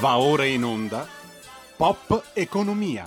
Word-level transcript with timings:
Va 0.00 0.18
ora 0.18 0.44
in 0.44 0.62
onda 0.62 1.04
Pop 1.76 2.30
Economia. 2.32 3.04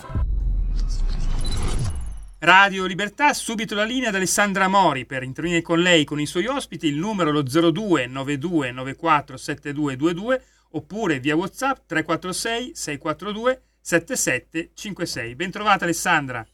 Radio 2.40 2.84
Libertà, 2.84 3.32
subito 3.32 3.74
la 3.74 3.84
linea 3.84 4.10
ad 4.10 4.14
Alessandra 4.16 4.68
Mori 4.68 5.06
per 5.06 5.22
intervenire 5.22 5.62
con 5.62 5.80
lei 5.80 6.04
con 6.04 6.20
i 6.20 6.26
suoi 6.26 6.46
ospiti, 6.48 6.88
il 6.88 6.98
numero 6.98 7.30
lo 7.30 7.42
02 7.42 8.08
92 8.08 8.72
94 8.72 9.38
7222 9.38 10.44
oppure 10.72 11.18
via 11.18 11.34
WhatsApp 11.34 11.78
346 11.86 12.74
642 12.74 13.62
7756. 13.80 15.34
Bentrovata 15.34 15.84
Alessandra. 15.84 16.46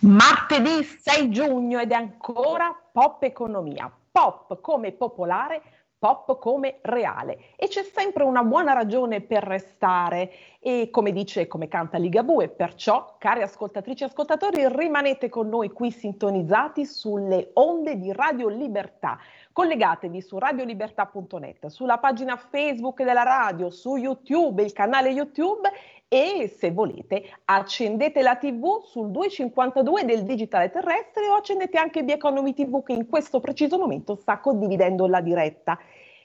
Martedì 0.00 0.82
6 0.84 1.30
giugno 1.30 1.80
ed 1.80 1.90
è 1.90 1.96
ancora 1.96 2.74
Pop 2.90 3.22
Economia. 3.24 3.92
Pop 4.10 4.58
come 4.62 4.92
popolare 4.92 5.60
pop 5.98 6.38
come 6.38 6.78
reale 6.82 7.38
e 7.56 7.66
c'è 7.66 7.82
sempre 7.82 8.22
una 8.22 8.44
buona 8.44 8.72
ragione 8.72 9.20
per 9.20 9.42
restare 9.42 10.30
e 10.60 10.90
come 10.90 11.12
dice 11.12 11.42
e 11.42 11.46
come 11.46 11.68
canta 11.68 11.98
Ligabue, 11.98 12.48
perciò 12.48 13.16
cari 13.18 13.42
ascoltatrici 13.42 14.02
e 14.02 14.06
ascoltatori 14.06 14.68
rimanete 14.68 15.28
con 15.28 15.48
noi 15.48 15.70
qui 15.70 15.90
sintonizzati 15.90 16.84
sulle 16.84 17.50
onde 17.54 17.98
di 17.98 18.12
Radio 18.12 18.48
Libertà. 18.48 19.18
Collegatevi 19.52 20.20
su 20.20 20.38
radiolibertà.net, 20.38 21.66
sulla 21.66 21.98
pagina 21.98 22.36
Facebook 22.36 23.02
della 23.02 23.24
radio, 23.24 23.70
su 23.70 23.96
YouTube, 23.96 24.62
il 24.62 24.72
canale 24.72 25.08
YouTube 25.10 25.68
e 26.08 26.54
se 26.58 26.70
volete 26.70 27.22
accendete 27.44 28.22
la 28.22 28.36
TV 28.36 28.82
sul 28.84 29.10
252 29.10 30.04
del 30.06 30.24
digitale 30.24 30.70
terrestre 30.70 31.28
o 31.28 31.34
accendete 31.34 31.76
anche 31.76 32.02
Bieconomy 32.02 32.54
TV 32.54 32.82
che 32.82 32.94
in 32.94 33.06
questo 33.06 33.40
preciso 33.40 33.76
momento 33.76 34.14
sta 34.14 34.38
condividendo 34.38 35.06
la 35.06 35.20
diretta. 35.20 35.78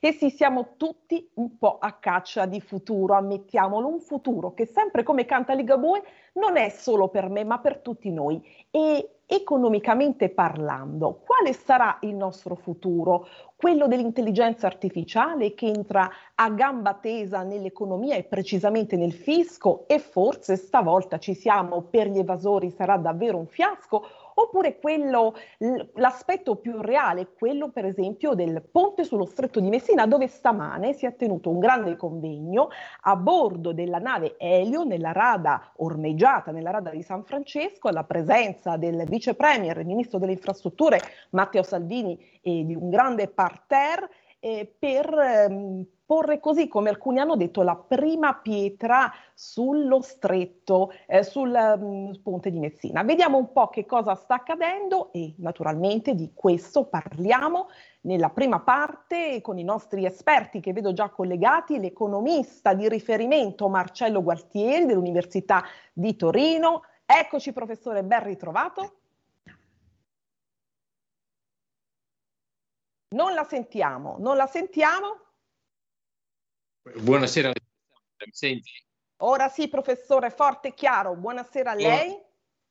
E 0.05 0.11
sì, 0.11 0.29
siamo 0.31 0.73
tutti 0.75 1.29
un 1.35 1.57
po' 1.57 1.77
a 1.79 1.93
caccia 1.93 2.45
di 2.45 2.59
futuro, 2.59 3.13
ammettiamolo, 3.13 3.87
un 3.87 4.01
futuro 4.01 4.53
che 4.53 4.65
sempre 4.65 5.01
come 5.01 5.23
canta 5.23 5.53
Ligabue 5.53 6.03
non 6.33 6.57
è 6.57 6.67
solo 6.67 7.07
per 7.07 7.29
me 7.29 7.45
ma 7.45 7.59
per 7.59 7.77
tutti 7.77 8.11
noi. 8.11 8.45
E 8.69 9.19
economicamente 9.25 10.27
parlando, 10.27 11.21
quale 11.25 11.53
sarà 11.53 11.99
il 12.01 12.15
nostro 12.15 12.55
futuro? 12.55 13.25
Quello 13.55 13.87
dell'intelligenza 13.87 14.67
artificiale 14.67 15.53
che 15.53 15.67
entra 15.67 16.09
a 16.35 16.49
gamba 16.49 16.95
tesa 16.95 17.43
nell'economia 17.43 18.15
e 18.15 18.23
precisamente 18.23 18.97
nel 18.97 19.13
fisco 19.13 19.85
e 19.87 19.99
forse 19.99 20.57
stavolta 20.57 21.17
ci 21.17 21.33
siamo 21.33 21.81
per 21.81 22.09
gli 22.09 22.19
evasori 22.19 22.71
sarà 22.71 22.97
davvero 22.97 23.37
un 23.37 23.47
fiasco 23.47 24.03
oppure 24.35 24.79
quello, 24.79 25.35
l'aspetto 25.95 26.55
più 26.55 26.79
reale, 26.81 27.33
quello 27.37 27.69
per 27.69 27.85
esempio 27.85 28.33
del 28.33 28.61
ponte 28.61 29.03
sullo 29.03 29.25
stretto 29.25 29.59
di 29.59 29.69
Messina, 29.69 30.07
dove 30.07 30.27
stamane 30.27 30.93
si 30.93 31.05
è 31.05 31.15
tenuto 31.15 31.49
un 31.49 31.59
grande 31.59 31.95
convegno 31.95 32.69
a 33.01 33.15
bordo 33.15 33.73
della 33.73 33.99
nave 33.99 34.35
Elio, 34.37 34.83
nella 34.83 35.11
rada 35.11 35.71
ormeggiata, 35.77 36.51
nella 36.51 36.71
rada 36.71 36.89
di 36.89 37.01
San 37.01 37.23
Francesco, 37.23 37.87
alla 37.87 38.03
presenza 38.03 38.77
del 38.77 39.05
vice 39.07 39.35
premier 39.35 39.83
ministro 39.85 40.19
delle 40.19 40.33
infrastrutture 40.33 40.99
Matteo 41.31 41.63
Salvini 41.63 42.19
e 42.41 42.65
di 42.65 42.75
un 42.75 42.89
grande 42.89 43.27
parterre 43.27 44.09
eh, 44.43 44.75
per 44.77 45.07
ehm, 45.17 45.85
porre 46.05 46.41
così, 46.41 46.67
come 46.67 46.89
alcuni 46.89 47.19
hanno 47.19 47.37
detto, 47.37 47.61
la 47.61 47.77
prima 47.77 48.35
pietra 48.35 49.09
sullo 49.33 50.01
stretto, 50.01 50.91
eh, 51.07 51.23
sul 51.23 51.49
um, 51.49 52.11
ponte 52.21 52.51
di 52.51 52.59
Messina. 52.59 53.03
Vediamo 53.03 53.37
un 53.37 53.53
po' 53.53 53.69
che 53.69 53.85
cosa 53.85 54.15
sta 54.15 54.35
accadendo 54.35 55.13
e 55.13 55.33
naturalmente 55.37 56.13
di 56.13 56.31
questo 56.33 56.83
parliamo 56.87 57.67
nella 58.01 58.31
prima 58.31 58.59
parte 58.59 59.39
con 59.39 59.57
i 59.57 59.63
nostri 59.63 60.03
esperti 60.03 60.59
che 60.59 60.73
vedo 60.73 60.91
già 60.91 61.07
collegati, 61.07 61.79
l'economista 61.79 62.73
di 62.73 62.89
riferimento 62.89 63.69
Marcello 63.69 64.21
Gualtieri 64.21 64.85
dell'Università 64.85 65.63
di 65.93 66.17
Torino. 66.17 66.81
Eccoci 67.05 67.53
professore, 67.53 68.03
ben 68.03 68.23
ritrovato. 68.23 69.02
Non 73.13 73.35
la 73.35 73.43
sentiamo, 73.43 74.17
non 74.19 74.35
la 74.35 74.47
sentiamo. 74.47 75.21
Buonasera, 76.99 77.49
mi 77.49 78.31
senti? 78.31 78.71
Ora 79.17 79.49
sì, 79.49 79.69
professore, 79.69 80.31
forte 80.31 80.69
e 80.69 80.73
chiaro. 80.73 81.15
Buonasera 81.15 81.71
a 81.71 81.75
lei. 81.75 82.19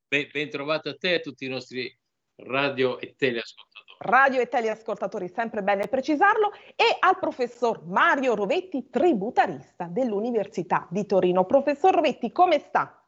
Ben, 0.09 0.29
ben 0.33 0.51
trovato 0.51 0.89
a 0.89 0.97
te 0.97 1.13
e 1.13 1.15
a 1.15 1.21
tutti 1.21 1.45
i 1.45 1.49
nostri 1.49 1.97
radio 2.43 2.99
e 2.99 3.15
teleascoltatori. 3.17 3.99
Radio 4.01 4.41
e 4.41 4.49
teleascoltatori, 4.49 5.29
sempre 5.29 5.63
bene 5.63 5.87
precisarlo, 5.87 6.51
e 6.75 6.97
al 6.99 7.21
professor 7.21 7.87
Mario 7.87 8.35
Rovetti, 8.35 8.91
tributarista 8.91 9.85
dell'Università 9.85 10.89
di 10.91 11.07
Torino. 11.07 11.47
Professor 11.47 11.95
Rovetti, 11.95 12.33
come 12.33 12.59
sta? 12.59 13.01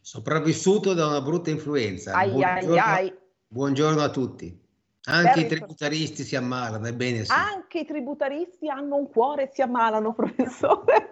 Sopravvissuto 0.00 0.94
da 0.94 1.06
una 1.06 1.20
brutta 1.20 1.50
influenza. 1.50 2.12
Ai, 2.12 2.30
buongiorno, 2.30 2.72
ai, 2.72 2.78
ai. 2.78 3.18
buongiorno 3.46 4.02
a 4.02 4.10
tutti. 4.10 4.68
Anche 5.10 5.40
i 5.40 5.46
tributaristi 5.46 6.22
si 6.22 6.36
ammalano, 6.36 6.86
ebbene 6.86 7.24
sì. 7.24 7.32
Anche 7.32 7.80
i 7.80 7.84
tributaristi 7.84 8.68
hanno 8.68 8.96
un 8.96 9.10
cuore 9.10 9.44
e 9.44 9.50
si 9.52 9.62
ammalano, 9.62 10.12
professore. 10.14 11.10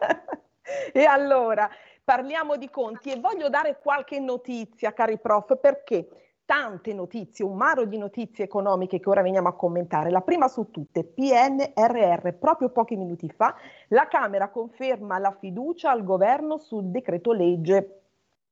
e 0.92 1.04
allora, 1.04 1.68
parliamo 2.02 2.56
di 2.56 2.70
conti 2.70 3.10
e 3.10 3.20
voglio 3.20 3.48
dare 3.48 3.78
qualche 3.82 4.18
notizia, 4.18 4.92
cari 4.92 5.18
prof, 5.18 5.58
perché 5.58 6.08
tante 6.48 6.94
notizie, 6.94 7.44
un 7.44 7.56
maro 7.56 7.84
di 7.84 7.98
notizie 7.98 8.44
economiche 8.44 9.00
che 9.00 9.10
ora 9.10 9.20
veniamo 9.20 9.48
a 9.48 9.54
commentare. 9.54 10.08
La 10.10 10.22
prima 10.22 10.48
su 10.48 10.70
tutte, 10.70 11.04
PNRR, 11.04 12.30
proprio 12.38 12.70
pochi 12.70 12.96
minuti 12.96 13.28
fa, 13.28 13.54
la 13.88 14.08
Camera 14.08 14.48
conferma 14.48 15.18
la 15.18 15.36
fiducia 15.38 15.90
al 15.90 16.04
governo 16.04 16.56
sul 16.56 16.84
decreto 16.84 17.32
legge 17.32 18.00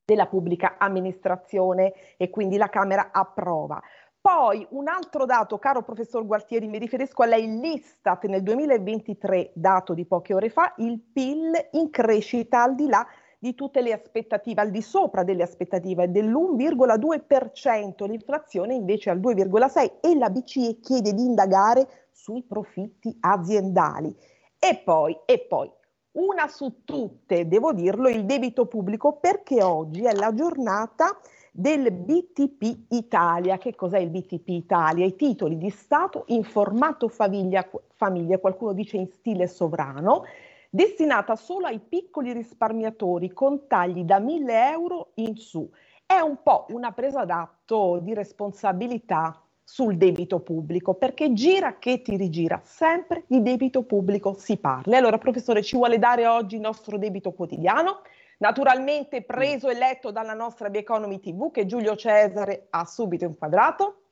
della 0.05 0.27
pubblica 0.27 0.77
amministrazione 0.79 1.95
e 2.19 2.29
quindi 2.29 2.59
la 2.59 2.69
Camera 2.69 3.09
approva. 3.13 3.83
Poi 4.27 4.67
un 4.71 4.89
altro 4.89 5.25
dato, 5.25 5.57
caro 5.57 5.85
professor 5.85 6.27
Gualtieri, 6.27 6.67
mi 6.67 6.79
riferisco 6.79 7.23
a 7.23 7.27
lei, 7.27 7.61
l'Istat 7.61 8.25
nel 8.25 8.43
2023, 8.43 9.53
dato 9.55 9.95
di 9.95 10.05
poche 10.05 10.35
ore 10.35 10.49
fa, 10.49 10.75
il 10.79 11.01
PIL 11.01 11.53
in 11.75 11.91
crescita 11.91 12.65
al 12.65 12.75
di 12.75 12.89
là 12.89 13.07
di 13.39 13.55
tutte 13.55 13.81
le 13.83 13.93
aspettative, 13.93 14.63
al 14.63 14.71
di 14.71 14.83
sopra 14.83 15.23
delle 15.23 15.45
aspettative 15.45 16.11
dell'1,2%, 16.11 18.05
l'inflazione 18.09 18.75
invece 18.75 19.11
al 19.11 19.21
2,6% 19.21 20.01
e 20.01 20.19
la 20.19 20.29
BCE 20.29 20.81
chiede 20.81 21.13
di 21.13 21.23
indagare 21.23 22.09
sui 22.11 22.43
profitti 22.43 23.17
aziendali. 23.21 24.13
E 24.59 24.83
poi, 24.85 25.17
e 25.25 25.47
poi, 25.49 25.71
una 26.17 26.49
su 26.49 26.83
tutte, 26.85 27.47
devo 27.47 27.73
dirlo, 27.73 28.09
il 28.09 28.25
debito 28.25 28.67
pubblico 28.67 29.19
perché 29.21 29.63
oggi 29.63 30.05
è 30.05 30.15
la 30.15 30.35
giornata 30.35 31.17
del 31.57 31.91
BTP 31.91 32.85
Italia. 32.91 33.57
Che 33.57 33.75
cos'è 33.75 33.99
il 33.99 34.11
BTP 34.11 34.49
Italia? 34.49 35.07
I 35.07 35.17
titoli 35.17 35.57
di 35.57 35.71
Stato 35.71 36.25
in 36.29 36.45
formato 36.45 37.09
famiglia, 37.09 37.67
famiglia 37.95 38.39
qualcuno 38.39 38.75
dice 38.75 38.99
in 38.99 39.07
stile 39.07 39.47
sovrano, 39.47 40.25
destinata 40.69 41.35
solo 41.35 41.67
ai 41.67 41.81
piccoli 41.81 42.33
risparmiatori 42.33 43.33
con 43.33 43.67
tagli 43.67 44.05
da 44.05 44.19
1000 44.19 44.71
euro 44.71 45.11
in 45.15 45.37
su. 45.37 45.69
È 46.05 46.19
un 46.21 46.37
po' 46.43 46.67
una 46.69 46.93
presa 46.93 47.25
d'atto 47.25 47.99
di 48.03 48.13
responsabilità 48.13 49.41
sul 49.65 49.97
debito 49.97 50.39
pubblico, 50.39 50.95
perché 50.95 51.33
gira 51.33 51.79
che 51.79 52.01
ti 52.01 52.17
rigira, 52.17 52.61
sempre 52.63 53.25
di 53.27 53.43
debito 53.43 53.83
pubblico 53.83 54.35
si 54.39 54.59
parla. 54.59 54.97
Allora, 54.97 55.19
professore, 55.19 55.63
ci 55.63 55.75
vuole 55.77 55.99
dare 55.99 56.27
oggi 56.27 56.55
il 56.55 56.61
nostro 56.61 56.99
debito 56.99 57.33
quotidiano? 57.33 58.03
Naturalmente 58.39 59.25
preso 59.25 59.71
e 59.71 59.75
letto 59.75 60.11
dalla 60.11 60.35
nostra 60.35 60.69
Bieconomy 60.69 61.21
TV 61.21 61.51
che 61.51 61.65
Giulio 61.65 61.97
Cesare 61.97 62.67
ha 62.71 62.85
subito 62.85 63.25
inquadrato. 63.25 64.03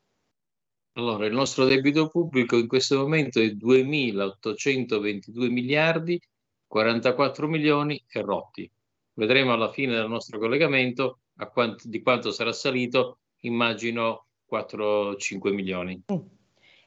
Allora, 0.96 1.26
il 1.26 1.34
nostro 1.34 1.64
debito 1.64 2.08
pubblico 2.08 2.56
in 2.56 2.68
questo 2.68 2.98
momento 2.98 3.40
è 3.40 3.46
2.822 3.46 5.50
miliardi, 5.50 6.20
44 6.66 7.48
milioni 7.48 8.02
e 8.08 8.22
rotti. 8.22 8.70
Vedremo 9.14 9.52
alla 9.52 9.70
fine 9.70 9.94
del 9.94 10.08
nostro 10.08 10.38
collegamento 10.38 11.18
quanto, 11.52 11.88
di 11.88 12.00
quanto 12.00 12.30
sarà 12.30 12.52
salito, 12.52 13.18
immagino 13.40 14.26
4-5 14.50 15.52
milioni. 15.52 16.00
Mm. 16.12 16.18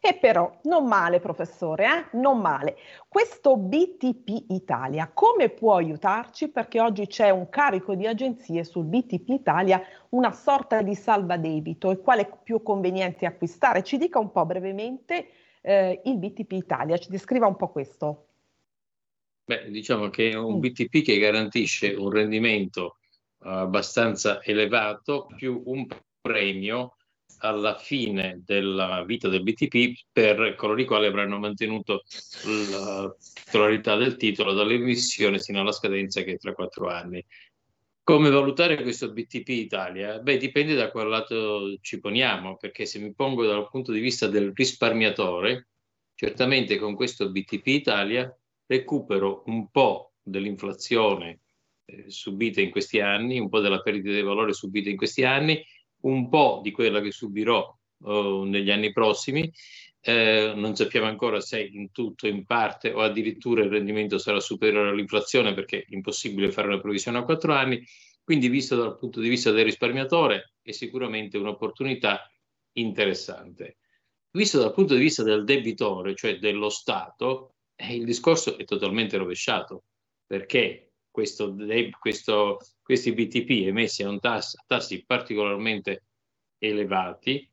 E 0.08 0.14
però 0.14 0.58
non 0.64 0.86
male, 0.88 1.20
professore, 1.20 1.86
eh? 1.86 2.18
non 2.18 2.40
male. 2.40 2.78
Questo 3.10 3.58
BTP 3.58 4.46
Italia 4.52 5.12
come 5.14 5.50
può 5.50 5.76
aiutarci? 5.76 6.48
Perché 6.48 6.80
oggi 6.80 7.08
c'è 7.08 7.30
un 7.30 7.50
carico 7.50 7.94
di 7.94 8.08
agenzie 8.08 8.64
sul 8.64 8.86
BTP 8.86 9.28
Italia, 9.28 9.82
una 10.12 10.32
sorta 10.32 10.82
di 10.82 10.96
salvadebito 10.96 11.92
e 11.92 12.00
quale 12.00 12.22
è 12.22 12.38
più 12.42 12.64
conveniente 12.64 13.26
acquistare? 13.26 13.84
Ci 13.84 13.98
dica 13.98 14.18
un 14.18 14.32
po' 14.32 14.46
brevemente 14.46 15.28
eh, 15.60 16.02
il 16.06 16.18
BTP 16.18 16.54
Italia, 16.54 16.98
ci 16.98 17.10
descriva 17.10 17.48
un 17.48 17.58
po' 17.58 17.68
questo. 17.68 18.28
Beh, 19.44 19.70
diciamo 19.70 20.10
che 20.10 20.30
è 20.30 20.36
un 20.36 20.56
mm. 20.56 20.60
BTP 20.60 21.02
che 21.04 21.18
garantisce 21.18 21.94
un 21.94 22.10
rendimento 22.12 22.96
abbastanza 23.40 24.42
elevato 24.42 25.28
più 25.36 25.64
un 25.66 25.86
premio 26.22 26.96
alla 27.40 27.78
fine 27.78 28.42
della 28.46 29.04
vita 29.06 29.28
del 29.28 29.44
BTP 29.44 30.06
per 30.12 30.56
coloro 30.56 30.82
i 30.82 30.86
quali 30.86 31.06
avranno 31.06 31.38
mantenuto 31.38 32.04
la 32.72 33.16
titolarità 33.44 33.96
del 33.96 34.16
titolo 34.18 34.54
dall'emissione 34.54 35.40
fino 35.40 35.62
alla 35.62 35.72
scadenza 35.72 36.22
che 36.22 36.34
è 36.34 36.38
tra 36.38 36.54
quattro 36.54 36.88
anni. 36.90 37.24
Come 38.04 38.30
valutare 38.30 38.82
questo 38.82 39.12
BTP 39.12 39.50
Italia? 39.50 40.20
Beh, 40.20 40.38
dipende 40.38 40.76
da 40.76 40.92
quale 40.92 41.10
lato 41.10 41.78
ci 41.82 42.00
poniamo, 42.00 42.56
perché 42.56 42.86
se 42.86 43.00
mi 43.00 43.14
pongo 43.14 43.46
dal 43.46 43.68
punto 43.70 43.92
di 43.92 44.00
vista 44.00 44.28
del 44.28 44.54
risparmiatore, 44.56 45.68
certamente 46.16 46.78
con 46.78 46.96
questo 46.96 47.30
BTP 47.30 47.68
Italia 47.68 48.34
recupero 48.66 49.44
un 49.48 49.70
po' 49.70 50.14
dell'inflazione 50.22 51.42
eh, 51.86 52.06
subita 52.10 52.62
in 52.62 52.70
questi 52.70 53.00
anni, 53.00 53.40
un 53.40 53.50
po' 53.50 53.60
della 53.60 53.82
perdita 53.82 54.12
di 54.12 54.22
valore 54.22 54.54
subita 54.54 54.90
in 54.90 54.98
questi 54.98 55.24
anni, 55.24 55.64
un 56.08 56.30
po' 56.30 56.60
di 56.64 56.72
quella 56.72 57.02
che 57.02 57.12
subirò 57.12 57.76
oh, 58.04 58.44
negli 58.44 58.72
anni 58.72 58.92
prossimi. 58.92 59.52
Eh, 60.00 60.54
non 60.56 60.76
sappiamo 60.76 61.08
ancora 61.08 61.42
se 61.42 61.62
in 61.62 61.92
tutto, 61.92 62.28
in 62.28 62.46
parte 62.46 62.92
o 62.92 63.02
addirittura 63.02 63.64
il 63.64 63.70
rendimento 63.70 64.18
sarà 64.18 64.40
superiore 64.40 64.90
all'inflazione 64.90 65.54
perché 65.54 65.80
è 65.80 65.86
impossibile 65.90 66.52
fare 66.52 66.68
una 66.68 66.80
previsione 66.80 67.18
a 67.18 67.24
quattro 67.24 67.54
anni. 67.54 67.84
Quindi, 68.24 68.50
visto 68.50 68.76
dal 68.76 68.98
punto 68.98 69.22
di 69.22 69.30
vista 69.30 69.52
del 69.52 69.66
risparmiatore, 69.66 70.54
è 70.62 70.72
sicuramente 70.72 71.38
un'opportunità 71.38 72.30
interessante. 72.74 73.78
Visto 74.32 74.60
dal 74.60 74.74
punto 74.74 74.94
di 74.94 75.00
vista 75.00 75.24
del 75.24 75.46
debitore, 75.46 76.14
cioè 76.14 76.38
dello 76.38 76.70
Stato, 76.70 77.56
eh, 77.76 77.96
il 77.96 78.06
discorso 78.06 78.58
è 78.58 78.66
totalmente 78.66 79.18
rovesciato 79.18 79.84
perché 80.26 80.92
questo, 81.10 81.56
questo, 82.00 82.60
questi 82.88 83.12
BTP 83.12 83.68
emessi 83.68 84.04
a 84.04 84.18
tasso, 84.18 84.64
tassi 84.66 85.04
particolarmente 85.06 86.06
elevati 86.58 87.46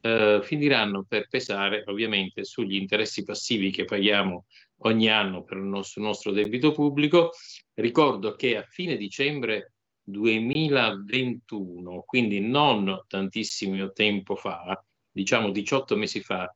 eh, 0.00 0.40
finiranno 0.42 1.04
per 1.06 1.28
pesare 1.28 1.84
ovviamente 1.86 2.44
sugli 2.44 2.76
interessi 2.76 3.22
passivi 3.22 3.70
che 3.70 3.84
paghiamo 3.84 4.46
ogni 4.84 5.10
anno 5.10 5.44
per 5.44 5.58
il 5.58 5.64
nostro, 5.64 6.00
nostro 6.00 6.32
debito 6.32 6.72
pubblico. 6.72 7.32
Ricordo 7.74 8.34
che 8.36 8.56
a 8.56 8.62
fine 8.62 8.96
dicembre 8.96 9.74
2021, 10.02 12.02
quindi 12.06 12.40
non 12.40 13.04
tantissimo 13.06 13.92
tempo 13.92 14.34
fa, 14.34 14.82
diciamo 15.10 15.50
18 15.50 15.94
mesi 15.94 16.22
fa, 16.22 16.50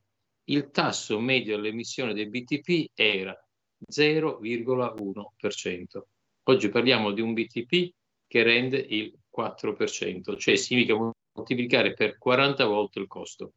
il 0.45 0.71
tasso 0.71 1.21
medio 1.21 1.57
all'emissione 1.57 2.15
dei 2.15 2.31
BTP 2.31 2.87
era 2.95 3.39
0,1%. 3.87 6.03
Oggi 6.45 6.71
parliamo 6.71 7.11
di 7.11 7.21
un 7.21 7.35
BTP 7.35 7.93
che 8.35 8.43
rende 8.43 8.79
il 8.79 9.17
4%, 9.33 10.37
cioè 10.37 10.57
significa 10.57 10.97
moltiplicare 11.35 11.95
per 11.95 12.19
40 12.19 12.65
volte 12.65 12.99
il 12.99 13.07
costo. 13.07 13.53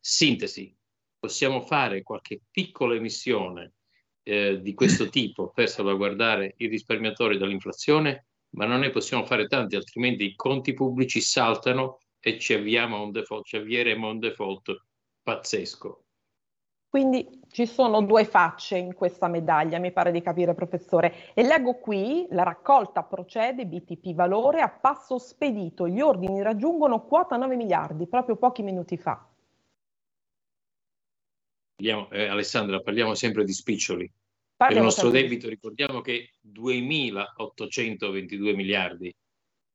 Sintesi, 0.00 0.76
possiamo 1.16 1.60
fare 1.60 2.02
qualche 2.02 2.40
piccola 2.50 2.96
emissione 2.96 3.74
eh, 4.24 4.60
di 4.60 4.74
questo 4.74 5.10
tipo 5.10 5.50
per 5.50 5.68
salvaguardare 5.68 6.54
i 6.56 6.66
risparmiatori 6.66 7.38
dall'inflazione, 7.38 8.26
ma 8.56 8.66
non 8.66 8.80
ne 8.80 8.90
possiamo 8.90 9.24
fare 9.24 9.46
tanti, 9.46 9.76
altrimenti 9.76 10.24
i 10.24 10.34
conti 10.34 10.74
pubblici 10.74 11.20
saltano 11.20 12.00
e 12.18 12.40
ci 12.40 12.52
avviamo 12.52 12.96
a 12.96 13.02
un 13.02 13.12
default, 13.12 13.46
ci 13.46 13.56
avvieremo 13.58 14.08
a 14.08 14.10
un 14.10 14.18
default 14.18 14.86
pazzesco. 15.22 16.05
Quindi 16.88 17.40
ci 17.50 17.66
sono 17.66 18.02
due 18.02 18.24
facce 18.24 18.76
in 18.76 18.94
questa 18.94 19.28
medaglia, 19.28 19.78
mi 19.78 19.92
pare 19.92 20.12
di 20.12 20.22
capire, 20.22 20.54
professore. 20.54 21.32
E 21.34 21.42
leggo 21.42 21.74
qui, 21.74 22.26
la 22.30 22.42
raccolta 22.42 23.02
procede, 23.02 23.66
BTP 23.66 24.14
valore, 24.14 24.60
a 24.60 24.68
passo 24.68 25.18
spedito. 25.18 25.88
Gli 25.88 26.00
ordini 26.00 26.42
raggiungono 26.42 27.04
quota 27.04 27.36
9 27.36 27.56
miliardi, 27.56 28.06
proprio 28.06 28.36
pochi 28.36 28.62
minuti 28.62 28.96
fa. 28.96 29.26
Parliamo, 31.76 32.10
eh, 32.10 32.26
Alessandra, 32.26 32.80
parliamo 32.80 33.14
sempre 33.14 33.44
di 33.44 33.52
spiccioli. 33.52 34.10
Parliamo 34.56 34.84
il 34.84 34.88
nostro 34.88 35.10
debito, 35.10 35.48
ricordiamo 35.48 36.00
che 36.00 36.30
2.822 36.40 38.54
miliardi. 38.54 39.14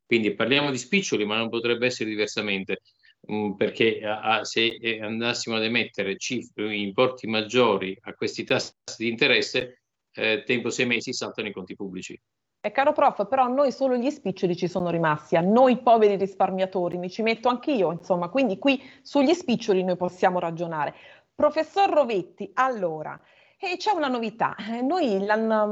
Quindi 0.06 0.34
parliamo 0.34 0.72
di 0.72 0.78
spiccioli, 0.78 1.26
ma 1.26 1.38
non 1.38 1.50
potrebbe 1.50 1.86
essere 1.86 2.10
diversamente. 2.10 2.82
Mm, 3.30 3.52
perché 3.52 4.02
se 4.42 4.78
eh, 4.82 5.02
andassimo 5.02 5.56
ad 5.56 5.64
emettere 5.64 6.18
importi 6.56 7.28
maggiori 7.28 7.96
a 8.02 8.14
questi 8.14 8.44
tassi 8.44 8.74
di 8.98 9.10
interesse, 9.10 9.82
eh, 10.14 10.44
tempo 10.44 10.70
sei 10.72 10.88
mesi 10.88 11.14
saltano 11.14 11.48
i 11.48 11.54
conti 11.54 11.76
pubblici. 11.76 12.20
E 12.64 12.72
caro 12.72 12.94
prof, 12.94 13.28
però 13.28 13.44
a 13.44 13.48
noi 13.48 13.72
solo 13.72 13.96
gli 13.96 14.10
spiccioli 14.10 14.56
ci 14.56 14.68
sono 14.68 14.90
rimasti, 14.90 15.36
a 15.36 15.42
noi 15.42 15.82
poveri 15.82 16.16
risparmiatori, 16.16 16.98
mi 16.98 17.10
ci 17.10 17.22
metto 17.22 17.50
anch'io, 17.50 17.92
insomma, 17.92 18.30
quindi 18.30 18.60
qui 18.60 18.82
sugli 19.02 19.34
spiccioli 19.34 19.84
noi 19.84 19.98
possiamo 19.98 20.40
ragionare. 20.40 20.94
Professor 21.34 21.90
Rovetti, 21.90 22.52
allora, 22.54 23.20
e 23.58 23.78
c'è 23.78 23.92
una 23.92 24.08
novità, 24.08 24.56
eh, 24.56 24.82
noi 24.82 25.24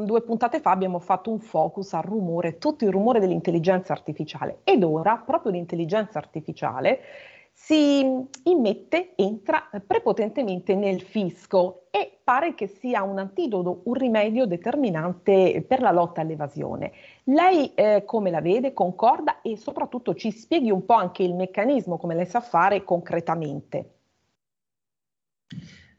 due 0.05 0.21
puntate 0.21 0.59
fa 0.59 0.71
abbiamo 0.71 0.99
fatto 0.99 1.31
un 1.31 1.39
focus 1.39 1.93
al 1.93 2.03
rumore, 2.03 2.57
tutto 2.57 2.85
il 2.85 2.91
rumore 2.91 3.19
dell'intelligenza 3.19 3.93
artificiale 3.93 4.61
ed 4.63 4.83
ora 4.83 5.17
proprio 5.17 5.51
l'intelligenza 5.51 6.17
artificiale 6.17 7.01
si 7.61 8.25
immette, 8.45 9.13
entra 9.15 9.69
prepotentemente 9.85 10.73
nel 10.75 11.01
fisco 11.01 11.87
e 11.91 12.19
pare 12.23 12.55
che 12.55 12.67
sia 12.67 13.03
un 13.03 13.19
antidoto, 13.19 13.81
un 13.83 13.93
rimedio 13.93 14.47
determinante 14.47 15.63
per 15.67 15.81
la 15.81 15.91
lotta 15.91 16.21
all'evasione. 16.21 16.93
Lei 17.25 17.73
eh, 17.75 18.03
come 18.05 18.31
la 18.31 18.41
vede, 18.41 18.73
concorda 18.73 19.41
e 19.41 19.57
soprattutto 19.57 20.15
ci 20.15 20.31
spieghi 20.31 20.71
un 20.71 20.85
po' 20.85 20.93
anche 20.93 21.21
il 21.21 21.35
meccanismo, 21.35 21.97
come 21.97 22.15
lei 22.15 22.25
sa 22.25 22.39
fare 22.39 22.83
concretamente. 22.83 23.89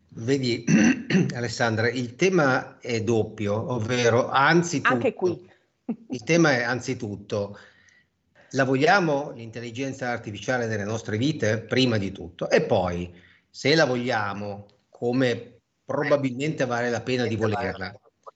Vedi, 0.08 0.64
Alessandra, 1.36 1.88
il 1.90 2.16
tema 2.16 2.78
è 2.80 3.02
doppio, 3.02 3.74
ovvero 3.74 4.28
anzitutto... 4.28 4.94
Anche 4.94 5.14
qui. 5.14 5.48
il 6.08 6.22
tema 6.24 6.52
è 6.52 6.62
anzitutto 6.62 7.56
la 8.52 8.64
vogliamo 8.64 9.30
l'intelligenza 9.30 10.10
artificiale 10.10 10.66
nelle 10.66 10.84
nostre 10.84 11.16
vite? 11.16 11.60
Prima 11.60 11.98
di 11.98 12.12
tutto. 12.12 12.50
E 12.50 12.62
poi, 12.62 13.12
se 13.48 13.74
la 13.74 13.84
vogliamo, 13.84 14.66
come 14.88 15.60
probabilmente 15.84 16.66
vale 16.66 16.90
la 16.90 17.00
pena 17.00 17.26
di 17.26 17.36
volerla, 17.36 17.92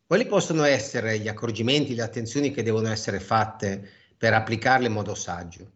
quali 0.07 0.27
possono 0.27 0.65
essere 0.65 1.19
gli 1.19 1.29
accorgimenti, 1.29 1.95
le 1.95 2.03
attenzioni 2.03 2.51
che 2.51 2.63
devono 2.63 2.89
essere 2.89 3.21
fatte 3.21 3.89
per 4.17 4.35
applicarle 4.35 4.87
in 4.87 4.93
modo 4.93 5.15
saggio? 5.15 5.73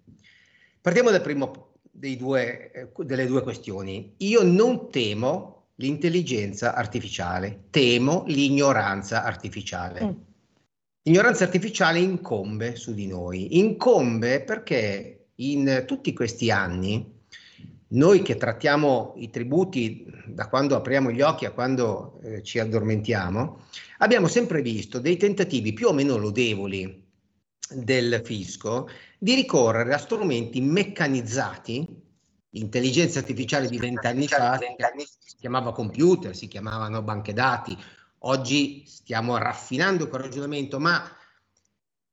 Partiamo 0.80 1.10
dal 1.10 1.22
primo 1.22 1.72
due, 1.90 2.70
eh, 2.70 2.88
delle 2.98 3.26
due 3.26 3.42
questioni. 3.42 4.14
Io 4.18 4.42
non 4.42 4.90
temo 4.90 5.58
l'intelligenza 5.76 6.74
artificiale, 6.74 7.64
temo 7.70 8.24
l'ignoranza 8.26 9.24
artificiale. 9.24 10.04
Mm. 10.04 10.10
L'ignoranza 11.08 11.44
artificiale 11.44 12.00
incombe 12.00 12.76
su 12.76 12.92
di 12.92 13.06
noi, 13.06 13.56
incombe 13.56 14.42
perché 14.42 15.28
in 15.36 15.84
tutti 15.86 16.12
questi 16.12 16.50
anni 16.50 17.02
noi 17.92 18.20
che 18.20 18.36
trattiamo 18.36 19.14
i 19.16 19.30
tributi 19.30 20.04
da 20.26 20.50
quando 20.50 20.76
apriamo 20.76 21.10
gli 21.10 21.22
occhi 21.22 21.46
a 21.46 21.52
quando 21.52 22.20
eh, 22.22 22.42
ci 22.42 22.58
addormentiamo, 22.58 23.62
abbiamo 24.00 24.26
sempre 24.26 24.60
visto 24.60 24.98
dei 24.98 25.16
tentativi 25.16 25.72
più 25.72 25.88
o 25.88 25.94
meno 25.94 26.18
lodevoli 26.18 27.06
del 27.70 28.20
fisco 28.22 28.90
di 29.18 29.34
ricorrere 29.34 29.94
a 29.94 29.98
strumenti 29.98 30.60
meccanizzati, 30.60 31.88
l'intelligenza 32.50 33.20
artificiale 33.20 33.66
di 33.70 33.78
vent'anni 33.78 34.28
fa 34.28 34.58
si 34.58 35.36
chiamava 35.38 35.72
computer, 35.72 36.36
si 36.36 36.48
chiamavano 36.48 37.00
banche 37.00 37.32
dati, 37.32 37.74
Oggi 38.20 38.84
stiamo 38.86 39.36
raffinando 39.36 40.08
quel 40.08 40.22
ragionamento, 40.22 40.78
ma 40.80 41.02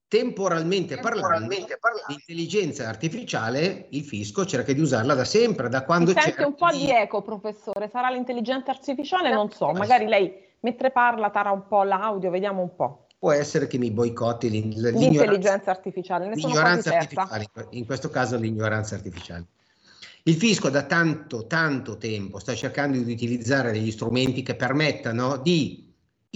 temporalmente, 0.07 0.95
temporalmente 0.95 1.77
parlando, 1.79 2.05
l'intelligenza 2.09 2.87
artificiale, 2.87 3.87
il 3.89 4.03
fisco 4.03 4.45
cerca 4.45 4.71
di 4.71 4.79
usarla 4.79 5.15
da 5.15 5.25
sempre, 5.25 5.67
da 5.67 5.83
quando 5.83 6.13
c'è. 6.13 6.21
Sente 6.21 6.43
un 6.43 6.55
po' 6.55 6.69
di... 6.71 6.85
di 6.85 6.91
eco, 6.91 7.21
professore. 7.21 7.89
Sarà 7.89 8.09
l'intelligenza 8.09 8.71
artificiale? 8.71 9.33
Non 9.33 9.51
so, 9.51 9.71
magari 9.71 10.05
lei 10.05 10.43
mentre 10.59 10.91
parla 10.91 11.29
tara 11.29 11.51
un 11.51 11.67
po' 11.67 11.83
l'audio, 11.83 12.29
vediamo 12.29 12.61
un 12.61 12.75
po'. 12.75 13.07
Può 13.17 13.31
essere 13.31 13.67
che 13.67 13.77
mi 13.77 13.91
boicotti 13.91 14.49
l'intelligenza 14.49 15.71
artificiale. 15.71 16.27
Ne 16.27 16.35
l'ignoranza 16.35 16.95
artificiale, 16.95 17.47
in 17.71 17.85
questo 17.85 18.09
caso 18.09 18.37
l'ignoranza 18.37 18.95
artificiale. 18.95 19.45
Il 20.23 20.35
fisco 20.35 20.69
da 20.69 20.83
tanto, 20.83 21.45
tanto 21.45 21.97
tempo 21.97 22.39
sta 22.39 22.55
cercando 22.55 22.97
di 22.97 23.11
utilizzare 23.11 23.71
degli 23.71 23.91
strumenti 23.91 24.41
che 24.41 24.55
permettano 24.55 25.37
di 25.37 25.93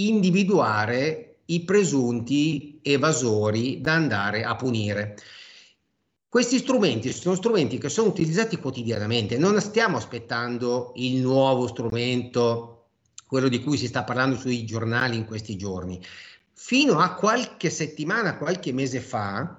individuare 0.08 1.40
i 1.46 1.64
presunti 1.64 2.80
evasori 2.82 3.82
da 3.82 3.94
andare 3.94 4.44
a 4.44 4.56
punire. 4.56 5.18
Questi 6.30 6.60
strumenti 6.60 7.12
sono 7.12 7.36
strumenti 7.36 7.80
che 7.80 7.90
sono 7.90 8.10
utilizzati 8.10 8.58
quotidianamente, 8.58 9.38
non 9.38 9.60
stiamo 9.60 9.98
aspettando 9.98 10.92
il 10.96 11.22
nuovo 11.22 11.66
strumento, 11.66 12.90
quello 13.26 13.48
di 13.48 13.62
cui 13.64 13.78
si 13.78 13.88
sta 13.88 14.04
parlando 14.04 14.36
sui 14.38 14.64
giornali 14.64 15.16
in 15.16 15.26
questi 15.26 15.56
giorni. 15.56 16.00
Fino 16.54 17.00
a 17.00 17.16
qualche 17.16 17.70
settimana, 17.72 18.38
qualche 18.38 18.72
mese 18.72 19.00
fa, 19.00 19.59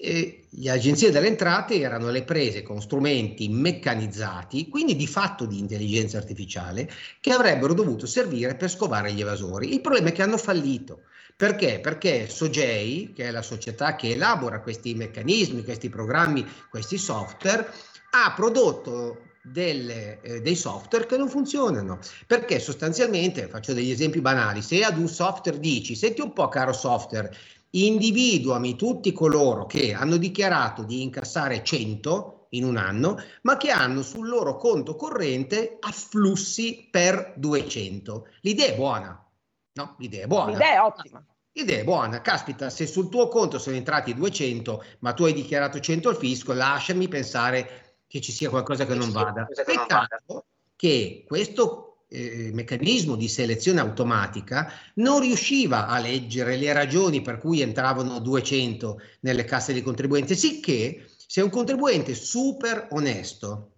eh, 0.00 0.44
le 0.48 0.70
agenzie 0.70 1.10
delle 1.10 1.26
entrate 1.26 1.80
erano 1.80 2.10
le 2.10 2.22
prese 2.22 2.62
con 2.62 2.80
strumenti 2.80 3.48
meccanizzati, 3.48 4.68
quindi 4.68 4.96
di 4.96 5.06
fatto 5.06 5.44
di 5.44 5.58
intelligenza 5.58 6.18
artificiale, 6.18 6.90
che 7.20 7.32
avrebbero 7.32 7.74
dovuto 7.74 8.06
servire 8.06 8.54
per 8.54 8.70
scovare 8.70 9.12
gli 9.12 9.20
evasori. 9.20 9.72
Il 9.72 9.80
problema 9.80 10.08
è 10.08 10.12
che 10.12 10.22
hanno 10.22 10.38
fallito. 10.38 11.02
Perché? 11.36 11.78
Perché 11.80 12.28
Sogei, 12.28 13.12
che 13.14 13.28
è 13.28 13.30
la 13.30 13.42
società 13.42 13.94
che 13.94 14.10
elabora 14.10 14.60
questi 14.60 14.94
meccanismi, 14.94 15.62
questi 15.62 15.88
programmi, 15.88 16.44
questi 16.68 16.98
software, 16.98 17.70
ha 18.10 18.32
prodotto 18.34 19.22
delle, 19.42 20.20
eh, 20.20 20.40
dei 20.40 20.56
software 20.56 21.06
che 21.06 21.16
non 21.16 21.28
funzionano. 21.28 21.98
Perché 22.26 22.58
sostanzialmente, 22.58 23.46
faccio 23.46 23.72
degli 23.72 23.90
esempi 23.90 24.20
banali, 24.20 24.62
se 24.62 24.82
ad 24.82 24.98
un 24.98 25.08
software 25.08 25.60
dici, 25.60 25.94
senti 25.94 26.20
un 26.20 26.32
po' 26.32 26.48
caro 26.48 26.72
software, 26.72 27.32
individuami 27.70 28.76
tutti 28.76 29.12
coloro 29.12 29.66
che 29.66 29.92
hanno 29.92 30.16
dichiarato 30.16 30.82
di 30.82 31.02
incassare 31.02 31.62
100 31.62 32.46
in 32.50 32.64
un 32.64 32.76
anno, 32.76 33.18
ma 33.42 33.56
che 33.56 33.70
hanno 33.70 34.02
sul 34.02 34.28
loro 34.28 34.56
conto 34.56 34.96
corrente 34.96 35.76
afflussi 35.80 36.88
per 36.90 37.34
200. 37.36 38.26
L'idea 38.40 38.68
è 38.68 38.76
buona, 38.76 39.26
no? 39.72 39.94
L'idea 39.98 40.24
è 40.24 40.26
buona. 40.26 40.52
L'idea 40.52 40.74
è 40.74 40.80
ottima. 40.80 41.24
L'idea 41.52 41.80
è 41.80 41.84
buona, 41.84 42.20
caspita, 42.20 42.70
se 42.70 42.86
sul 42.86 43.08
tuo 43.08 43.28
conto 43.28 43.58
sono 43.58 43.76
entrati 43.76 44.14
200, 44.14 44.84
ma 45.00 45.12
tu 45.12 45.24
hai 45.24 45.32
dichiarato 45.32 45.80
100 45.80 46.08
al 46.08 46.16
fisco, 46.16 46.52
lasciami 46.52 47.08
pensare 47.08 47.96
che 48.06 48.20
ci 48.20 48.32
sia 48.32 48.48
qualcosa 48.48 48.86
che 48.86 48.94
non 48.94 49.10
vada. 49.10 49.46
Peccato 49.46 50.44
che 50.76 51.24
questo 51.26 51.87
eh, 52.08 52.50
meccanismo 52.52 53.16
di 53.16 53.28
selezione 53.28 53.80
automatica 53.80 54.72
non 54.94 55.20
riusciva 55.20 55.86
a 55.86 55.98
leggere 55.98 56.56
le 56.56 56.72
ragioni 56.72 57.20
per 57.20 57.38
cui 57.38 57.60
entravano 57.60 58.18
200 58.18 59.00
nelle 59.20 59.44
casse 59.44 59.72
dei 59.72 59.82
contribuenti, 59.82 60.34
sicché 60.34 61.06
se 61.26 61.42
un 61.42 61.50
contribuente 61.50 62.14
super 62.14 62.88
onesto 62.90 63.72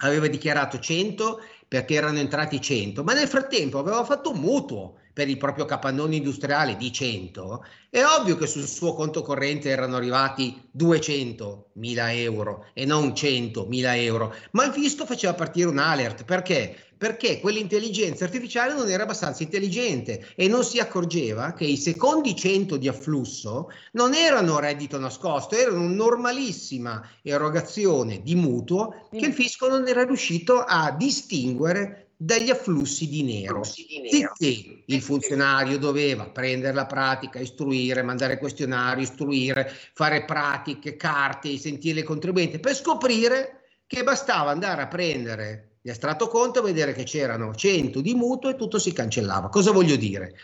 aveva 0.00 0.26
dichiarato 0.26 0.78
100 0.78 1.40
perché 1.68 1.94
erano 1.94 2.18
entrati 2.18 2.60
100, 2.60 3.04
ma 3.04 3.12
nel 3.12 3.28
frattempo 3.28 3.78
aveva 3.78 4.04
fatto 4.04 4.30
un 4.30 4.40
mutuo 4.40 4.99
per 5.12 5.28
il 5.28 5.36
proprio 5.36 5.64
capannone 5.64 6.16
industriale 6.16 6.76
di 6.76 6.92
100, 6.92 7.64
è 7.90 8.02
ovvio 8.04 8.36
che 8.36 8.46
sul 8.46 8.66
suo 8.66 8.94
conto 8.94 9.22
corrente 9.22 9.68
erano 9.68 9.96
arrivati 9.96 10.68
200 10.70 11.70
mila 11.74 12.12
euro 12.12 12.66
e 12.72 12.84
non 12.84 13.14
100 13.14 13.66
mila 13.66 13.96
euro, 13.96 14.34
ma 14.52 14.64
il 14.64 14.72
fisco 14.72 15.04
faceva 15.04 15.34
partire 15.34 15.68
un 15.68 15.78
alert 15.78 16.24
perché? 16.24 16.76
Perché 16.96 17.40
quell'intelligenza 17.40 18.24
artificiale 18.24 18.74
non 18.74 18.90
era 18.90 19.04
abbastanza 19.04 19.42
intelligente 19.42 20.34
e 20.36 20.48
non 20.48 20.62
si 20.62 20.78
accorgeva 20.78 21.54
che 21.54 21.64
i 21.64 21.78
secondi 21.78 22.36
100 22.36 22.76
di 22.76 22.88
afflusso 22.88 23.70
non 23.92 24.12
erano 24.14 24.58
reddito 24.60 24.98
nascosto, 24.98 25.56
erano 25.56 25.80
una 25.80 25.94
normalissima 25.94 27.02
erogazione 27.22 28.20
di 28.22 28.34
mutuo 28.34 29.08
che 29.10 29.24
il 29.24 29.32
fisco 29.32 29.66
non 29.66 29.88
era 29.88 30.04
riuscito 30.04 30.62
a 30.62 30.92
distinguere 30.92 32.09
dagli 32.22 32.50
afflussi 32.50 33.08
di 33.08 33.22
nero. 33.22 33.64
Sì, 33.64 34.82
il 34.84 35.00
funzionario 35.00 35.78
doveva 35.78 36.28
prendere 36.28 36.74
la 36.74 36.84
pratica, 36.84 37.38
istruire, 37.38 38.02
mandare 38.02 38.36
questionari, 38.36 39.02
istruire, 39.02 39.72
fare 39.94 40.26
pratiche, 40.26 40.96
carte, 40.96 41.56
sentire 41.56 42.00
il 42.00 42.04
contribuente 42.04 42.60
per 42.60 42.76
scoprire 42.76 43.62
che 43.86 44.02
bastava 44.02 44.50
andare 44.50 44.82
a 44.82 44.88
prendere 44.88 45.78
l'estratto 45.80 46.28
conto, 46.28 46.60
vedere 46.60 46.92
che 46.92 47.04
c'erano 47.04 47.54
100 47.54 48.02
di 48.02 48.12
mutuo 48.12 48.50
e 48.50 48.56
tutto 48.56 48.78
si 48.78 48.92
cancellava. 48.92 49.48
Cosa 49.48 49.72
voglio 49.72 49.96
dire? 49.96 50.34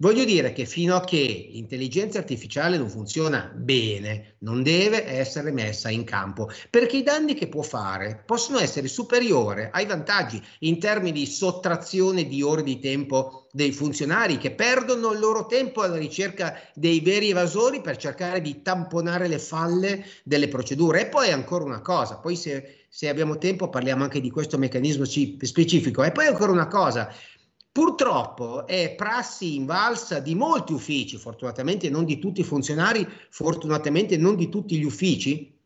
Voglio 0.00 0.24
dire 0.24 0.52
che 0.52 0.64
fino 0.64 0.94
a 0.94 1.02
che 1.02 1.48
l'intelligenza 1.50 2.18
artificiale 2.18 2.78
non 2.78 2.88
funziona 2.88 3.52
bene, 3.52 4.36
non 4.42 4.62
deve 4.62 5.04
essere 5.04 5.50
messa 5.50 5.90
in 5.90 6.04
campo, 6.04 6.48
perché 6.70 6.98
i 6.98 7.02
danni 7.02 7.34
che 7.34 7.48
può 7.48 7.62
fare 7.62 8.22
possono 8.24 8.60
essere 8.60 8.86
superiori 8.86 9.68
ai 9.68 9.86
vantaggi 9.86 10.40
in 10.60 10.78
termini 10.78 11.10
di 11.10 11.26
sottrazione 11.26 12.28
di 12.28 12.42
ore 12.42 12.62
di 12.62 12.78
tempo 12.78 13.48
dei 13.50 13.72
funzionari 13.72 14.38
che 14.38 14.52
perdono 14.52 15.10
il 15.10 15.18
loro 15.18 15.46
tempo 15.46 15.82
alla 15.82 15.96
ricerca 15.96 16.54
dei 16.74 17.00
veri 17.00 17.30
evasori 17.30 17.80
per 17.80 17.96
cercare 17.96 18.40
di 18.40 18.62
tamponare 18.62 19.26
le 19.26 19.40
falle 19.40 20.04
delle 20.22 20.46
procedure. 20.46 21.00
E 21.00 21.06
poi 21.08 21.32
ancora 21.32 21.64
una 21.64 21.80
cosa, 21.80 22.18
poi 22.18 22.36
se, 22.36 22.84
se 22.88 23.08
abbiamo 23.08 23.36
tempo 23.36 23.68
parliamo 23.68 24.04
anche 24.04 24.20
di 24.20 24.30
questo 24.30 24.58
meccanismo 24.58 25.04
specifico. 25.04 26.04
E 26.04 26.12
poi 26.12 26.26
ancora 26.26 26.52
una 26.52 26.68
cosa, 26.68 27.12
Purtroppo 27.70 28.66
è 28.66 28.94
prassi 28.96 29.54
invalsa 29.54 30.18
di 30.18 30.34
molti 30.34 30.72
uffici, 30.72 31.16
fortunatamente 31.16 31.88
non 31.90 32.04
di 32.04 32.18
tutti 32.18 32.40
i 32.40 32.44
funzionari, 32.44 33.06
fortunatamente 33.30 34.16
non 34.16 34.34
di 34.36 34.48
tutti 34.48 34.76
gli 34.76 34.84
uffici, 34.84 35.56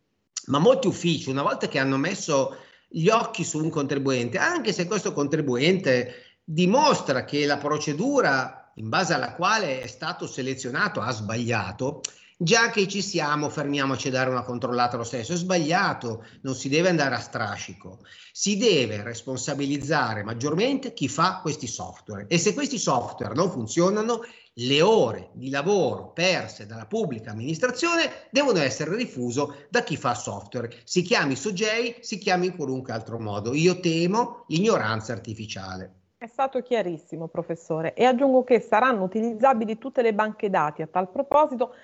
ma 0.47 0.59
molti 0.59 0.89
uffici, 0.89 1.31
una 1.31 1.43
volta 1.43 1.69
che 1.69 1.79
hanno 1.79 1.97
messo 1.97 2.57
gli 2.89 3.09
occhi 3.09 3.45
su 3.45 3.63
un 3.63 3.71
contribuente, 3.71 4.39
anche 4.39 4.73
se 4.73 4.87
questo 4.87 5.13
contribuente 5.13 6.41
dimostra 6.45 7.25
che 7.25 7.47
la 7.47 7.57
procedura 7.57 8.71
in 8.77 8.89
base 8.89 9.15
alla 9.15 9.35
quale 9.35 9.81
è 9.81 9.87
stato 9.87 10.27
selezionato 10.27 11.01
ha 11.01 11.11
sbagliato, 11.11 12.01
già 12.43 12.71
che 12.71 12.89
ci 12.89 13.03
siamo, 13.03 13.49
fermiamoci 13.49 14.09
a 14.09 14.11
dare 14.11 14.31
una 14.31 14.43
controllata 14.43 14.97
lo 14.97 15.05
stesso. 15.05 15.33
È 15.33 15.37
sbagliato, 15.37 16.25
non 16.43 16.55
si 16.55 16.69
deve 16.69 16.89
andare 16.89 17.15
a 17.15 17.21
strascico. 17.21 18.01
Si 18.33 18.57
deve 18.57 19.03
responsabilizzare 19.03 20.23
maggiormente 20.23 20.93
chi 20.93 21.09
fa 21.09 21.41
questi 21.41 21.67
software. 21.67 22.27
E 22.29 22.39
se 22.39 22.55
questi 22.55 22.79
software 22.79 23.35
non 23.35 23.51
funzionano, 23.51 24.23
le 24.57 24.83
ore 24.83 25.31
di 25.33 25.49
lavoro 25.49 26.13
perse 26.13 26.67
dalla 26.67 26.87
pubblica 26.87 27.31
amministrazione 27.31 28.29
devono 28.31 28.59
essere 28.59 28.95
rifuso 28.97 29.57
da 29.71 29.83
chi 29.83 29.97
fa 29.97 30.15
software. 30.15 30.71
Si 30.85 31.03
chiami 31.03 31.37
Sogei, 31.37 31.97
si 32.01 32.19
chiami 32.19 32.47
in 32.47 32.57
qualunque 32.57 32.93
altro 32.93 33.19
modo. 33.19 33.55
Io 33.55 33.81
temo 33.81 34.45
l'ignoranza 34.49 35.13
artificiale. 35.13 36.01
È 36.19 36.29
stato 36.29 36.61
chiarissimo, 36.61 37.27
professore, 37.27 37.95
e 37.95 38.05
aggiungo 38.05 38.45
che 38.45 38.61
saranno 38.61 39.03
utilizzabili 39.03 39.77
tutte 39.79 40.03
le 40.03 40.15
banche 40.15 40.51
dati 40.51 40.81
a 40.81 40.87
tal 40.87 41.11
proposito 41.11 41.75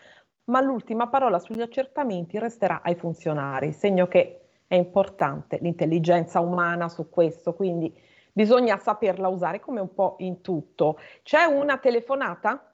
ma 0.48 0.60
l'ultima 0.60 1.08
parola 1.08 1.38
sugli 1.38 1.60
accertamenti 1.60 2.38
resterà 2.38 2.80
ai 2.82 2.94
funzionari, 2.94 3.72
segno 3.72 4.06
che 4.06 4.40
è 4.66 4.74
importante 4.74 5.58
l'intelligenza 5.60 6.40
umana 6.40 6.88
su 6.88 7.08
questo, 7.08 7.54
quindi 7.54 7.92
bisogna 8.32 8.76
saperla 8.78 9.28
usare 9.28 9.60
come 9.60 9.80
un 9.80 9.92
po' 9.94 10.16
in 10.18 10.40
tutto. 10.40 10.98
C'è 11.22 11.44
una 11.44 11.78
telefonata? 11.78 12.72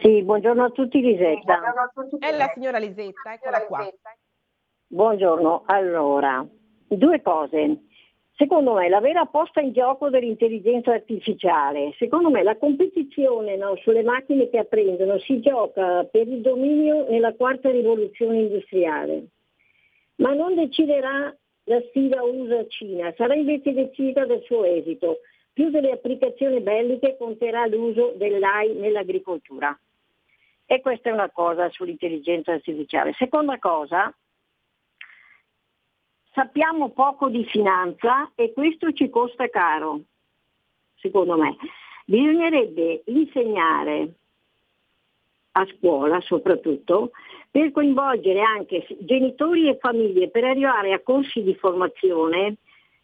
Sì, 0.00 0.22
buongiorno 0.22 0.64
a 0.64 0.70
tutti 0.70 1.00
Lisetta. 1.00 1.60
È 2.18 2.36
la 2.36 2.50
signora 2.54 2.78
Lisetta, 2.78 3.32
eccola 3.34 3.64
qua. 3.66 3.88
Buongiorno, 4.86 5.62
allora, 5.66 6.46
due 6.86 7.22
cose. 7.22 7.84
Secondo 8.36 8.72
me 8.74 8.88
la 8.88 8.98
vera 8.98 9.26
posta 9.26 9.60
in 9.60 9.72
gioco 9.72 10.10
dell'intelligenza 10.10 10.92
artificiale, 10.92 11.94
secondo 11.98 12.30
me 12.30 12.42
la 12.42 12.56
competizione 12.56 13.56
no, 13.56 13.76
sulle 13.76 14.02
macchine 14.02 14.50
che 14.50 14.58
apprendono 14.58 15.18
si 15.20 15.38
gioca 15.40 16.02
per 16.04 16.26
il 16.26 16.40
dominio 16.40 17.08
nella 17.08 17.32
quarta 17.34 17.70
rivoluzione 17.70 18.40
industriale, 18.40 19.26
ma 20.16 20.34
non 20.34 20.56
deciderà 20.56 21.32
la 21.66 21.80
sfida 21.88 22.24
USA-Cina, 22.24 23.14
sarà 23.16 23.34
invece 23.36 23.72
decisa 23.72 24.26
del 24.26 24.42
suo 24.42 24.64
esito. 24.64 25.18
Più 25.52 25.70
delle 25.70 25.92
applicazioni 25.92 26.60
belliche 26.60 27.16
conterà 27.16 27.66
l'uso 27.66 28.14
dell'AI 28.16 28.74
nell'agricoltura. 28.74 29.78
E 30.66 30.80
questa 30.80 31.10
è 31.10 31.12
una 31.12 31.30
cosa 31.30 31.70
sull'intelligenza 31.70 32.52
artificiale. 32.52 33.12
Seconda 33.12 33.58
cosa, 33.58 34.12
sappiamo 36.34 36.90
poco 36.90 37.28
di 37.28 37.44
finanza 37.44 38.30
e 38.34 38.52
questo 38.52 38.92
ci 38.92 39.08
costa 39.08 39.48
caro, 39.48 40.00
secondo 40.96 41.36
me. 41.36 41.56
Bisognerebbe 42.04 43.02
insegnare 43.06 44.12
a 45.52 45.66
scuola 45.76 46.20
soprattutto 46.20 47.12
per 47.50 47.70
coinvolgere 47.70 48.40
anche 48.40 48.84
genitori 48.98 49.68
e 49.68 49.78
famiglie 49.78 50.28
per 50.28 50.42
arrivare 50.42 50.92
a 50.92 51.00
corsi 51.00 51.42
di 51.44 51.54
formazione, 51.54 52.56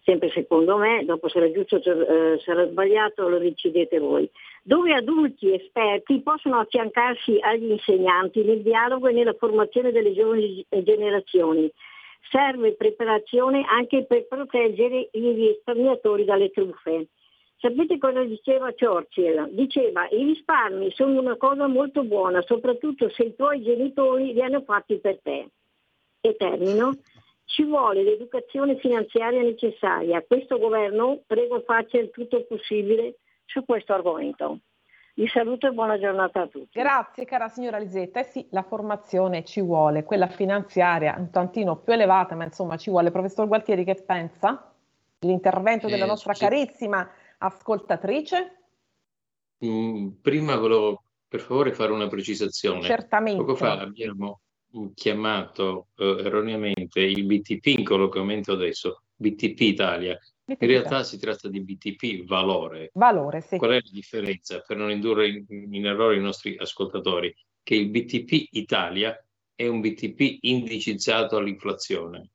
sempre 0.02 0.28
secondo 0.30 0.76
me, 0.76 1.04
dopo 1.04 1.28
sarà 1.28 1.50
giusto 1.52 1.76
o 1.76 1.78
eh, 1.78 2.40
sarà 2.40 2.66
sbagliato 2.66 3.28
lo 3.28 3.38
decidete 3.38 4.00
voi, 4.00 4.28
dove 4.64 4.92
adulti 4.92 5.54
esperti 5.54 6.20
possono 6.20 6.58
affiancarsi 6.58 7.38
agli 7.40 7.70
insegnanti 7.70 8.42
nel 8.42 8.62
dialogo 8.62 9.06
e 9.06 9.12
nella 9.12 9.34
formazione 9.34 9.92
delle 9.92 10.12
giovani 10.12 10.66
generazioni 10.82 11.70
serve 12.28 12.74
preparazione 12.74 13.64
anche 13.68 14.04
per 14.04 14.26
proteggere 14.26 15.08
i 15.12 15.32
risparmiatori 15.32 16.24
dalle 16.24 16.50
truffe. 16.50 17.08
Sapete 17.56 17.98
cosa 17.98 18.22
diceva 18.24 18.72
Churchill? 18.72 19.50
Diceva 19.50 20.08
i 20.08 20.24
risparmi 20.24 20.90
sono 20.92 21.20
una 21.20 21.36
cosa 21.36 21.66
molto 21.66 22.04
buona, 22.04 22.40
soprattutto 22.42 23.10
se 23.10 23.24
i 23.24 23.34
tuoi 23.34 23.62
genitori 23.62 24.32
li 24.32 24.42
hanno 24.42 24.62
fatti 24.62 24.98
per 24.98 25.20
te. 25.20 25.48
E 26.22 26.36
termino, 26.36 26.96
ci 27.44 27.64
vuole 27.64 28.02
l'educazione 28.02 28.78
finanziaria 28.78 29.42
necessaria. 29.42 30.22
Questo 30.22 30.58
governo 30.58 31.20
prego 31.26 31.60
faccia 31.60 31.98
il 31.98 32.10
tutto 32.10 32.44
possibile 32.44 33.16
su 33.44 33.64
questo 33.64 33.92
argomento. 33.92 34.60
Vi 35.20 35.28
saluto 35.28 35.66
e 35.66 35.72
buona 35.72 35.98
giornata 35.98 36.40
a 36.40 36.46
tutti. 36.46 36.80
Grazie 36.80 37.26
cara 37.26 37.50
signora 37.50 37.76
Lisetta. 37.76 38.20
Eh 38.20 38.24
sì, 38.24 38.46
la 38.52 38.62
formazione 38.62 39.44
ci 39.44 39.60
vuole, 39.60 40.02
quella 40.02 40.28
finanziaria 40.28 41.14
un 41.18 41.28
tantino 41.28 41.76
più 41.76 41.92
elevata, 41.92 42.34
ma 42.34 42.44
insomma 42.44 42.78
ci 42.78 42.88
vuole. 42.88 43.10
Professor 43.10 43.46
Gualtieri, 43.46 43.84
che 43.84 43.96
pensa? 43.96 44.72
L'intervento 45.18 45.88
della 45.88 46.04
eh, 46.04 46.08
nostra 46.08 46.32
sì. 46.32 46.44
carissima 46.44 47.06
ascoltatrice? 47.36 48.62
Mm, 49.62 50.08
prima 50.22 50.56
volevo 50.56 51.02
per 51.28 51.40
favore 51.40 51.74
fare 51.74 51.92
una 51.92 52.08
precisazione. 52.08 52.80
Certamente. 52.80 53.40
Poco 53.40 53.56
fa 53.56 53.72
abbiamo 53.72 54.40
chiamato 54.94 55.88
eh, 55.96 56.16
erroneamente 56.24 57.00
il 57.00 57.26
BTP 57.26 57.66
in 57.66 57.84
collocamento 57.84 58.52
adesso, 58.52 59.02
BTP 59.16 59.60
Italia. 59.60 60.18
In 60.58 60.68
realtà 60.68 61.04
si 61.04 61.18
tratta 61.18 61.48
di 61.48 61.60
BTP 61.60 62.24
valore. 62.24 62.90
Valore, 62.94 63.40
sì. 63.40 63.56
Qual 63.56 63.70
è 63.70 63.74
la 63.74 63.90
differenza? 63.90 64.60
Per 64.60 64.76
non 64.76 64.90
indurre 64.90 65.28
in, 65.28 65.44
in 65.48 65.86
errore 65.86 66.16
i 66.16 66.20
nostri 66.20 66.56
ascoltatori, 66.58 67.32
che 67.62 67.74
il 67.76 67.88
BTP 67.88 68.48
Italia 68.52 69.16
è 69.54 69.66
un 69.66 69.80
BTP 69.80 70.38
indicizzato 70.40 71.36
all'inflazione. 71.36 72.30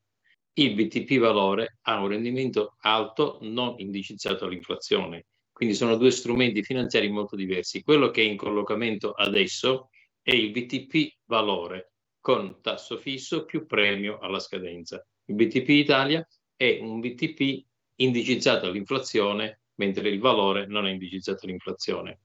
Il 0.54 0.76
BTP 0.76 1.18
valore 1.18 1.80
ha 1.82 2.00
un 2.00 2.08
rendimento 2.08 2.76
alto 2.82 3.40
non 3.42 3.76
indicizzato 3.80 4.46
all'inflazione. 4.46 5.26
Quindi 5.52 5.76
sono 5.76 5.98
due 5.98 6.12
strumenti 6.12 6.64
finanziari 6.64 7.10
molto 7.10 7.36
diversi. 7.36 7.84
Quello 7.84 8.12
che 8.12 8.22
è 8.22 8.26
in 8.26 8.38
collocamento 8.38 9.12
adesso 9.12 9.90
è 10.22 10.34
il 10.34 10.52
BTP 10.52 11.16
valore 11.26 11.94
con 12.20 12.60
tasso 12.62 12.98
fisso 12.98 13.46
più 13.46 13.66
premio 13.66 14.20
alla 14.20 14.40
scadenza. 14.40 15.06
Il 15.26 15.36
BTP 15.36 15.70
Italia 15.70 16.26
è 16.56 16.80
un 16.82 17.00
BTP 17.00 17.64
indicizzato 17.98 18.68
all'inflazione, 18.68 19.62
mentre 19.76 20.10
il 20.10 20.20
valore 20.20 20.66
non 20.68 20.88
è 20.88 20.92
indicizzato 20.92 21.46
all'inflazione. 21.46 22.20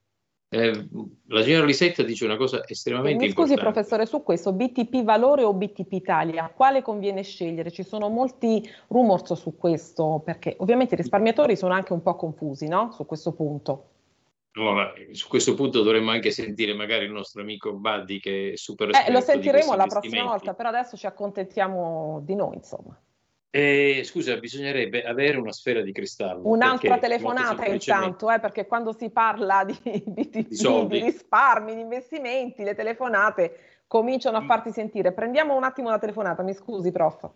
Eh, 0.53 0.89
la 1.29 1.43
signora 1.43 1.65
Lisetta 1.65 2.03
dice 2.03 2.25
una 2.25 2.37
cosa 2.37 2.67
estremamente 2.67 3.25
Mi 3.25 3.31
scusi 3.31 3.53
importante. 3.53 3.73
professore, 3.73 4.07
su 4.07 4.25
questo 4.25 4.53
BTP 4.53 5.05
valore 5.05 5.45
o 5.45 5.55
BTP 5.55 5.93
Italia, 5.93 6.53
quale 6.53 6.83
conviene 6.83 7.23
scegliere? 7.23 7.71
Ci 7.71 7.85
sono 7.85 8.09
molti 8.09 8.69
rumors 8.89 9.33
su 9.35 9.57
questo, 9.57 10.21
perché 10.25 10.57
ovviamente 10.59 10.95
i 10.95 10.97
risparmiatori 10.97 11.55
sono 11.55 11.73
anche 11.73 11.93
un 11.93 12.03
po' 12.03 12.17
confusi 12.17 12.67
no? 12.67 12.91
su 12.91 13.07
questo 13.07 13.33
punto. 13.33 13.85
Allora, 14.55 14.93
su 15.13 15.29
questo 15.29 15.55
punto 15.55 15.83
dovremmo 15.83 16.11
anche 16.11 16.33
sentire 16.33 16.75
magari 16.75 17.05
il 17.05 17.13
nostro 17.13 17.43
amico 17.43 17.73
Buddy 17.73 18.19
che 18.19 18.53
è 18.53 18.57
super 18.57 18.89
eh, 18.89 19.13
Lo 19.13 19.21
sentiremo 19.21 19.77
la 19.77 19.87
prossima 19.87 20.25
volta, 20.25 20.55
però 20.55 20.71
adesso 20.71 20.97
ci 20.97 21.07
accontentiamo 21.07 22.21
di 22.25 22.35
noi, 22.35 22.57
insomma. 22.57 23.01
Eh, 23.53 24.03
scusa, 24.05 24.37
bisognerebbe 24.37 25.03
avere 25.03 25.37
una 25.37 25.51
sfera 25.51 25.81
di 25.81 25.91
cristallo. 25.91 26.43
Un'altra 26.45 26.99
telefonata 26.99 27.67
intanto, 27.67 28.31
eh, 28.31 28.39
perché 28.39 28.67
quando 28.67 28.93
si 28.93 29.11
parla 29.11 29.65
di, 29.65 29.77
di, 29.83 30.31
di, 30.31 30.47
di, 30.49 31.01
risparmi, 31.01 31.75
di 31.75 31.81
investimenti, 31.81 32.63
le 32.63 32.77
telefonate 32.77 33.83
cominciano 33.89 34.37
a 34.37 34.43
mm. 34.43 34.47
farti 34.47 34.71
sentire. 34.71 35.13
Prendiamo 35.13 35.57
un 35.57 35.65
attimo 35.65 35.91
la 35.91 35.99
telefonata, 35.99 36.45
mi 36.45 36.55
scusi 36.55 36.93
prof. 36.93 37.29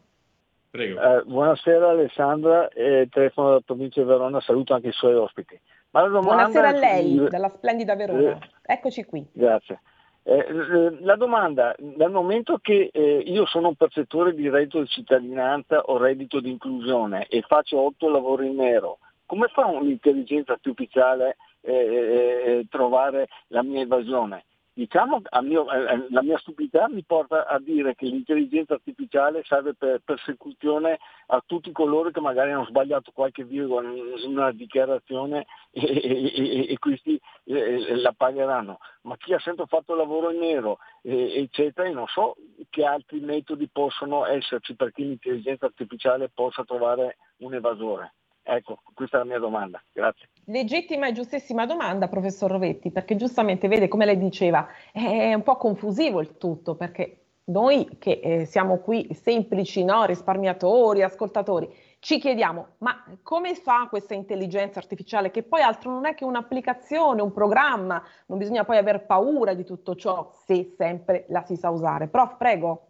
Prego. 0.71 1.00
Eh, 1.00 1.25
buonasera 1.25 1.90
Alessandra, 1.90 2.68
eh, 2.68 3.09
telefono 3.11 3.49
dalla 3.49 3.61
provincia 3.61 4.00
di 4.00 4.06
Verona, 4.06 4.40
saluto 4.40 4.75
anche 4.75 4.88
i 4.88 4.92
suoi 4.92 5.14
ospiti. 5.14 5.61
Buonasera 5.90 6.68
a 6.68 6.73
lei, 6.73 7.28
dalla 7.28 7.49
splendida 7.49 7.97
Verona. 7.97 8.38
Eh, 8.38 8.73
Eccoci 8.73 9.04
qui. 9.04 9.25
Grazie. 9.33 9.80
Eh, 10.26 11.00
la 11.00 11.16
domanda, 11.16 11.74
dal 11.78 12.10
momento 12.10 12.58
che 12.62 12.88
eh, 12.90 13.22
io 13.26 13.44
sono 13.44 13.68
un 13.68 13.74
percettore 13.74 14.34
di 14.34 14.48
reddito 14.48 14.80
di 14.80 14.88
cittadinanza 14.88 15.80
o 15.82 15.98
reddito 15.98 16.40
di 16.40 16.50
inclusione 16.50 17.26
e 17.26 17.42
faccio 17.46 17.78
otto 17.78 18.08
lavori 18.08 18.46
in 18.46 18.56
nero, 18.56 19.00
come 19.26 19.48
fa 19.48 19.66
un'intelligenza 19.66 20.52
artificiale 20.52 21.36
eh, 21.60 21.72
eh, 21.72 22.50
eh 22.58 22.66
trovare 22.70 23.28
la 23.48 23.62
mia 23.62 23.82
evasione? 23.82 24.46
Diciamo, 24.76 25.22
mio, 25.42 25.70
eh, 25.70 26.06
la 26.10 26.20
mia 26.22 26.36
stupidità 26.38 26.88
mi 26.88 27.04
porta 27.04 27.46
a 27.46 27.60
dire 27.60 27.94
che 27.94 28.06
l'intelligenza 28.06 28.74
artificiale 28.74 29.44
serve 29.44 29.74
per 29.74 30.00
persecuzione 30.04 30.98
a 31.26 31.40
tutti 31.46 31.70
coloro 31.70 32.10
che 32.10 32.20
magari 32.20 32.50
hanno 32.50 32.64
sbagliato 32.64 33.12
qualche 33.12 33.44
virgola 33.44 33.88
in 33.88 34.30
una 34.30 34.50
dichiarazione 34.50 35.46
e, 35.70 35.84
e, 35.84 36.72
e 36.72 36.78
questi 36.80 37.20
eh, 37.44 37.94
la 37.94 38.12
pagheranno. 38.16 38.78
Ma 39.02 39.16
chi 39.16 39.32
ha 39.32 39.38
sempre 39.38 39.66
fatto 39.66 39.94
lavoro 39.94 40.32
in 40.32 40.40
nero, 40.40 40.78
eh, 41.02 41.40
eccetera, 41.42 41.88
non 41.90 42.08
so 42.08 42.34
che 42.68 42.84
altri 42.84 43.20
metodi 43.20 43.68
possono 43.68 44.26
esserci 44.26 44.74
perché 44.74 45.02
l'intelligenza 45.02 45.66
artificiale 45.66 46.30
possa 46.34 46.64
trovare 46.64 47.18
un 47.38 47.54
evasore. 47.54 48.14
Ecco, 48.46 48.83
questa 48.92 49.16
è 49.16 49.20
la 49.20 49.26
mia 49.26 49.38
domanda. 49.38 49.83
Grazie. 49.90 50.28
Legittima 50.44 51.09
e 51.09 51.12
giustissima 51.12 51.64
domanda, 51.64 52.09
professor 52.09 52.50
Rovetti, 52.50 52.90
perché 52.90 53.16
giustamente 53.16 53.68
vede, 53.68 53.88
come 53.88 54.04
lei 54.04 54.18
diceva, 54.18 54.68
è 54.92 55.33
un 55.33 55.42
po' 55.42 55.57
confusivo 55.57 56.20
il 56.20 56.37
tutto, 56.37 56.74
perché 56.74 57.20
noi 57.44 57.96
che 57.98 58.20
eh, 58.22 58.44
siamo 58.44 58.78
qui 58.78 59.09
semplici 59.14 59.83
no, 59.83 60.04
risparmiatori, 60.04 61.02
ascoltatori, 61.02 61.72
ci 62.00 62.18
chiediamo, 62.18 62.66
ma 62.78 63.02
come 63.22 63.54
fa 63.54 63.87
questa 63.88 64.12
intelligenza 64.12 64.78
artificiale, 64.78 65.30
che 65.30 65.42
poi 65.42 65.62
altro 65.62 65.90
non 65.90 66.04
è 66.04 66.14
che 66.14 66.24
un'applicazione, 66.24 67.22
un 67.22 67.33
programma, 67.33 68.02
non 68.26 68.38
bisogna 68.38 68.64
poi 68.64 68.76
aver 68.76 69.07
paura 69.07 69.54
di 69.54 69.64
tutto 69.64 69.94
ciò 69.94 70.30
se 70.44 70.74
sempre 70.76 71.24
la 71.28 71.42
si 71.42 71.57
sa 71.57 71.70
usare. 71.70 72.09
Prof, 72.09 72.37
prego. 72.37 72.88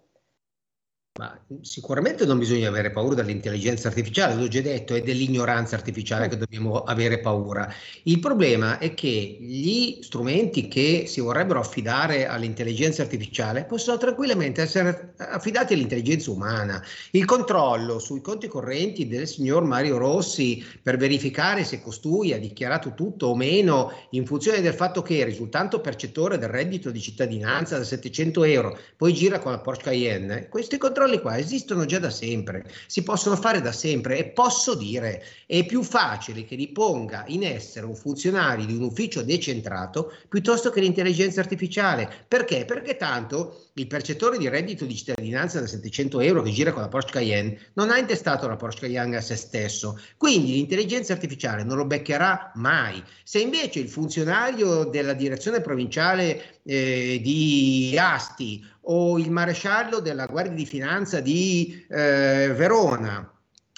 Ma 1.17 1.39
sicuramente 1.61 2.27
non 2.27 2.41
bisogna 2.41 2.67
avere 2.67 2.91
paura 2.91 3.15
dell'intelligenza 3.15 3.87
artificiale, 3.87 4.35
l'ho 4.35 4.49
già 4.49 4.61
detto, 4.61 4.97
è 4.97 5.01
dell'ignoranza 5.01 5.77
artificiale 5.77 6.27
che 6.27 6.37
dobbiamo 6.37 6.83
avere 6.83 7.21
paura. 7.21 7.73
Il 8.03 8.19
problema 8.19 8.79
è 8.79 8.95
che 8.95 9.39
gli 9.41 10.03
strumenti 10.03 10.67
che 10.67 11.05
si 11.07 11.21
vorrebbero 11.21 11.61
affidare 11.61 12.27
all'intelligenza 12.27 13.03
artificiale 13.03 13.63
possono 13.63 13.97
tranquillamente 13.97 14.63
essere 14.63 15.15
affidati 15.19 15.75
all'intelligenza 15.75 16.33
umana. 16.33 16.83
Il 17.13 17.27
controllo 17.27 18.01
sui 18.01 18.21
conti 18.21 18.49
correnti 18.49 19.07
del 19.07 19.29
signor 19.29 19.63
Mario 19.63 19.99
Rossi 19.99 20.65
per 20.83 20.97
verificare 20.97 21.63
se 21.63 21.81
costui 21.81 22.33
ha 22.33 22.41
dichiarato 22.41 22.93
tutto 22.93 23.27
o 23.27 23.37
meno 23.37 23.93
in 24.11 24.27
funzione 24.27 24.61
del 24.61 24.75
fatto 24.75 25.01
che 25.03 25.23
risultando 25.23 25.81
percettore 25.81 26.39
del 26.39 26.49
reddito 26.49 26.91
di 26.91 27.01
cittadinanza 27.01 27.79
da 27.79 27.85
700 27.85 28.43
euro, 28.43 28.77
poi 28.97 29.15
gira 29.15 29.39
con 29.39 29.53
la 29.53 29.61
Porsche 29.61 29.85
Cayenne, 29.85 30.49
questi 30.49 30.77
controlli 30.77 31.03
controlli 31.05 31.21
qua 31.21 31.39
esistono 31.39 31.85
già 31.85 31.99
da 31.99 32.11
sempre, 32.11 32.65
si 32.87 33.03
possono 33.03 33.37
fare 33.37 33.61
da 33.61 33.73
sempre 33.73 34.19
e 34.19 34.25
posso 34.27 34.75
dire 34.75 35.23
è 35.47 35.65
più 35.67 35.83
facile 35.83 36.45
che 36.45 36.57
li 36.57 36.69
ponga 36.69 37.25
in 37.29 37.45
essere 37.45 37.87
un 37.87 37.95
funzionario 37.95 38.65
di 38.65 38.75
un 38.75 38.83
ufficio 38.83 39.23
decentrato 39.23 40.13
piuttosto 40.29 40.71
che 40.71 40.81
l'intelligenza 40.81 41.41
artificiale. 41.41 42.11
Perché? 42.27 42.65
Perché 42.65 42.97
tanto 42.97 43.69
il 43.75 43.87
percettore 43.87 44.39
di 44.39 44.49
reddito 44.49 44.85
di 44.85 44.97
cittadinanza 44.97 45.61
da 45.61 45.67
700 45.67 46.21
euro 46.21 46.43
che 46.43 46.51
gira 46.51 46.73
con 46.73 46.83
la 46.83 46.89
Porsche 46.89 47.13
Cayenne 47.13 47.59
non 47.75 47.91
ha 47.91 47.99
intestato 47.99 48.49
la 48.49 48.57
Porsche 48.57 48.87
Cayenne 48.87 49.17
a 49.17 49.21
se 49.21 49.37
stesso, 49.37 49.99
quindi 50.17 50.53
l'intelligenza 50.53 51.13
artificiale 51.13 51.65
non 51.65 51.77
lo 51.77 51.85
beccherà 51.85 52.53
mai. 52.55 53.03
Se 53.25 53.41
invece 53.41 53.81
il 53.81 53.89
funzionario 53.89 54.85
della 54.85 55.13
direzione 55.13 55.61
provinciale 55.61 56.61
eh, 56.65 57.21
di 57.23 57.97
Asti 57.99 58.73
o 58.85 59.19
il 59.19 59.31
maresciallo 59.31 60.01
della 60.01 60.27
Guardia 60.27 60.55
di 60.55 60.67
Finanza 60.67 61.21
di 61.21 61.85
eh, 61.89 62.53
Verona, 62.55 63.31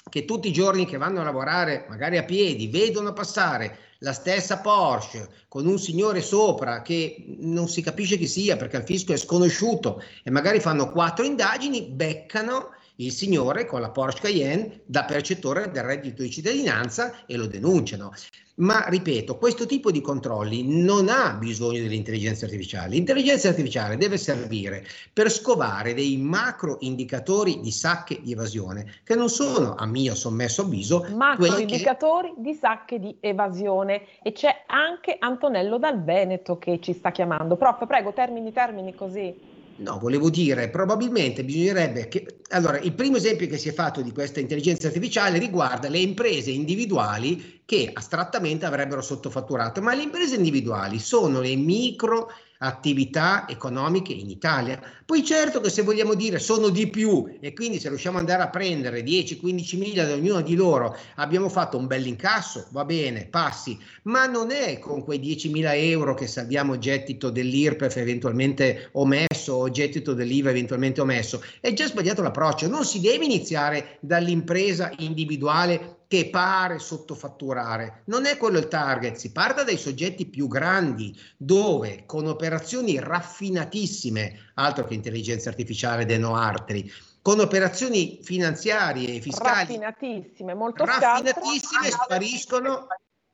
che 0.09 0.25
tutti 0.25 0.47
i 0.47 0.53
giorni 0.53 0.85
che 0.85 0.97
vanno 0.97 1.21
a 1.21 1.23
lavorare, 1.23 1.85
magari 1.89 2.17
a 2.17 2.23
piedi, 2.23 2.67
vedono 2.67 3.13
passare 3.13 3.77
la 3.99 4.13
stessa 4.13 4.59
Porsche 4.59 5.27
con 5.47 5.65
un 5.65 5.79
signore 5.79 6.21
sopra 6.21 6.81
che 6.81 7.35
non 7.39 7.67
si 7.67 7.81
capisce 7.81 8.17
chi 8.17 8.27
sia 8.27 8.55
perché 8.55 8.77
il 8.77 8.83
fisco 8.83 9.13
è 9.13 9.17
sconosciuto 9.17 10.01
e 10.23 10.29
magari 10.29 10.59
fanno 10.59 10.91
quattro 10.91 11.25
indagini, 11.25 11.83
beccano 11.83 12.75
il 12.97 13.11
signore 13.11 13.65
con 13.65 13.81
la 13.81 13.89
Porsche 13.89 14.21
Cayenne 14.21 14.81
da 14.85 15.03
percettore 15.03 15.69
del 15.71 15.83
reddito 15.83 16.21
di 16.21 16.29
cittadinanza 16.29 17.25
e 17.25 17.37
lo 17.37 17.47
denunciano. 17.47 18.11
Ma 18.57 18.87
ripeto, 18.87 19.37
questo 19.37 19.67
tipo 19.67 19.91
di 19.91 20.01
controlli 20.01 20.63
non 20.83 21.09
ha 21.09 21.33
bisogno 21.33 21.79
dell'intelligenza 21.79 22.45
artificiale. 22.45 22.95
L'intelligenza 22.95 23.49
artificiale 23.49 23.97
deve 23.97 24.17
servire 24.17 24.83
per 25.13 25.29
scovare 25.29 25.93
dei 25.93 26.17
macro 26.17 26.77
indicatori 26.79 27.59
di 27.59 27.69
sacche 27.69 28.19
di 28.19 28.31
evasione, 28.31 28.95
che 29.03 29.13
non 29.13 29.29
sono, 29.29 29.75
a 29.75 29.85
mio 29.85 30.15
sommesso 30.15 30.63
avviso, 30.63 31.05
macro 31.13 31.55
indicatori 31.55 32.33
che... 32.33 32.41
di 32.41 32.53
sacche 32.55 32.99
di 32.99 33.15
evasione. 33.19 34.01
E 34.23 34.31
c'è 34.31 34.63
anche 34.65 35.17
Antonello 35.19 35.77
dal 35.77 36.03
Veneto 36.03 36.57
che 36.57 36.79
ci 36.81 36.93
sta 36.93 37.11
chiamando. 37.11 37.57
Prof, 37.57 37.85
prego, 37.85 38.11
termini, 38.11 38.51
termini 38.51 38.95
così. 38.95 39.56
No, 39.79 39.99
volevo 39.99 40.29
dire, 40.31 40.69
probabilmente 40.69 41.43
bisognerebbe 41.43 42.07
che... 42.07 42.39
Allora, 42.49 42.79
il 42.79 42.93
primo 42.93 43.17
esempio 43.17 43.47
che 43.47 43.57
si 43.57 43.69
è 43.69 43.73
fatto 43.73 44.01
di 44.01 44.11
questa 44.11 44.39
intelligenza 44.39 44.87
artificiale 44.87 45.37
riguarda 45.37 45.87
le 45.87 45.99
imprese 45.99 46.49
individuali 46.49 47.61
che 47.63 47.91
astrattamente 47.93 48.65
avrebbero 48.65 49.01
sottofatturato, 49.01 49.81
ma 49.81 49.93
le 49.93 50.03
imprese 50.03 50.35
individuali 50.35 50.97
sono 50.97 51.41
le 51.41 51.55
micro 51.55 52.31
attività 52.59 53.47
economiche 53.47 54.13
in 54.13 54.29
Italia. 54.29 54.81
Poi 55.05 55.23
certo 55.23 55.61
che 55.61 55.69
se 55.69 55.83
vogliamo 55.83 56.13
dire 56.13 56.39
sono 56.39 56.69
di 56.69 56.89
più 56.89 57.37
e 57.39 57.53
quindi 57.53 57.79
se 57.79 57.89
riusciamo 57.89 58.17
ad 58.17 58.23
andare 58.23 58.43
a 58.43 58.49
prendere 58.49 59.03
10-15 59.03 59.77
mila 59.77 60.05
da 60.05 60.13
ognuno 60.13 60.41
di 60.41 60.55
loro 60.55 60.97
abbiamo 61.15 61.49
fatto 61.49 61.77
un 61.77 61.87
bel 61.87 62.05
incasso, 62.05 62.67
va 62.71 62.83
bene, 62.83 63.27
passi, 63.27 63.77
ma 64.03 64.25
non 64.25 64.51
è 64.51 64.79
con 64.79 65.03
quei 65.03 65.19
10 65.19 65.49
mila 65.49 65.75
euro 65.75 66.13
che 66.13 66.27
salviamo 66.27 66.77
gettito 66.77 67.29
dell'IRPEF 67.29 67.95
eventualmente 67.97 68.89
omesso 68.93 69.53
o 69.53 69.69
gettito 69.69 70.13
dell'IVA 70.13 70.49
eventualmente 70.49 71.01
omesso, 71.01 71.41
è 71.59 71.73
già 71.73 71.87
sbagliato 71.87 72.21
l'approccio, 72.21 72.67
non 72.67 72.85
si 72.85 72.99
deve 72.99 73.25
iniziare 73.25 73.97
dall'impresa 74.01 74.91
individuale 74.97 75.96
che 76.07 76.29
pare 76.29 76.79
sottofatturare. 76.79 78.01
Non 78.05 78.25
è 78.25 78.37
quello 78.37 78.57
il 78.59 78.67
target, 78.67 79.15
si 79.15 79.31
parta 79.31 79.63
dai 79.63 79.77
soggetti 79.77 80.25
più 80.25 80.47
grandi, 80.47 81.17
dove 81.35 82.03
con 82.05 82.27
operazioni 82.27 82.97
raffinatissime, 82.99 84.51
altro 84.55 84.85
che 84.85 84.93
intelligenza 84.93 85.49
artificiale 85.49 86.05
de 86.05 86.17
no 86.17 86.35
altri, 86.35 86.89
con 87.21 87.39
operazioni 87.41 88.19
finanziarie 88.21 89.15
e 89.15 89.19
fiscali 89.19 89.77
raffinatissime, 89.77 90.53
molto 90.53 90.85
raffinatissime 90.85 91.89
spariscono, 91.89 92.87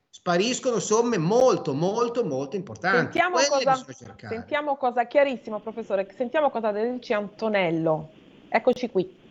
spariscono 0.10 0.80
somme 0.80 1.20
molto 1.20 1.76
molto 1.76 2.26
molto 2.26 2.56
importanti. 2.56 3.20
Sentiamo 3.20 3.38
cosa, 3.48 3.86
sentiamo 4.18 4.76
cosa, 4.78 5.06
chiarissimo 5.06 5.60
professore, 5.60 6.12
sentiamo 6.18 6.50
cosa 6.50 6.72
dice 6.72 7.14
Antonello. 7.14 8.10
Eccoci 8.50 8.90
qui. 8.90 9.22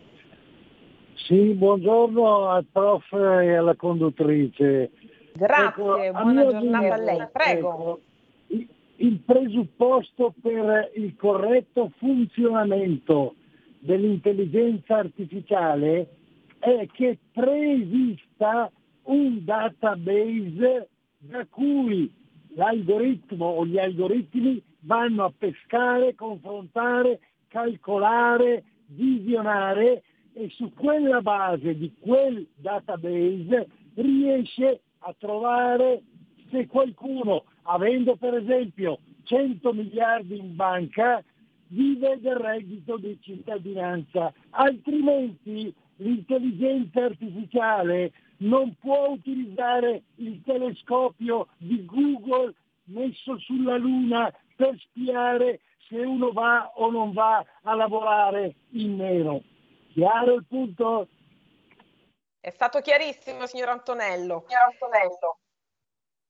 Sì, 1.14 1.52
buongiorno 1.54 2.48
al 2.48 2.66
prof 2.70 3.12
e 3.12 3.54
alla 3.54 3.76
conduttrice. 3.76 4.90
Grazie, 5.34 6.06
ecco, 6.06 6.22
buona 6.22 6.46
giornata 6.46 6.94
a 6.94 6.96
lei, 6.96 7.26
prego. 7.32 7.68
Ecco, 7.68 8.00
il 8.96 9.18
presupposto 9.24 10.34
per 10.40 10.92
il 10.94 11.16
corretto 11.16 11.90
funzionamento 11.98 13.34
dell'intelligenza 13.80 14.96
artificiale 14.98 16.08
è 16.58 16.86
che 16.92 17.18
preesista 17.32 18.70
un 19.04 19.44
database 19.44 20.88
da 21.18 21.44
cui 21.50 22.12
l'algoritmo 22.54 23.46
o 23.46 23.66
gli 23.66 23.78
algoritmi 23.78 24.62
vanno 24.80 25.24
a 25.24 25.32
pescare, 25.36 26.14
confrontare, 26.14 27.18
calcolare, 27.48 28.62
visionare 28.86 30.02
e 30.34 30.48
su 30.50 30.72
quella 30.74 31.20
base 31.20 31.76
di 31.76 31.92
quel 32.00 32.46
database 32.56 33.68
riesce 33.94 34.80
a 35.00 35.14
trovare 35.18 36.02
se 36.50 36.66
qualcuno, 36.66 37.44
avendo 37.62 38.16
per 38.16 38.34
esempio 38.34 38.98
100 39.24 39.72
miliardi 39.72 40.38
in 40.38 40.54
banca, 40.54 41.22
vive 41.68 42.18
del 42.20 42.36
reddito 42.36 42.98
di 42.98 43.18
cittadinanza, 43.20 44.32
altrimenti 44.50 45.74
l'intelligenza 45.96 47.04
artificiale 47.04 48.12
non 48.38 48.74
può 48.80 49.08
utilizzare 49.08 50.02
il 50.16 50.42
telescopio 50.44 51.48
di 51.58 51.84
Google 51.84 52.54
messo 52.84 53.38
sulla 53.38 53.76
Luna 53.76 54.32
per 54.56 54.76
spiare 54.78 55.60
se 55.88 55.98
uno 55.98 56.32
va 56.32 56.72
o 56.76 56.90
non 56.90 57.12
va 57.12 57.44
a 57.62 57.74
lavorare 57.74 58.54
in 58.70 58.96
nero. 58.96 59.42
Chiaro 59.92 60.34
il 60.34 60.46
punto? 60.48 61.08
È 62.40 62.50
stato 62.50 62.80
chiarissimo, 62.80 63.46
signor 63.46 63.68
Antonello. 63.68 64.44
Signor 64.46 64.62
Antonello. 64.72 65.36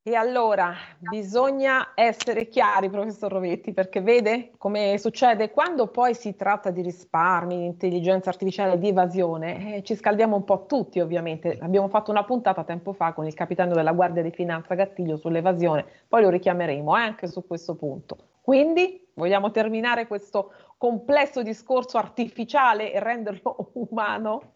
E 0.04 0.16
allora 0.16 0.74
bisogna 0.98 1.92
essere 1.94 2.48
chiari, 2.48 2.90
professor 2.90 3.30
Rovetti, 3.30 3.72
perché 3.72 4.00
vede 4.00 4.50
come 4.58 4.98
succede 4.98 5.52
quando 5.52 5.86
poi 5.86 6.12
si 6.12 6.34
tratta 6.34 6.70
di 6.70 6.82
risparmi, 6.82 7.56
di 7.56 7.64
intelligenza 7.66 8.28
artificiale, 8.28 8.80
di 8.80 8.88
evasione, 8.88 9.76
eh, 9.76 9.82
ci 9.84 9.94
scaldiamo 9.94 10.34
un 10.34 10.42
po' 10.42 10.66
tutti 10.66 10.98
ovviamente. 10.98 11.56
Abbiamo 11.60 11.86
fatto 11.86 12.10
una 12.10 12.24
puntata 12.24 12.64
tempo 12.64 12.92
fa 12.92 13.12
con 13.12 13.26
il 13.26 13.34
capitano 13.34 13.74
della 13.74 13.92
Guardia 13.92 14.22
di 14.22 14.32
Finanza 14.32 14.74
Gattiglio 14.74 15.16
sull'evasione, 15.18 15.86
poi 16.08 16.22
lo 16.22 16.30
richiameremo 16.30 16.96
eh, 16.96 17.00
anche 17.00 17.28
su 17.28 17.46
questo 17.46 17.76
punto. 17.76 18.16
Quindi 18.40 19.08
vogliamo 19.14 19.52
terminare 19.52 20.08
questo 20.08 20.52
complesso 20.82 21.44
discorso 21.44 21.96
artificiale 21.96 22.92
e 22.92 22.98
renderlo 22.98 23.70
umano? 23.88 24.54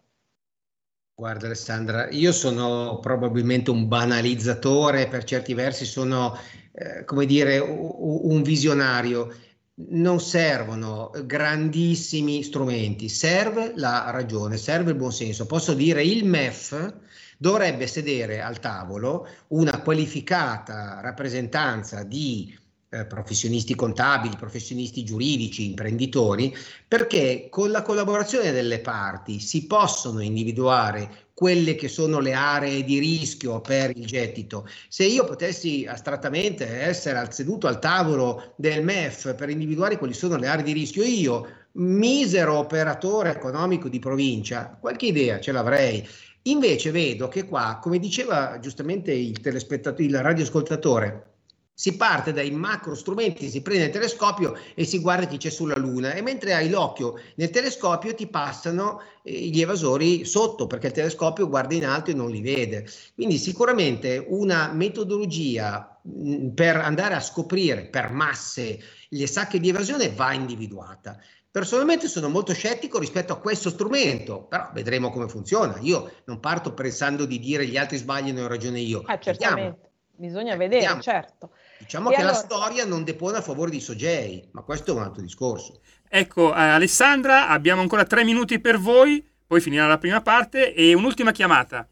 Guarda 1.15 1.45
Alessandra, 1.45 2.09
io 2.09 2.33
sono 2.33 2.99
probabilmente 2.99 3.71
un 3.71 3.87
banalizzatore, 3.87 5.07
per 5.07 5.23
certi 5.23 5.53
versi 5.53 5.85
sono, 5.85 6.37
eh, 6.73 7.05
come 7.05 7.25
dire, 7.25 7.59
un 7.59 8.41
visionario. 8.41 9.33
Non 9.75 10.19
servono 10.19 11.11
grandissimi 11.23 12.43
strumenti, 12.43 13.07
serve 13.07 13.71
la 13.75 14.09
ragione, 14.09 14.57
serve 14.57 14.91
il 14.91 14.97
buonsenso. 14.97 15.45
Posso 15.45 15.73
dire 15.73 16.03
il 16.03 16.25
MEF 16.25 16.93
dovrebbe 17.37 17.87
sedere 17.87 18.41
al 18.41 18.59
tavolo 18.59 19.27
una 19.49 19.81
qualificata 19.81 20.99
rappresentanza 20.99 22.03
di 22.03 22.53
eh, 22.89 23.05
professionisti 23.05 23.75
contabili, 23.75 24.35
professionisti 24.37 25.03
giuridici, 25.03 25.65
imprenditori, 25.65 26.55
perché 26.87 27.47
con 27.49 27.71
la 27.71 27.81
collaborazione 27.81 28.51
delle 28.51 28.79
parti 28.79 29.39
si 29.39 29.65
possono 29.67 30.21
individuare 30.21 31.25
quelle 31.33 31.75
che 31.75 31.87
sono 31.87 32.19
le 32.19 32.33
aree 32.33 32.83
di 32.83 32.97
rischio 32.97 33.61
per 33.61 33.91
il 33.95 34.05
gettito. 34.05 34.67
Se 34.87 35.03
io 35.03 35.23
potessi 35.23 35.85
astrattamente 35.87 36.65
essere 36.65 37.31
seduto 37.31 37.67
al 37.67 37.79
tavolo 37.79 38.53
del 38.55 38.83
MEF 38.83 39.35
per 39.35 39.49
individuare 39.49 39.97
quali 39.97 40.13
sono 40.13 40.37
le 40.37 40.47
aree 40.47 40.63
di 40.63 40.71
rischio, 40.71 41.03
io, 41.03 41.47
misero 41.73 42.57
operatore 42.57 43.31
economico 43.31 43.87
di 43.87 43.99
provincia, 43.99 44.77
qualche 44.79 45.07
idea 45.07 45.39
ce 45.39 45.51
l'avrei. 45.51 46.07
Invece 46.43 46.91
vedo 46.91 47.27
che 47.27 47.45
qua, 47.45 47.77
come 47.81 47.99
diceva 47.99 48.57
giustamente 48.59 49.11
il 49.11 49.39
telespettatore, 49.39 50.05
il 50.05 50.21
radioascoltatore, 50.21 51.36
si 51.79 51.95
parte 51.95 52.33
dai 52.33 52.49
macro 52.49 52.95
strumenti, 52.95 53.51
si 53.51 53.61
prende 53.61 53.85
il 53.85 53.91
telescopio 53.91 54.57
e 54.73 54.83
si 54.83 54.97
guarda 54.97 55.27
chi 55.27 55.37
c'è 55.37 55.51
sulla 55.51 55.77
Luna 55.77 56.13
e 56.13 56.23
mentre 56.23 56.55
hai 56.55 56.71
l'occhio 56.71 57.19
nel 57.35 57.51
telescopio 57.51 58.15
ti 58.15 58.25
passano 58.25 58.99
eh, 59.21 59.31
gli 59.31 59.61
evasori 59.61 60.25
sotto 60.25 60.65
perché 60.65 60.87
il 60.87 60.93
telescopio 60.93 61.47
guarda 61.47 61.75
in 61.75 61.85
alto 61.85 62.09
e 62.09 62.15
non 62.15 62.31
li 62.31 62.41
vede. 62.41 62.89
Quindi 63.13 63.37
sicuramente 63.37 64.25
una 64.27 64.71
metodologia 64.73 65.99
mh, 66.01 66.47
per 66.55 66.77
andare 66.77 67.13
a 67.13 67.19
scoprire 67.19 67.85
per 67.85 68.09
masse 68.09 68.79
le 69.09 69.27
sacche 69.27 69.59
di 69.59 69.69
evasione 69.69 70.09
va 70.09 70.33
individuata. 70.33 71.21
Personalmente 71.51 72.07
sono 72.07 72.27
molto 72.27 72.53
scettico 72.53 72.97
rispetto 72.97 73.33
a 73.33 73.39
questo 73.39 73.69
strumento, 73.69 74.45
però 74.45 74.71
vedremo 74.73 75.11
come 75.11 75.27
funziona. 75.27 75.77
Io 75.81 76.11
non 76.25 76.39
parto 76.39 76.73
pensando 76.73 77.25
di 77.25 77.37
dire 77.37 77.67
gli 77.67 77.77
altri 77.77 77.97
sbagliano 77.97 78.39
e 78.39 78.43
ho 78.43 78.47
ragione 78.47 78.79
io. 78.79 79.03
Ah, 79.05 79.19
certamente. 79.19 79.61
Vediamo. 79.61 79.85
Bisogna 80.19 80.55
vedere, 80.55 80.81
Vediamo. 80.81 81.01
certo. 81.01 81.51
Diciamo 81.79 82.09
e 82.09 82.15
che 82.15 82.21
allora... 82.21 82.33
la 82.33 82.39
storia 82.39 82.85
non 82.85 83.03
depone 83.03 83.37
a 83.37 83.41
favore 83.41 83.69
di 83.69 83.79
Sogei, 83.79 84.47
ma 84.51 84.61
questo 84.61 84.91
è 84.91 84.95
un 84.95 85.01
altro 85.01 85.21
discorso. 85.21 85.79
Ecco, 86.09 86.53
eh, 86.53 86.59
Alessandra, 86.59 87.49
abbiamo 87.49 87.81
ancora 87.81 88.05
tre 88.05 88.23
minuti 88.23 88.59
per 88.59 88.77
voi, 88.77 89.25
poi 89.45 89.61
finirà 89.61 89.87
la 89.87 89.97
prima 89.97 90.21
parte 90.21 90.73
e 90.73 90.93
un'ultima 90.93 91.31
chiamata. 91.31 91.87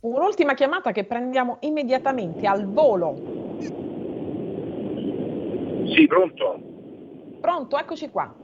Un'ultima 0.00 0.54
chiamata 0.54 0.92
che 0.92 1.04
prendiamo 1.04 1.58
immediatamente 1.60 2.46
al 2.46 2.66
volo. 2.66 3.58
Sì, 5.94 6.06
pronto? 6.06 6.60
Pronto, 7.40 7.78
eccoci 7.78 8.08
qua. 8.08 8.34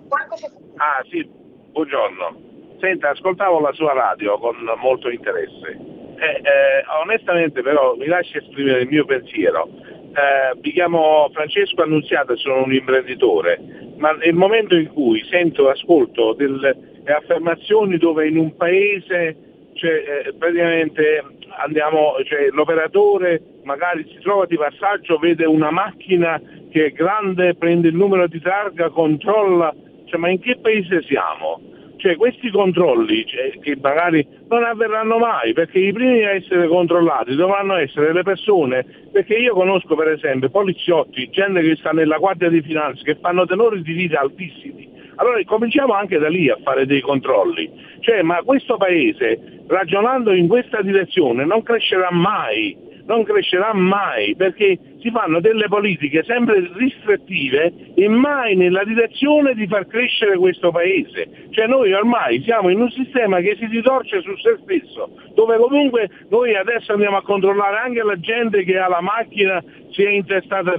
Ah 0.76 1.04
sì, 1.08 1.26
buongiorno. 1.70 2.54
Senta, 2.80 3.10
ascoltavo 3.10 3.60
la 3.60 3.72
sua 3.72 3.94
radio 3.94 4.38
con 4.38 4.56
molto 4.78 5.08
interesse. 5.08 5.94
Eh, 6.18 6.40
eh, 6.42 6.84
onestamente 7.02 7.62
però 7.62 7.94
mi 7.94 8.06
lasci 8.06 8.38
esprimere 8.38 8.82
il 8.82 8.88
mio 8.88 9.04
pensiero 9.04 9.68
eh, 10.16 10.58
mi 10.62 10.72
chiamo 10.72 11.28
Francesco 11.32 11.82
Annunziata, 11.82 12.34
sono 12.36 12.64
un 12.64 12.72
imprenditore, 12.72 13.60
ma 13.98 14.12
nel 14.12 14.32
momento 14.32 14.74
in 14.74 14.88
cui 14.88 15.22
sento, 15.28 15.68
ascolto 15.68 16.32
delle 16.32 17.02
affermazioni 17.04 17.98
dove 17.98 18.26
in 18.26 18.38
un 18.38 18.56
paese 18.56 19.36
cioè, 19.74 20.24
eh, 20.26 20.32
praticamente 20.32 21.22
andiamo, 21.58 22.14
cioè, 22.24 22.48
l'operatore 22.50 23.42
magari 23.64 24.06
si 24.08 24.18
trova 24.20 24.46
di 24.46 24.56
passaggio, 24.56 25.18
vede 25.18 25.44
una 25.44 25.70
macchina 25.70 26.40
che 26.70 26.86
è 26.86 26.92
grande, 26.92 27.54
prende 27.54 27.88
il 27.88 27.94
numero 27.94 28.26
di 28.26 28.40
targa, 28.40 28.88
controlla, 28.88 29.74
cioè, 30.06 30.18
ma 30.18 30.30
in 30.30 30.40
che 30.40 30.56
paese 30.56 31.02
siamo? 31.02 31.60
Cioè 31.96 32.16
questi 32.16 32.50
controlli 32.50 33.24
cioè, 33.26 33.58
che 33.58 33.76
magari 33.80 34.26
non 34.48 34.64
avverranno 34.64 35.18
mai 35.18 35.52
perché 35.54 35.78
i 35.78 35.92
primi 35.92 36.24
a 36.24 36.32
essere 36.32 36.68
controllati 36.68 37.34
dovranno 37.34 37.76
essere 37.76 38.12
le 38.12 38.22
persone, 38.22 38.84
perché 39.10 39.34
io 39.34 39.54
conosco 39.54 39.94
per 39.94 40.08
esempio 40.08 40.50
poliziotti, 40.50 41.30
gente 41.30 41.62
che 41.62 41.76
sta 41.76 41.90
nella 41.90 42.18
guardia 42.18 42.50
di 42.50 42.60
finanza, 42.60 43.02
che 43.02 43.16
fanno 43.20 43.46
tenori 43.46 43.82
di 43.82 43.92
vita 43.92 44.20
altissimi. 44.20 44.92
Allora 45.16 45.40
cominciamo 45.44 45.94
anche 45.94 46.18
da 46.18 46.28
lì 46.28 46.50
a 46.50 46.58
fare 46.62 46.84
dei 46.84 47.00
controlli. 47.00 47.70
Cioè, 48.00 48.22
ma 48.22 48.42
questo 48.42 48.76
paese, 48.76 49.62
ragionando 49.66 50.32
in 50.32 50.46
questa 50.46 50.82
direzione, 50.82 51.46
non 51.46 51.62
crescerà 51.62 52.10
mai 52.12 52.76
non 53.06 53.24
crescerà 53.24 53.72
mai 53.72 54.34
perché 54.36 54.78
si 55.00 55.10
fanno 55.10 55.40
delle 55.40 55.68
politiche 55.68 56.24
sempre 56.24 56.70
ristrettive 56.74 57.72
e 57.94 58.08
mai 58.08 58.56
nella 58.56 58.84
direzione 58.84 59.54
di 59.54 59.66
far 59.66 59.86
crescere 59.86 60.36
questo 60.36 60.70
paese. 60.70 61.48
Cioè 61.50 61.66
noi 61.66 61.92
ormai 61.92 62.42
siamo 62.42 62.68
in 62.68 62.80
un 62.80 62.90
sistema 62.90 63.40
che 63.40 63.56
si 63.58 63.66
ritorce 63.66 64.20
su 64.22 64.36
se 64.36 64.58
stesso, 64.62 65.10
dove 65.34 65.56
comunque 65.58 66.10
noi 66.28 66.56
adesso 66.56 66.92
andiamo 66.92 67.16
a 67.16 67.22
controllare 67.22 67.78
anche 67.78 68.02
la 68.02 68.18
gente 68.18 68.64
che 68.64 68.78
ha 68.78 68.88
la 68.88 69.00
macchina 69.00 69.62
si 69.90 70.02
è 70.02 70.10
intestata 70.10 70.74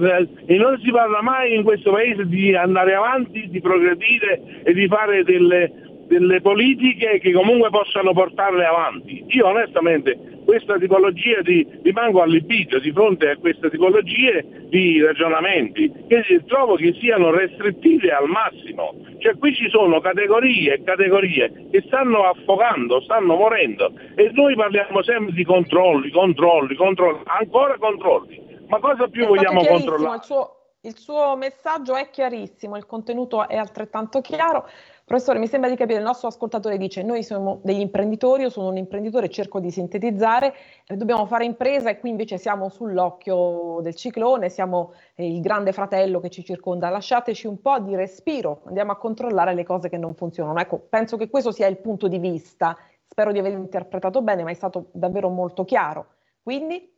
e 0.46 0.56
non 0.56 0.78
si 0.80 0.90
parla 0.90 1.22
mai 1.22 1.54
in 1.54 1.64
questo 1.64 1.90
paese 1.92 2.26
di 2.26 2.54
andare 2.54 2.94
avanti, 2.94 3.48
di 3.48 3.60
progredire 3.60 4.62
e 4.62 4.72
di 4.74 4.86
fare 4.86 5.24
delle, 5.24 5.72
delle 6.06 6.40
politiche 6.40 7.18
che 7.18 7.32
comunque 7.32 7.70
possano 7.70 8.12
portarle 8.12 8.64
avanti. 8.64 9.24
Io 9.28 9.46
onestamente 9.46 10.36
questa 10.48 10.78
tipologia 10.78 11.42
di, 11.42 11.68
rimango 11.82 12.22
allibito 12.22 12.78
di 12.78 12.90
fronte 12.90 13.28
a 13.28 13.36
queste 13.36 13.68
tipologie 13.68 14.66
di 14.70 14.98
ragionamenti 15.02 15.92
che 16.08 16.24
trovo 16.46 16.76
che 16.76 16.96
siano 16.98 17.30
restrittive 17.30 18.10
al 18.12 18.28
massimo. 18.28 18.94
Cioè 19.18 19.36
qui 19.36 19.54
ci 19.54 19.68
sono 19.68 20.00
categorie 20.00 20.72
e 20.72 20.82
categorie 20.82 21.68
che 21.70 21.84
stanno 21.86 22.22
affogando, 22.22 23.02
stanno 23.02 23.36
morendo 23.36 23.92
e 24.14 24.30
noi 24.32 24.54
parliamo 24.54 25.02
sempre 25.02 25.34
di 25.34 25.44
controlli, 25.44 26.10
controlli, 26.10 26.74
controlli, 26.76 27.20
ancora 27.26 27.76
controlli. 27.76 28.42
Ma 28.68 28.78
cosa 28.78 29.06
più 29.08 29.26
vogliamo 29.26 29.62
controllare? 29.62 30.16
Il 30.16 30.22
suo, 30.22 30.56
il 30.80 30.96
suo 30.96 31.36
messaggio 31.36 31.94
è 31.94 32.08
chiarissimo, 32.08 32.78
il 32.78 32.86
contenuto 32.86 33.46
è 33.46 33.56
altrettanto 33.56 34.22
chiaro. 34.22 34.66
Professore, 35.08 35.38
mi 35.38 35.46
sembra 35.46 35.70
di 35.70 35.76
capire, 35.76 36.00
il 36.00 36.04
nostro 36.04 36.28
ascoltatore 36.28 36.76
dice 36.76 37.02
noi 37.02 37.22
siamo 37.22 37.60
degli 37.62 37.80
imprenditori, 37.80 38.42
io 38.42 38.50
sono 38.50 38.68
un 38.68 38.76
imprenditore, 38.76 39.30
cerco 39.30 39.58
di 39.58 39.70
sintetizzare, 39.70 40.54
eh, 40.86 40.96
dobbiamo 40.98 41.24
fare 41.24 41.46
impresa 41.46 41.88
e 41.88 41.98
qui 41.98 42.10
invece 42.10 42.36
siamo 42.36 42.68
sull'occhio 42.68 43.80
del 43.80 43.94
ciclone, 43.94 44.50
siamo 44.50 44.92
eh, 45.14 45.26
il 45.26 45.40
grande 45.40 45.72
fratello 45.72 46.20
che 46.20 46.28
ci 46.28 46.44
circonda, 46.44 46.90
lasciateci 46.90 47.46
un 47.46 47.58
po' 47.62 47.78
di 47.78 47.96
respiro, 47.96 48.60
andiamo 48.64 48.92
a 48.92 48.98
controllare 48.98 49.54
le 49.54 49.64
cose 49.64 49.88
che 49.88 49.96
non 49.96 50.14
funzionano. 50.14 50.60
Ecco, 50.60 50.78
penso 50.78 51.16
che 51.16 51.30
questo 51.30 51.52
sia 51.52 51.68
il 51.68 51.78
punto 51.78 52.06
di 52.06 52.18
vista, 52.18 52.76
spero 53.06 53.32
di 53.32 53.38
aver 53.38 53.52
interpretato 53.52 54.20
bene, 54.20 54.42
ma 54.42 54.50
è 54.50 54.54
stato 54.54 54.88
davvero 54.92 55.30
molto 55.30 55.64
chiaro. 55.64 56.04
Quindi 56.42 56.97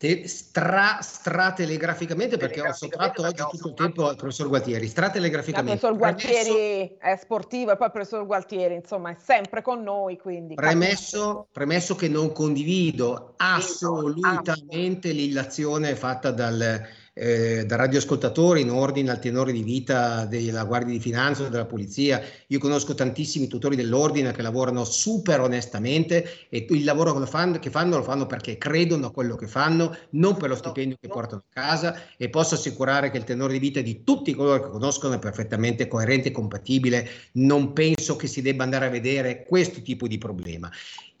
te, 0.00 0.26
stra, 0.26 1.00
stratelegraficamente 1.02 2.38
perché 2.38 2.62
ho 2.62 2.72
sottratto 2.72 3.20
oggi 3.20 3.44
tutto 3.50 3.68
il 3.68 3.74
tempo 3.74 4.08
al 4.08 4.16
professor 4.16 4.48
Gualtieri 4.48 4.88
stratelegraficamente 4.88 5.72
il 5.72 5.78
professor 5.78 5.98
Gualtieri 5.98 6.96
premesso, 6.96 7.00
è 7.00 7.16
sportivo 7.16 7.72
e 7.72 7.76
poi 7.76 7.86
il 7.88 7.92
professor 7.92 8.24
Gualtieri 8.24 8.74
insomma 8.76 9.10
è 9.10 9.16
sempre 9.22 9.60
con 9.60 9.82
noi 9.82 10.16
quindi 10.16 10.54
premesso, 10.54 11.48
premesso 11.52 11.96
che 11.96 12.08
non 12.08 12.32
condivido 12.32 13.34
assolutamente. 13.36 15.12
l'illazione 15.12 15.94
fatta 15.94 16.30
dal 16.30 16.80
eh, 17.12 17.64
da 17.66 17.76
radioascoltatori 17.76 18.60
in 18.60 18.70
ordine 18.70 19.10
al 19.10 19.18
tenore 19.18 19.52
di 19.52 19.62
vita 19.62 20.24
della 20.26 20.64
Guardia 20.64 20.92
di 20.92 21.00
Finanza 21.00 21.48
della 21.48 21.66
Polizia. 21.66 22.22
Io 22.48 22.58
conosco 22.58 22.94
tantissimi 22.94 23.48
tutori 23.48 23.76
dell'ordine 23.76 24.32
che 24.32 24.42
lavorano 24.42 24.84
super 24.84 25.40
onestamente 25.40 26.46
e 26.48 26.66
il 26.70 26.84
lavoro 26.84 27.12
che 27.14 27.26
fanno, 27.26 27.58
che 27.58 27.70
fanno 27.70 27.96
lo 27.96 28.02
fanno 28.02 28.26
perché 28.26 28.58
credono 28.58 29.06
a 29.06 29.12
quello 29.12 29.36
che 29.36 29.46
fanno, 29.46 29.96
non 30.10 30.36
per 30.36 30.48
lo 30.48 30.56
stipendio 30.56 30.96
che 31.00 31.08
portano 31.08 31.42
a 31.48 31.52
casa 31.52 32.00
e 32.16 32.28
posso 32.30 32.54
assicurare 32.54 33.10
che 33.10 33.18
il 33.18 33.24
tenore 33.24 33.54
di 33.54 33.58
vita 33.58 33.80
di 33.80 34.02
tutti 34.04 34.34
coloro 34.34 34.62
che 34.62 34.70
conoscono 34.70 35.14
è 35.14 35.18
perfettamente 35.18 35.88
coerente 35.88 36.28
e 36.28 36.32
compatibile. 36.32 37.08
Non 37.32 37.72
penso 37.72 38.16
che 38.16 38.26
si 38.26 38.42
debba 38.42 38.64
andare 38.64 38.86
a 38.86 38.90
vedere 38.90 39.44
questo 39.44 39.82
tipo 39.82 40.06
di 40.06 40.18
problema. 40.18 40.70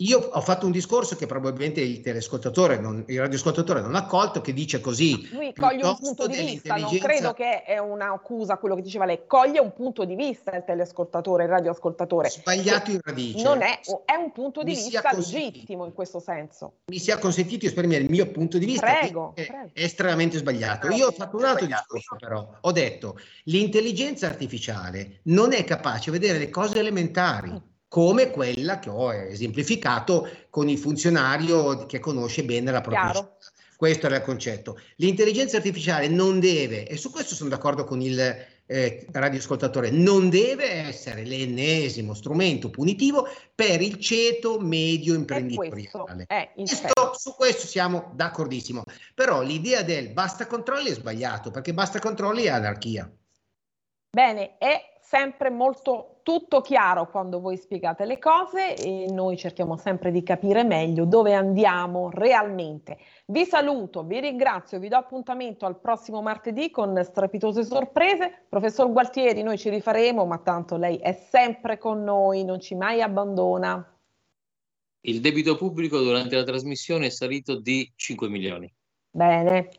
Io 0.00 0.18
ho 0.18 0.40
fatto 0.40 0.64
un 0.64 0.72
discorso 0.72 1.14
che 1.14 1.26
probabilmente 1.26 1.82
il 1.82 2.00
teleascoltatore, 2.00 2.78
non, 2.78 3.04
il 3.06 3.18
radioascoltatore 3.18 3.82
non 3.82 3.94
ha 3.94 4.06
colto, 4.06 4.40
che 4.40 4.54
dice 4.54 4.80
così. 4.80 5.28
Lui 5.30 5.52
coglie 5.54 5.86
un 5.86 5.98
punto 5.98 6.26
di 6.26 6.38
vista, 6.38 6.76
non 6.76 6.96
credo 6.96 7.34
che 7.34 7.64
è 7.64 7.76
un'accusa 7.76 8.56
quello 8.56 8.76
che 8.76 8.80
diceva 8.80 9.04
lei, 9.04 9.20
coglie 9.26 9.60
un 9.60 9.74
punto 9.74 10.06
di 10.06 10.14
vista 10.14 10.56
il 10.56 10.64
teleascoltatore, 10.64 11.44
il 11.44 11.50
radioascoltatore. 11.50 12.30
Sbagliato 12.30 12.90
in 12.92 13.00
radice. 13.02 13.42
Non 13.42 13.60
è, 13.60 13.80
è 14.06 14.14
un 14.14 14.32
punto 14.32 14.62
di 14.62 14.72
Mi 14.72 14.76
vista 14.76 15.10
legittimo 15.12 15.84
in 15.84 15.92
questo 15.92 16.18
senso. 16.18 16.76
Mi 16.86 16.98
sia 16.98 17.18
consentito 17.18 17.58
di 17.58 17.66
esprimere 17.66 18.02
il 18.02 18.10
mio 18.10 18.30
punto 18.30 18.56
di 18.56 18.64
vista, 18.64 18.86
prego, 18.86 19.32
è, 19.34 19.46
prego. 19.46 19.70
è, 19.74 19.82
estremamente 19.82 20.38
sbagliato. 20.38 20.88
Io 20.88 21.08
ho 21.08 21.12
fatto 21.12 21.36
un 21.36 21.44
altro 21.44 21.66
discorso 21.66 22.16
però, 22.18 22.48
ho 22.58 22.72
detto 22.72 23.18
l'intelligenza 23.44 24.26
artificiale 24.26 25.20
non 25.24 25.52
è 25.52 25.62
capace 25.64 26.10
di 26.10 26.18
vedere 26.18 26.38
le 26.38 26.48
cose 26.48 26.78
elementari. 26.78 27.68
Come 27.90 28.30
quella 28.30 28.78
che 28.78 28.88
ho 28.88 29.12
esemplificato 29.12 30.28
con 30.48 30.68
il 30.68 30.78
funzionario 30.78 31.86
che 31.86 31.98
conosce 31.98 32.44
bene 32.44 32.70
la 32.70 32.80
propria 32.80 33.12
città. 33.12 33.36
Questo 33.76 34.06
era 34.06 34.14
il 34.18 34.22
concetto. 34.22 34.78
L'intelligenza 34.96 35.56
artificiale 35.56 36.06
non 36.06 36.38
deve, 36.38 36.86
e 36.86 36.96
su 36.96 37.10
questo 37.10 37.34
sono 37.34 37.50
d'accordo 37.50 37.82
con 37.82 38.00
il 38.00 38.16
eh, 38.64 39.06
radioascoltatore, 39.10 39.90
non 39.90 40.28
deve 40.28 40.70
essere 40.70 41.24
l'ennesimo 41.24 42.14
strumento 42.14 42.70
punitivo 42.70 43.26
per 43.52 43.80
il 43.80 43.98
ceto 43.98 44.60
medio 44.60 45.14
imprenditoriale. 45.14 46.26
Questo, 46.54 47.12
su 47.16 47.34
questo 47.34 47.66
siamo 47.66 48.12
d'accordissimo. 48.14 48.84
Però 49.16 49.42
l'idea 49.42 49.82
del 49.82 50.10
basta 50.10 50.46
controlli 50.46 50.90
è 50.90 50.94
sbagliato, 50.94 51.50
perché 51.50 51.74
basta 51.74 51.98
controlli 51.98 52.44
è 52.44 52.50
anarchia. 52.50 53.10
Bene, 54.10 54.58
è 54.58 54.89
sempre 55.10 55.50
molto 55.50 56.20
tutto 56.22 56.60
chiaro 56.60 57.10
quando 57.10 57.40
voi 57.40 57.56
spiegate 57.56 58.04
le 58.04 58.20
cose 58.20 58.76
e 58.76 59.06
noi 59.10 59.36
cerchiamo 59.36 59.76
sempre 59.76 60.12
di 60.12 60.22
capire 60.22 60.62
meglio 60.62 61.04
dove 61.04 61.34
andiamo 61.34 62.10
realmente. 62.10 62.96
Vi 63.26 63.44
saluto, 63.44 64.04
vi 64.04 64.20
ringrazio, 64.20 64.78
vi 64.78 64.86
do 64.86 64.96
appuntamento 64.96 65.66
al 65.66 65.80
prossimo 65.80 66.22
martedì 66.22 66.70
con 66.70 66.96
strepitose 67.02 67.64
sorprese. 67.64 68.44
Professor 68.48 68.88
Gualtieri, 68.92 69.42
noi 69.42 69.58
ci 69.58 69.68
rifaremo, 69.68 70.24
ma 70.26 70.38
tanto 70.38 70.76
lei 70.76 70.98
è 70.98 71.10
sempre 71.28 71.76
con 71.76 72.04
noi, 72.04 72.44
non 72.44 72.60
ci 72.60 72.76
mai 72.76 73.02
abbandona. 73.02 73.84
Il 75.00 75.20
debito 75.20 75.56
pubblico 75.56 75.98
durante 75.98 76.36
la 76.36 76.44
trasmissione 76.44 77.06
è 77.06 77.10
salito 77.10 77.58
di 77.58 77.90
5 77.96 78.28
milioni. 78.28 78.72
Bene, 79.10 79.70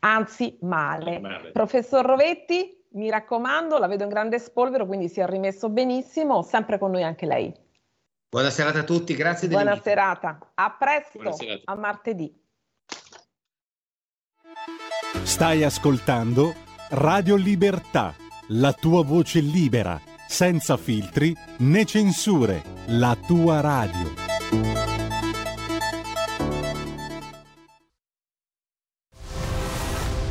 anzi 0.00 0.58
male. 0.62 1.20
male. 1.20 1.52
Professor 1.52 2.04
Rovetti? 2.04 2.81
Mi 2.94 3.10
raccomando, 3.10 3.78
la 3.78 3.86
vedo 3.86 4.04
in 4.04 4.08
grande 4.08 4.38
spolvero, 4.38 4.86
quindi 4.86 5.08
si 5.08 5.20
è 5.20 5.26
rimesso 5.26 5.68
benissimo, 5.68 6.42
sempre 6.42 6.78
con 6.78 6.90
noi 6.90 7.02
anche 7.02 7.26
lei. 7.26 7.52
Buona 8.28 8.50
serata 8.50 8.80
a 8.80 8.84
tutti, 8.84 9.14
grazie. 9.14 9.48
Buona 9.48 9.78
serata, 9.80 10.38
a 10.54 10.76
presto, 10.78 11.32
serata. 11.32 11.62
a 11.64 11.76
martedì. 11.76 12.40
Stai 15.22 15.64
ascoltando 15.64 16.54
Radio 16.90 17.36
Libertà, 17.36 18.14
la 18.48 18.72
tua 18.72 19.02
voce 19.04 19.40
libera, 19.40 20.00
senza 20.26 20.76
filtri 20.76 21.36
né 21.58 21.84
censure, 21.84 22.62
la 22.86 23.16
tua 23.26 23.60
radio. 23.60 24.21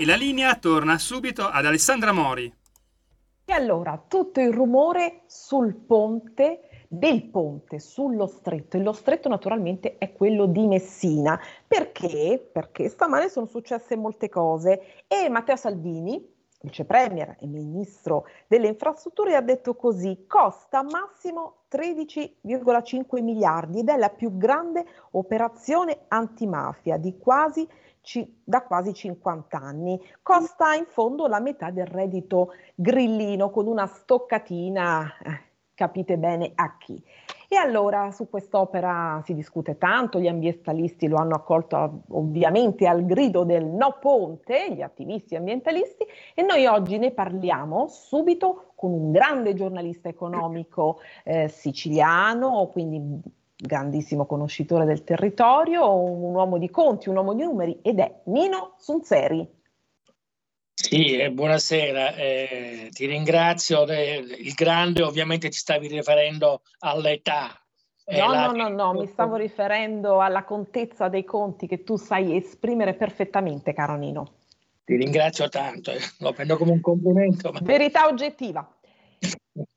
E 0.00 0.06
la 0.06 0.16
linea 0.16 0.56
torna 0.56 0.96
subito 0.96 1.42
ad 1.46 1.66
Alessandra 1.66 2.10
Mori. 2.10 2.50
E 3.44 3.52
allora, 3.52 4.02
tutto 4.08 4.40
il 4.40 4.50
rumore 4.50 5.24
sul 5.26 5.74
ponte, 5.74 6.86
del 6.88 7.24
ponte 7.24 7.78
sullo 7.78 8.26
stretto. 8.26 8.78
E 8.78 8.82
lo 8.82 8.94
stretto 8.94 9.28
naturalmente 9.28 9.98
è 9.98 10.14
quello 10.14 10.46
di 10.46 10.66
Messina. 10.66 11.38
Perché? 11.66 12.42
Perché 12.50 12.88
stamane 12.88 13.28
sono 13.28 13.44
successe 13.44 13.94
molte 13.94 14.30
cose 14.30 15.04
e 15.06 15.28
Matteo 15.28 15.56
Salvini, 15.56 16.26
vice 16.62 16.86
premier 16.86 17.36
e 17.38 17.46
ministro 17.46 18.24
delle 18.46 18.68
infrastrutture, 18.68 19.36
ha 19.36 19.42
detto 19.42 19.74
così, 19.74 20.24
costa 20.26 20.82
massimo 20.82 21.64
13,5 21.70 23.22
miliardi 23.22 23.80
ed 23.80 23.90
è 23.90 23.98
la 23.98 24.08
più 24.08 24.38
grande 24.38 24.86
operazione 25.10 26.04
antimafia 26.08 26.96
di 26.96 27.18
quasi 27.18 27.68
ci, 28.00 28.40
da 28.44 28.62
quasi 28.62 28.92
50 28.92 29.58
anni. 29.58 30.00
Costa 30.22 30.74
in 30.74 30.86
fondo 30.86 31.26
la 31.26 31.40
metà 31.40 31.70
del 31.70 31.86
reddito 31.86 32.52
grillino 32.74 33.50
con 33.50 33.66
una 33.66 33.86
stoccatina, 33.86 35.16
eh, 35.18 35.40
capite 35.74 36.18
bene 36.18 36.52
a 36.54 36.76
chi. 36.78 37.02
E 37.52 37.56
allora 37.56 38.12
su 38.12 38.30
quest'opera 38.30 39.20
si 39.24 39.34
discute 39.34 39.76
tanto, 39.76 40.20
gli 40.20 40.28
ambientalisti 40.28 41.08
lo 41.08 41.16
hanno 41.16 41.34
accolto 41.34 42.02
ovviamente 42.10 42.86
al 42.86 43.04
grido 43.04 43.42
del 43.42 43.64
no 43.64 43.96
ponte, 44.00 44.72
gli 44.72 44.82
attivisti 44.82 45.34
ambientalisti, 45.34 46.06
e 46.32 46.42
noi 46.42 46.66
oggi 46.66 46.98
ne 46.98 47.10
parliamo 47.10 47.88
subito 47.88 48.70
con 48.76 48.92
un 48.92 49.10
grande 49.10 49.54
giornalista 49.54 50.08
economico 50.08 51.00
eh, 51.24 51.48
siciliano, 51.48 52.68
quindi 52.68 53.20
grandissimo 53.60 54.26
conoscitore 54.26 54.84
del 54.84 55.04
territorio, 55.04 55.92
un 55.92 56.34
uomo 56.34 56.58
di 56.58 56.70
conti, 56.70 57.08
un 57.08 57.16
uomo 57.16 57.34
di 57.34 57.42
numeri 57.42 57.78
ed 57.82 57.98
è 57.98 58.22
Nino 58.26 58.74
Sunzeri. 58.78 59.46
Sì, 60.72 61.18
eh, 61.18 61.30
buonasera, 61.30 62.14
eh, 62.14 62.88
ti 62.90 63.04
ringrazio. 63.04 63.86
Eh, 63.86 64.24
il 64.38 64.54
grande 64.54 65.02
ovviamente 65.02 65.50
ti 65.50 65.58
stavi 65.58 65.88
riferendo 65.88 66.62
all'età. 66.78 67.54
No, 68.06 68.32
la... 68.32 68.46
no, 68.46 68.52
no, 68.52 68.68
no, 68.68 68.92
mi 68.94 69.06
stavo 69.06 69.36
riferendo 69.36 70.20
alla 70.20 70.42
contezza 70.42 71.08
dei 71.08 71.24
conti 71.24 71.66
che 71.66 71.84
tu 71.84 71.96
sai 71.96 72.34
esprimere 72.34 72.94
perfettamente, 72.94 73.74
caro 73.74 73.94
Nino. 73.96 74.32
Ti 74.84 74.96
ringrazio 74.96 75.48
tanto, 75.48 75.92
eh, 75.92 76.00
lo 76.18 76.32
prendo 76.32 76.56
come 76.56 76.72
un 76.72 76.80
complimento. 76.80 77.52
Ma... 77.52 77.60
Verità 77.62 78.06
oggettiva. 78.06 78.68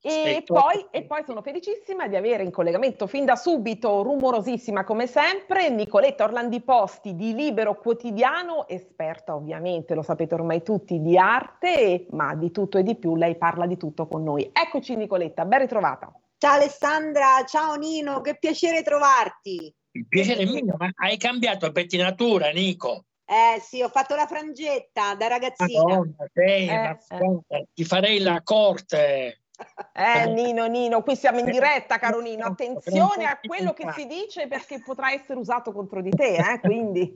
E 0.02 0.44
poi, 0.46 0.86
e 0.92 1.04
poi, 1.04 1.24
sono 1.26 1.42
felicissima 1.42 2.08
di 2.08 2.16
avere 2.16 2.44
in 2.44 2.52
collegamento 2.52 3.08
fin 3.08 3.26
da 3.26 3.36
subito, 3.36 4.02
rumorosissima 4.02 4.84
come 4.84 5.08
sempre, 5.08 5.70
Nicoletta 5.70 6.26
Orlandi 6.26 6.62
Posti 6.62 7.16
di 7.16 7.34
Libero 7.34 7.76
Quotidiano, 7.76 8.68
esperta 8.68 9.36
ovviamente, 9.36 9.94
lo 9.96 10.02
sapete 10.02 10.36
ormai 10.36 10.62
tutti, 10.62 11.02
di 11.02 11.18
arte, 11.18 12.08
ma 12.12 12.36
di 12.36 12.52
tutto 12.52 12.78
e 12.78 12.84
di 12.84 12.96
più, 12.96 13.16
lei 13.16 13.36
parla 13.36 13.66
di 13.66 13.78
tutto 13.78 14.08
con 14.08 14.24
noi. 14.24 14.50
Eccoci 14.52 14.96
Nicoletta, 14.96 15.46
ben 15.46 15.60
ritrovata. 15.60 16.14
Ciao 16.38 16.56
Alessandra, 16.56 17.44
ciao 17.46 17.76
Nino, 17.76 18.22
che 18.22 18.38
piacere 18.38 18.84
trovarti. 18.84 19.74
Il 19.92 20.08
piacere 20.08 20.44
è 20.44 20.46
mio, 20.46 20.76
ma 20.78 20.90
hai 20.96 21.18
cambiato 21.18 21.72
pettinatura, 21.72 22.50
Nico. 22.52 23.06
Eh 23.34 23.60
sì, 23.62 23.82
ho 23.82 23.90
fatto 23.90 24.14
la 24.14 24.28
frangetta 24.28 25.16
da 25.16 25.26
ragazzina. 25.26 25.82
Madonna, 25.82 26.30
sei, 26.32 26.68
Eh, 26.68 26.98
eh. 27.48 27.68
Ti 27.74 27.84
farei 27.84 28.20
la 28.20 28.42
corte. 28.44 29.40
Eh 29.94 30.26
Nino, 30.28 30.68
Nino, 30.68 31.02
qui 31.02 31.16
siamo 31.16 31.40
in 31.40 31.46
diretta, 31.46 31.98
caro 31.98 32.20
Nino. 32.22 32.46
Attenzione 32.46 33.26
a 33.26 33.40
quello 33.42 33.74
che 33.74 33.92
si 33.96 34.06
dice 34.06 34.48
perché 34.48 34.82
potrà 34.82 35.12
essere 35.12 35.40
usato 35.40 35.72
contro 35.72 36.02
di 36.02 36.12
te, 36.12 36.36
eh? 36.36 36.60
quindi. 36.60 37.12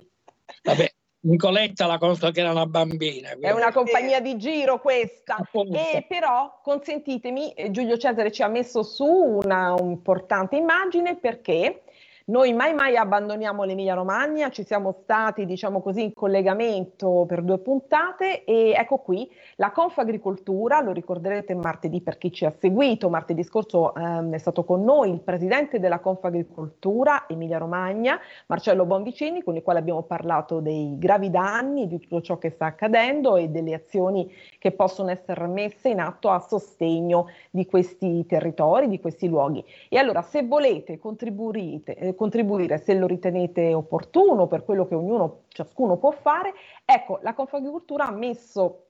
Vabbè, 0.63 0.91
Nicoletta 1.19 1.85
la 1.85 1.99
conosco 1.99 2.31
che 2.31 2.39
era 2.39 2.51
una 2.51 2.65
bambina. 2.65 3.29
È 3.39 3.51
una 3.51 3.71
compagnia 3.71 4.19
di 4.19 4.37
giro 4.37 4.79
questa. 4.79 5.37
E 5.51 6.05
però, 6.07 6.59
consentitemi, 6.63 7.51
eh, 7.51 7.69
Giulio 7.69 7.97
Cesare 7.97 8.31
ci 8.31 8.41
ha 8.41 8.47
messo 8.47 8.81
su 8.81 9.05
una 9.05 9.75
importante 9.79 10.55
immagine 10.55 11.17
perché 11.17 11.83
noi 12.29 12.51
mai 12.51 12.73
mai 12.73 12.97
abbandoniamo 12.97 13.63
l'Emilia 13.63 13.93
Romagna, 13.93 14.49
ci 14.49 14.65
siamo 14.65 14.91
stati, 14.91 15.45
diciamo 15.45 15.81
così, 15.81 16.03
in 16.03 16.13
collegamento 16.13 17.23
per 17.25 17.41
due 17.41 17.57
puntate 17.59 18.43
e 18.43 18.71
ecco 18.71 18.97
qui 18.97 19.31
la 19.55 19.71
Confagricoltura, 19.71 20.81
lo 20.81 20.91
ricorderete 20.91 21.55
martedì 21.55 22.01
per 22.01 22.17
chi 22.17 22.33
ci 22.33 22.43
ha 22.43 22.53
seguito, 22.59 23.09
martedì 23.09 23.43
scorso 23.43 23.95
ehm, 23.95 24.33
è 24.33 24.37
stato 24.39 24.65
con 24.65 24.83
noi 24.83 25.11
il 25.11 25.21
presidente 25.21 25.79
della 25.79 25.99
Confagricoltura 25.99 27.27
Emilia 27.29 27.59
Romagna, 27.59 28.19
Marcello 28.47 28.83
Bonvicini, 28.83 29.41
con 29.41 29.55
il 29.55 29.63
quale 29.63 29.79
abbiamo 29.79 30.03
parlato 30.03 30.59
dei 30.59 30.97
gravi 30.97 31.29
danni, 31.29 31.87
di 31.87 31.97
tutto 31.97 32.19
ciò 32.19 32.37
che 32.37 32.49
sta 32.49 32.65
accadendo 32.65 33.37
e 33.37 33.47
delle 33.47 33.73
azioni 33.73 34.29
che 34.59 34.73
possono 34.73 35.11
essere 35.11 35.47
messe 35.47 35.87
in 35.87 36.01
atto 36.01 36.29
a 36.29 36.39
sostegno 36.39 37.27
di 37.51 37.65
questi 37.65 38.25
territori, 38.25 38.89
di 38.89 38.99
questi 38.99 39.29
luoghi. 39.29 39.63
E 39.87 39.97
allora 39.97 40.21
se 40.21 40.43
volete 40.43 40.99
contribuite, 40.99 41.95
eh, 41.95 42.15
contribuire 42.17 42.77
se 42.79 42.93
lo 42.95 43.07
ritenete 43.07 43.73
opportuno 43.73 44.47
per 44.47 44.65
quello 44.65 44.85
che 44.85 44.95
ognuno, 44.95 45.43
ciascuno 45.47 45.95
può 45.95 46.11
fare. 46.11 46.53
Ecco, 46.83 47.19
la 47.21 47.33
Confagricoltura 47.33 48.07
ha 48.07 48.11
messo 48.11 48.87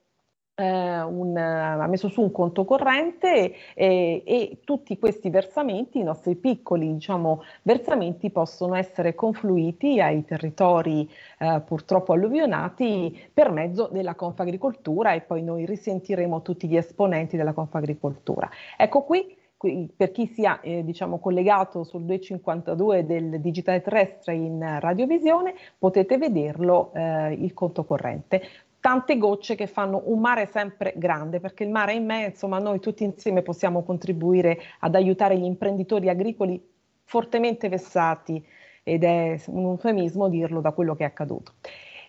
eh, 0.59 1.01
un, 1.01 1.37
ha 1.37 1.85
messo 1.87 2.09
su 2.09 2.21
un 2.21 2.31
conto 2.31 2.65
corrente 2.65 3.53
e, 3.75 4.23
e, 4.25 4.59
tutti 4.63 4.97
questi 4.97 5.29
versamenti, 5.29 5.99
i 5.99 6.03
nostri 6.03 6.35
piccoli 6.35 6.93
diciamo, 6.93 7.43
versamenti, 7.61 8.31
possono 8.31 8.75
essere 8.75 9.13
confluiti 9.13 10.01
ai 10.01 10.25
territori 10.25 11.07
eh, 11.39 11.61
purtroppo 11.63 12.13
alluvionati 12.13 13.29
per 13.31 13.51
mezzo 13.51 13.87
della 13.91 14.15
Confagricoltura 14.15 15.13
e 15.13 15.21
poi 15.21 15.43
noi 15.43 15.65
risentiremo 15.65 16.41
tutti 16.41 16.67
gli 16.67 16.75
esponenti 16.75 17.37
della 17.37 17.53
Confagricoltura. 17.53 18.49
Ecco 18.77 19.03
qui 19.03 19.35
per 19.57 20.11
chi 20.11 20.27
sia 20.27 20.59
eh, 20.61 20.83
diciamo, 20.83 21.19
collegato 21.19 21.83
sul 21.83 22.03
252 22.03 23.05
del 23.05 23.41
digitale 23.41 23.81
terrestre 23.81 24.35
in 24.35 24.77
radiovisione, 24.79 25.55
potete 25.77 26.17
vederlo 26.17 26.91
eh, 26.93 27.33
il 27.33 27.53
conto 27.53 27.83
corrente. 27.83 28.41
Tante 28.79 29.17
gocce 29.17 29.55
che 29.55 29.65
fanno 29.65 30.03
un 30.05 30.19
mare 30.19 30.45
sempre 30.45 30.93
grande, 30.95 31.39
perché 31.39 31.63
il 31.63 31.71
mare 31.71 31.93
è 31.93 31.95
immenso, 31.95 32.47
ma 32.47 32.59
noi 32.59 32.79
tutti 32.79 33.03
insieme 33.03 33.41
possiamo 33.41 33.83
contribuire 33.83 34.59
ad 34.79 34.93
aiutare 34.93 35.37
gli 35.37 35.43
imprenditori 35.43 36.07
agricoli 36.07 36.63
fortemente 37.03 37.67
vessati, 37.67 38.45
ed 38.83 39.03
è 39.03 39.37
un 39.47 39.65
eufemismo 39.65 40.29
dirlo 40.29 40.61
da 40.61 40.71
quello 40.71 40.95
che 40.95 41.03
è 41.03 41.07
accaduto. 41.07 41.53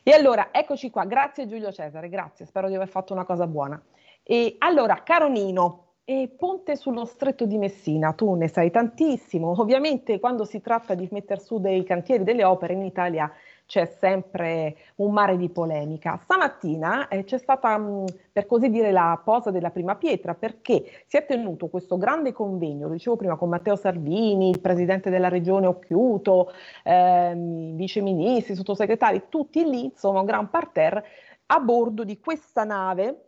E 0.05 0.13
allora, 0.13 0.51
eccoci 0.53 0.91
qua, 0.91 1.05
grazie 1.07 1.49
Giulio 1.49 1.73
Cesare, 1.73 2.09
grazie, 2.09 2.47
spero 2.47 2.69
di 2.69 2.75
aver 2.75 2.89
fatto 2.89 3.13
una 3.13 3.25
cosa 3.25 3.47
buona. 3.47 3.83
E 4.23 4.57
allora, 4.59 5.03
caro 5.03 5.29
Nino, 5.29 5.88
e 6.11 6.27
ponte 6.35 6.75
sullo 6.75 7.05
stretto 7.05 7.45
di 7.45 7.59
Messina, 7.59 8.15
tu 8.15 8.33
ne 8.33 8.49
sai 8.49 8.71
tantissimo. 8.71 9.53
Ovviamente 9.61 10.19
quando 10.19 10.47
si 10.47 10.63
tratta 10.63 10.95
di 10.95 11.07
mettere 11.11 11.39
su 11.39 11.61
dei 11.61 11.85
cantieri, 11.85 12.25
delle 12.25 12.45
opere 12.45 12.73
in 12.73 12.83
Italia 12.83 13.31
c'è 13.67 13.85
sempre 13.85 14.75
un 14.97 15.13
mare 15.13 15.37
di 15.37 15.51
polemica. 15.51 16.19
Stamattina 16.23 17.09
eh, 17.09 17.25
c'è 17.25 17.37
stata, 17.37 17.77
mh, 17.77 18.07
per 18.33 18.47
così 18.47 18.71
dire, 18.71 18.91
la 18.91 19.21
posa 19.23 19.51
della 19.51 19.69
prima 19.69 19.97
pietra 19.97 20.33
perché 20.33 20.83
si 21.07 21.19
è 21.19 21.27
tenuto 21.27 21.69
questo 21.69 21.99
grande 21.99 22.33
convegno, 22.33 22.87
lo 22.87 22.95
dicevo 22.95 23.17
prima, 23.17 23.37
con 23.37 23.51
Matteo 23.51 23.77
Salvini, 23.77 24.49
il 24.49 24.63
presidente 24.63 25.11
della 25.11 25.29
regione 25.29 25.67
Occhiuto, 25.67 26.51
ehm, 26.85 27.77
viceministri, 27.77 28.55
sottosegretari, 28.55 29.25
tutti 29.29 29.63
lì, 29.63 29.85
insomma 29.85 30.21
un 30.21 30.25
gran 30.25 30.49
parterre, 30.49 31.05
a 31.49 31.61
bordo 31.61 32.03
di 32.03 32.19
questa 32.19 32.65
nave 32.65 33.28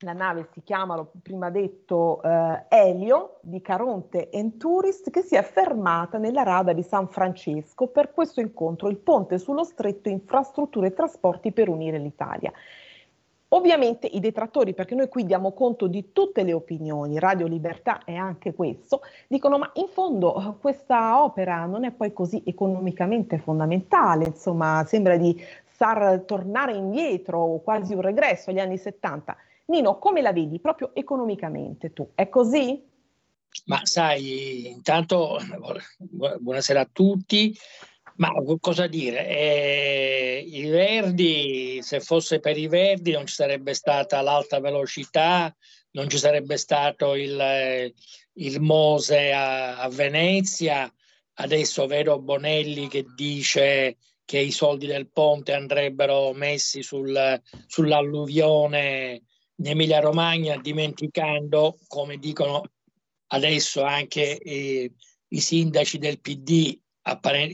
la 0.00 0.12
nave 0.12 0.48
si 0.52 0.62
chiama, 0.62 0.94
l'ho 0.94 1.10
prima 1.22 1.50
detto, 1.50 2.22
eh, 2.22 2.66
Elio 2.68 3.38
di 3.42 3.60
Caronte 3.60 4.30
Tourist, 4.56 5.10
che 5.10 5.22
si 5.22 5.34
è 5.34 5.42
fermata 5.42 6.18
nella 6.18 6.44
rada 6.44 6.72
di 6.72 6.82
San 6.82 7.08
Francesco 7.08 7.88
per 7.88 8.12
questo 8.12 8.40
incontro, 8.40 8.88
il 8.88 8.98
ponte 8.98 9.38
sullo 9.38 9.64
stretto 9.64 10.08
infrastrutture 10.08 10.88
e 10.88 10.92
trasporti 10.92 11.50
per 11.50 11.68
unire 11.68 11.98
l'Italia. 11.98 12.52
Ovviamente 13.52 14.06
i 14.06 14.20
detrattori, 14.20 14.74
perché 14.74 14.94
noi 14.94 15.08
qui 15.08 15.24
diamo 15.24 15.52
conto 15.52 15.86
di 15.86 16.12
tutte 16.12 16.42
le 16.44 16.52
opinioni, 16.52 17.18
Radio 17.18 17.46
Libertà 17.46 18.04
è 18.04 18.14
anche 18.14 18.54
questo, 18.54 19.00
dicono 19.26 19.58
ma 19.58 19.70
in 19.74 19.88
fondo 19.88 20.58
questa 20.60 21.24
opera 21.24 21.64
non 21.64 21.84
è 21.84 21.90
poi 21.90 22.12
così 22.12 22.42
economicamente 22.44 23.38
fondamentale, 23.38 24.26
insomma 24.26 24.84
sembra 24.86 25.16
di 25.16 25.42
star 25.64 26.20
tornare 26.26 26.74
indietro, 26.74 27.60
quasi 27.64 27.94
un 27.94 28.02
regresso 28.02 28.50
agli 28.50 28.60
anni 28.60 28.76
70. 28.76 29.34
Nino, 29.68 29.98
come 29.98 30.22
la 30.22 30.32
vedi 30.32 30.60
proprio 30.60 30.94
economicamente 30.94 31.92
tu? 31.92 32.10
È 32.14 32.30
così? 32.30 32.82
Ma 33.66 33.84
sai, 33.84 34.66
intanto 34.68 35.38
buonasera 36.40 36.80
a 36.80 36.88
tutti. 36.90 37.54
Ma 38.16 38.32
cosa 38.60 38.86
dire? 38.86 39.28
Eh, 39.28 40.44
I 40.46 40.64
Verdi, 40.68 41.80
se 41.82 42.00
fosse 42.00 42.40
per 42.40 42.56
i 42.56 42.66
Verdi, 42.66 43.12
non 43.12 43.26
ci 43.26 43.34
sarebbe 43.34 43.74
stata 43.74 44.22
l'alta 44.22 44.58
velocità, 44.58 45.54
non 45.92 46.08
ci 46.08 46.16
sarebbe 46.16 46.56
stato 46.56 47.14
il, 47.14 47.92
il 48.32 48.60
Mose 48.60 49.32
a, 49.32 49.80
a, 49.80 49.88
Venezia. 49.90 50.90
Adesso 51.34 51.86
vedo 51.86 52.18
Bonelli 52.18 52.88
che 52.88 53.04
dice 53.14 53.98
che 54.24 54.38
i 54.38 54.50
soldi 54.50 54.86
del 54.86 55.10
ponte 55.10 55.52
andrebbero 55.52 56.32
messi 56.32 56.82
sul, 56.82 57.40
sull'alluvione 57.66 59.22
in 59.58 59.66
Emilia 59.66 60.00
Romagna, 60.00 60.56
dimenticando, 60.56 61.78
come 61.86 62.18
dicono 62.18 62.62
adesso 63.28 63.82
anche 63.82 64.38
eh, 64.38 64.92
i 65.28 65.40
sindaci 65.40 65.98
del 65.98 66.20
PD 66.20 66.78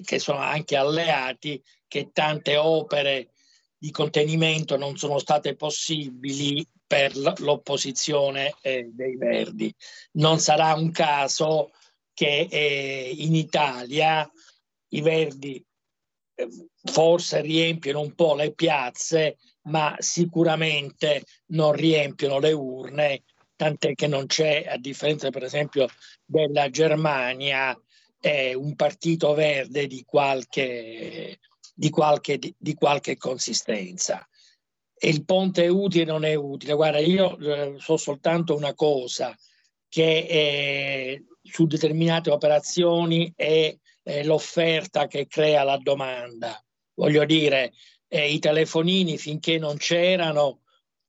che 0.02 0.18
sono 0.18 0.38
anche 0.38 0.76
alleati, 0.76 1.62
che 1.86 2.10
tante 2.12 2.56
opere 2.56 3.30
di 3.78 3.90
contenimento 3.92 4.76
non 4.76 4.96
sono 4.96 5.18
state 5.18 5.54
possibili 5.54 6.66
per 6.86 7.16
l'opposizione 7.16 8.54
eh, 8.62 8.90
dei 8.92 9.16
Verdi. 9.16 9.72
Non 10.12 10.40
sarà 10.40 10.74
un 10.74 10.90
caso 10.90 11.70
che 12.12 12.48
eh, 12.50 13.12
in 13.16 13.34
Italia 13.34 14.28
i 14.88 15.00
Verdi 15.00 15.64
eh, 16.34 16.48
forse 16.82 17.40
riempiono 17.40 18.00
un 18.00 18.14
po' 18.14 18.34
le 18.34 18.52
piazze, 18.54 19.36
ma 19.64 19.94
sicuramente 19.98 21.24
non 21.46 21.72
riempiono 21.72 22.38
le 22.38 22.52
urne, 22.52 23.22
tant'è 23.56 23.94
che 23.94 24.06
non 24.06 24.26
c'è, 24.26 24.64
a 24.66 24.76
differenza 24.76 25.30
per 25.30 25.44
esempio 25.44 25.86
della 26.24 26.68
Germania, 26.70 27.78
è 28.18 28.54
un 28.54 28.74
partito 28.74 29.34
verde 29.34 29.86
di 29.86 30.02
qualche, 30.04 31.38
di 31.74 31.90
qualche, 31.90 32.38
di, 32.38 32.54
di 32.56 32.74
qualche 32.74 33.16
consistenza. 33.16 34.26
E 34.96 35.08
il 35.08 35.24
ponte 35.24 35.64
è 35.64 35.68
utile 35.68 36.10
o 36.10 36.14
non 36.14 36.24
è 36.24 36.34
utile? 36.34 36.74
Guarda, 36.74 36.98
io 36.98 37.38
eh, 37.38 37.74
so 37.78 37.96
soltanto 37.96 38.56
una 38.56 38.74
cosa, 38.74 39.36
che 39.88 40.26
eh, 40.28 41.24
su 41.42 41.66
determinate 41.66 42.30
operazioni 42.30 43.32
è 43.36 43.76
eh, 44.02 44.24
l'offerta 44.24 45.06
che 45.06 45.26
crea 45.26 45.62
la 45.62 45.76
domanda. 45.76 46.58
Voglio 46.94 47.24
dire, 47.24 47.72
eh, 48.08 48.32
i 48.32 48.38
telefonini 48.38 49.18
finché 49.18 49.58
non 49.58 49.76
c'erano, 49.76 50.60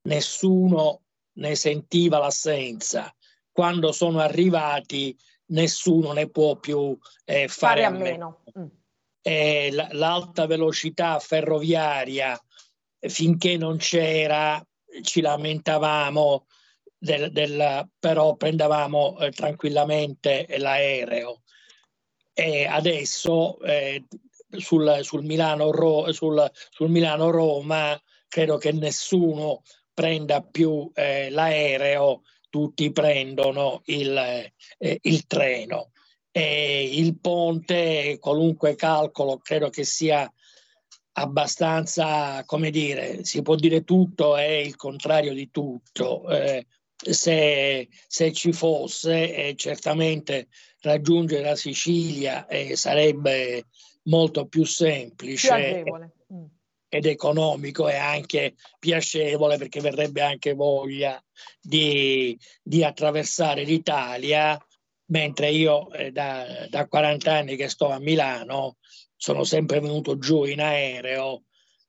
nessuno 0.03 1.01
ne 1.33 1.55
sentiva 1.55 2.19
l'assenza. 2.19 3.13
Quando 3.51 3.91
sono 3.91 4.19
arrivati, 4.19 5.17
nessuno 5.47 6.11
ne 6.11 6.29
può 6.29 6.57
più 6.57 6.97
eh, 7.23 7.47
fare, 7.47 7.81
fare, 7.81 7.83
a 7.83 7.89
meno. 7.89 8.41
meno. 8.53 8.65
Mm. 8.65 8.69
Eh, 9.21 9.71
l'alta 9.91 10.45
velocità 10.45 11.17
ferroviaria, 11.19 12.39
finché 12.99 13.57
non 13.57 13.77
c'era, 13.77 14.63
ci 15.01 15.21
lamentavamo, 15.21 16.45
del, 16.97 17.31
del, 17.31 17.89
però 17.99 18.35
prendevamo 18.35 19.17
eh, 19.19 19.31
tranquillamente 19.31 20.45
l'aereo. 20.57 21.41
E 22.33 22.65
adesso 22.65 23.59
eh, 23.61 24.03
sul, 24.59 24.99
sul, 25.01 25.23
Milano, 25.23 25.71
Ro, 25.71 26.11
sul, 26.11 26.51
sul 26.69 26.89
Milano 26.89 27.29
Roma 27.29 27.99
credo 28.27 28.57
che 28.57 28.71
nessuno 28.71 29.63
prenda 29.93 30.41
più 30.41 30.91
eh, 30.93 31.29
l'aereo 31.29 32.21
tutti 32.49 32.91
prendono 32.91 33.81
il, 33.85 34.17
eh, 34.77 34.99
il 35.01 35.25
treno. 35.25 35.91
E 36.31 36.89
il 36.93 37.17
ponte, 37.19 38.17
qualunque 38.19 38.75
calcolo, 38.75 39.39
credo 39.39 39.69
che 39.69 39.83
sia 39.85 40.29
abbastanza, 41.17 42.43
come 42.45 42.71
dire, 42.71 43.23
si 43.23 43.41
può 43.41 43.55
dire 43.55 43.83
tutto 43.83 44.35
è 44.35 44.43
il 44.47 44.75
contrario 44.75 45.33
di 45.33 45.49
tutto. 45.49 46.29
Eh, 46.29 46.65
se, 46.95 47.87
se, 48.07 48.31
ci 48.33 48.51
fosse, 48.51 49.33
eh, 49.33 49.55
certamente 49.55 50.47
raggiungere 50.81 51.43
la 51.43 51.55
Sicilia 51.55 52.47
eh, 52.47 52.75
sarebbe 52.75 53.65
molto 54.05 54.47
più 54.47 54.63
semplice. 54.63 55.83
Più. 55.83 55.93
Mm 56.33 56.45
ed 56.95 57.05
economico 57.05 57.89
e 57.89 57.95
anche 57.95 58.55
piacevole 58.79 59.57
perché 59.57 59.81
verrebbe 59.81 60.21
anche 60.21 60.53
voglia 60.53 61.21
di, 61.59 62.37
di 62.63 62.83
attraversare 62.85 63.63
l'Italia, 63.63 64.57
mentre 65.07 65.49
io 65.49 65.91
eh, 65.91 66.11
da, 66.11 66.67
da 66.69 66.87
40 66.87 67.33
anni 67.33 67.55
che 67.57 67.67
sto 67.67 67.89
a 67.89 67.99
Milano 67.99 68.77
sono 69.15 69.43
sempre 69.43 69.81
venuto 69.81 70.17
giù 70.17 70.45
in 70.45 70.61
aereo 70.61 71.43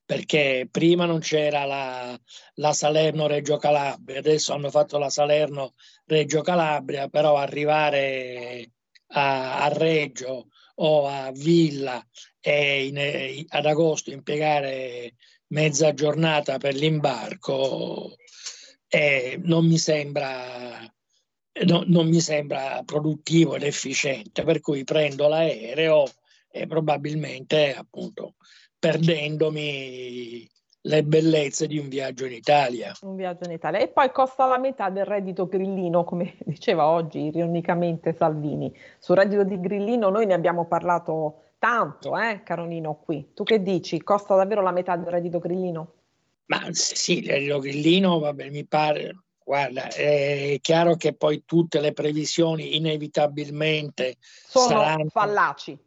perché 0.04 0.68
prima 0.70 1.04
non 1.04 1.18
c'era 1.18 1.64
la, 1.64 2.18
la 2.54 2.72
Salerno-Reggio 2.72 3.56
Calabria, 3.56 4.18
adesso 4.18 4.52
hanno 4.52 4.70
fatto 4.70 4.98
la 4.98 5.10
Salerno-Reggio 5.10 6.42
Calabria, 6.42 7.08
però 7.08 7.36
arrivare 7.36 8.70
a, 9.08 9.64
a 9.64 9.68
Reggio 9.68 10.46
o 10.76 11.06
a 11.06 11.30
Villa 11.32 12.04
e 12.40 12.86
in, 12.86 13.44
ad 13.48 13.66
agosto 13.66 14.10
impiegare 14.10 15.14
mezza 15.48 15.94
giornata 15.94 16.58
per 16.58 16.74
l'imbarco 16.74 18.16
eh, 18.88 19.38
non, 19.42 19.66
mi 19.66 19.78
sembra, 19.78 20.80
no, 21.64 21.84
non 21.86 22.08
mi 22.08 22.20
sembra 22.20 22.82
produttivo 22.84 23.56
ed 23.56 23.62
efficiente, 23.62 24.42
per 24.44 24.60
cui 24.60 24.84
prendo 24.84 25.28
l'aereo 25.28 26.04
e 26.48 26.66
probabilmente 26.66 27.74
appunto 27.74 28.34
perdendomi 28.78 30.48
le 30.86 31.02
bellezze 31.02 31.66
di 31.66 31.78
un 31.78 31.88
viaggio 31.88 32.26
in 32.26 32.32
Italia. 32.32 32.92
Un 33.02 33.16
viaggio 33.16 33.44
in 33.44 33.52
Italia. 33.52 33.80
E 33.80 33.88
poi 33.88 34.10
costa 34.12 34.46
la 34.46 34.58
metà 34.58 34.88
del 34.88 35.04
reddito 35.04 35.46
grillino, 35.46 36.04
come 36.04 36.36
diceva 36.44 36.86
oggi 36.86 37.26
ironicamente 37.26 38.14
Salvini. 38.14 38.74
Sul 38.98 39.16
reddito 39.16 39.44
di 39.44 39.60
grillino 39.60 40.08
noi 40.08 40.26
ne 40.26 40.34
abbiamo 40.34 40.66
parlato 40.66 41.42
tanto, 41.58 42.16
eh, 42.18 42.42
Caronino, 42.44 43.00
qui. 43.04 43.32
Tu 43.34 43.42
che 43.42 43.62
dici? 43.62 44.02
Costa 44.02 44.36
davvero 44.36 44.62
la 44.62 44.72
metà 44.72 44.96
del 44.96 45.10
reddito 45.10 45.38
grillino? 45.38 45.92
Ma 46.46 46.60
sì, 46.70 47.18
il 47.18 47.26
reddito 47.26 47.58
grillino, 47.58 48.18
vabbè, 48.18 48.50
mi 48.50 48.64
pare... 48.64 49.20
Guarda, 49.46 49.86
è 49.86 50.58
chiaro 50.60 50.96
che 50.96 51.14
poi 51.14 51.44
tutte 51.46 51.78
le 51.78 51.92
previsioni 51.92 52.74
inevitabilmente 52.74 54.16
sono 54.18 54.80
saranno... 54.80 55.08
fallaci 55.08 55.78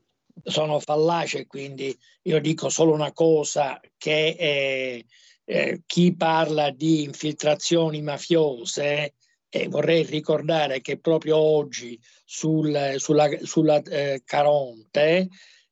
sono 0.43 0.79
fallaci, 0.79 1.45
quindi 1.45 1.97
io 2.23 2.39
dico 2.39 2.69
solo 2.69 2.93
una 2.93 3.11
cosa, 3.11 3.79
che 3.97 4.35
eh, 4.37 5.05
eh, 5.45 5.81
chi 5.85 6.15
parla 6.15 6.69
di 6.69 7.03
infiltrazioni 7.03 8.01
mafiose, 8.01 9.15
eh, 9.49 9.67
vorrei 9.67 10.03
ricordare 10.03 10.81
che 10.81 10.99
proprio 10.99 11.37
oggi 11.37 11.99
sul, 12.23 12.95
sulla, 12.97 13.27
sulla 13.41 13.81
eh, 13.81 14.21
Caronte, 14.23 15.29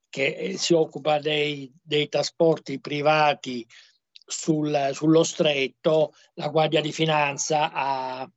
che 0.10 0.26
eh, 0.26 0.58
si 0.58 0.74
occupa 0.74 1.20
dei, 1.20 1.72
dei 1.82 2.10
trasporti 2.10 2.80
privati 2.80 3.66
sul, 4.12 4.90
sullo 4.94 5.24
stretto, 5.24 6.14
la 6.34 6.50
Guardia 6.50 6.82
di 6.82 6.92
Finanza 6.92 7.72
ha, 7.72 8.30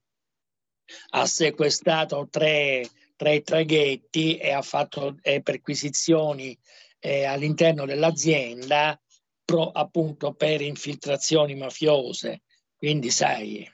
ha 1.11 1.27
sequestrato 1.27 2.29
tre 2.31 2.87
tra 3.21 3.33
i 3.33 3.43
traghetti 3.43 4.39
e 4.39 4.51
ha 4.51 4.63
fatto 4.63 5.19
eh, 5.21 5.43
perquisizioni 5.43 6.59
eh, 7.01 7.27
all'interno 7.27 7.85
dell'azienda 7.85 8.99
pro, 9.45 9.71
appunto 9.73 10.33
per 10.33 10.63
infiltrazioni 10.63 11.55
mafiose. 11.55 12.41
Quindi 12.75 13.11
sai, 13.11 13.71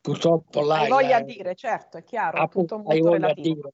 purtroppo 0.00 0.60
là... 0.60 0.78
Hai 0.78 0.88
voglia 0.88 1.16
a 1.16 1.22
dire, 1.22 1.56
certo, 1.56 1.96
è 1.96 2.04
chiaro, 2.04 2.40
appunto, 2.40 2.84
hai 2.86 3.00
voglia, 3.00 3.32
dire, 3.34 3.72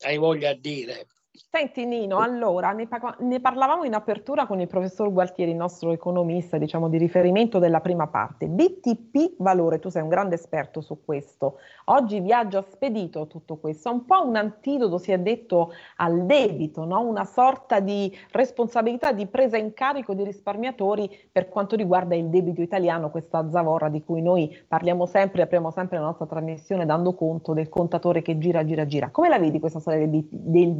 hai 0.00 0.18
voglia 0.18 0.50
a 0.50 0.54
dire. 0.54 1.06
Senti 1.32 1.86
Nino, 1.86 2.18
allora 2.18 2.72
ne, 2.72 2.88
par- 2.88 3.20
ne, 3.20 3.40
parlavamo 3.40 3.84
in 3.84 3.94
apertura 3.94 4.46
con 4.46 4.60
il 4.60 4.66
professor 4.66 5.12
Gualtieri, 5.12 5.52
il 5.52 5.56
nostro 5.56 5.92
economista 5.92 6.58
diciamo, 6.58 6.88
di 6.88 6.98
riferimento 6.98 7.60
della 7.60 7.80
prima 7.80 8.08
parte. 8.08 8.48
BTP 8.48 9.34
valore, 9.38 9.78
tu 9.78 9.90
sei 9.90 10.02
un 10.02 10.08
grande 10.08 10.34
esperto 10.34 10.80
su 10.80 11.04
questo. 11.04 11.58
Oggi 11.86 12.18
viaggio 12.18 12.64
spedito 12.68 13.28
tutto 13.28 13.58
questo, 13.58 13.92
un 13.92 14.06
po' 14.06 14.26
un 14.26 14.34
antidoto, 14.34 14.98
si 14.98 15.12
è 15.12 15.18
detto, 15.18 15.72
al 15.96 16.26
debito, 16.26 16.84
no? 16.84 17.00
una 17.00 17.24
sorta 17.24 17.78
di 17.78 18.12
responsabilità 18.32 19.12
di 19.12 19.26
presa 19.26 19.56
in 19.56 19.72
carico 19.72 20.14
dei 20.14 20.24
risparmiatori 20.24 21.28
per 21.30 21.48
quanto 21.48 21.76
riguarda 21.76 22.16
il 22.16 22.28
debito 22.28 22.60
italiano, 22.60 23.10
questa 23.10 23.48
zavorra 23.50 23.88
di 23.88 24.02
cui 24.02 24.20
noi 24.20 24.56
parliamo 24.66 25.06
sempre, 25.06 25.42
apriamo 25.42 25.70
sempre 25.70 25.98
la 25.98 26.06
nostra 26.06 26.26
trasmissione 26.26 26.86
dando 26.86 27.14
conto 27.14 27.52
del 27.52 27.68
contatore 27.68 28.20
che 28.20 28.36
gira, 28.38 28.64
gira, 28.64 28.84
gira. 28.84 29.10
Come 29.10 29.28
la 29.28 29.38
vedi 29.38 29.60
questa 29.60 29.78
storia 29.78 30.06
del, 30.06 30.26
del 30.28 30.72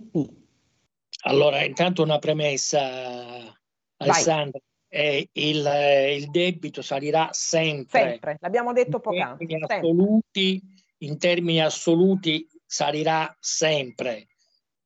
BTP? 0.00 0.38
Allora, 1.22 1.62
intanto 1.64 2.02
una 2.02 2.18
premessa, 2.18 3.54
Alessandra. 3.96 4.58
eh, 4.88 5.28
il, 5.32 5.66
eh, 5.66 6.16
il, 6.16 6.30
debito 6.30 6.82
salirà 6.82 7.28
sempre. 7.32 8.00
Sempre, 8.00 8.36
l'abbiamo 8.40 8.72
detto 8.72 9.00
poc'anzi. 9.00 9.44
In, 9.48 9.64
assoluti, 9.64 10.62
in 10.98 11.18
termini 11.18 11.60
assoluti 11.60 12.46
salirà 12.64 13.36
sempre, 13.38 14.28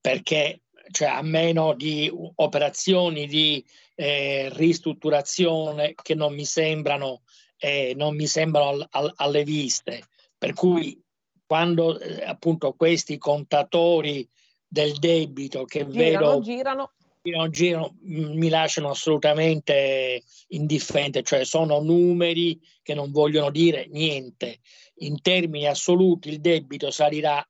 perché 0.01 0.62
cioè, 0.91 1.09
a 1.09 1.23
meno 1.23 1.75
di 1.75 2.11
operazioni 2.37 3.27
di 3.27 3.65
eh, 3.95 4.49
ristrutturazione 4.53 5.95
che 6.03 6.15
non 6.15 6.35
mi 6.35 6.45
sembrano, 6.45 7.23
eh, 7.57 7.95
non 7.97 8.17
mi 8.17 8.27
sembrano 8.27 8.69
al, 8.71 8.87
al, 8.91 9.12
alle 9.17 9.45
viste. 9.45 10.03
Per 10.37 10.53
cui 10.53 11.01
quando 11.47 11.99
eh, 11.99 12.25
appunto 12.25 12.73
questi 12.73 13.19
contatori 13.19 14.29
del 14.75 14.99
debito 14.99 15.64
che 15.64 15.89
girano, 15.89 16.27
vedo 16.27 16.41
girano 16.41 16.91
girano, 17.22 17.49
girano, 17.49 17.97
mi 18.03 18.49
lasciano 18.51 18.91
assolutamente 18.91 20.22
indifferente, 20.49 21.22
cioè 21.22 21.45
sono 21.45 21.81
numeri 21.81 22.61
che 22.83 22.93
non 22.93 23.11
vogliono 23.12 23.51
dire 23.51 23.87
niente. 23.89 24.59
In 24.97 25.22
termini 25.22 25.66
assoluti 25.66 26.29
il 26.29 26.41
debito 26.41 26.91
salirà 26.91 27.43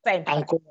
Sempre. 0.00 0.32
ancora 0.32 0.62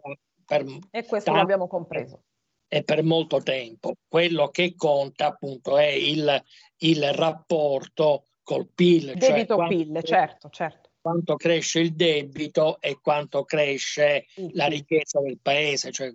per 0.45 0.65
e 0.91 1.05
questo 1.05 1.31
l'abbiamo 1.31 1.67
compreso. 1.67 2.23
E 2.67 2.83
per 2.83 3.01
molto 3.03 3.41
tempo. 3.41 3.93
Quello 4.07 4.49
che 4.49 4.75
conta 4.75 5.27
appunto 5.27 5.77
è 5.77 5.87
il, 5.87 6.43
il 6.79 7.13
rapporto 7.13 8.25
col 8.43 8.67
PIL. 8.67 9.13
Debito 9.15 9.55
cioè 9.55 9.67
PIL, 9.67 10.03
certo, 10.03 10.49
certo. 10.49 10.88
Quanto 11.01 11.35
cresce 11.35 11.79
il 11.79 11.95
debito 11.95 12.79
e 12.81 12.99
quanto 13.01 13.43
cresce 13.43 14.25
la 14.53 14.67
ricchezza 14.67 15.21
del 15.21 15.39
paese, 15.41 15.91
cioè 15.91 16.11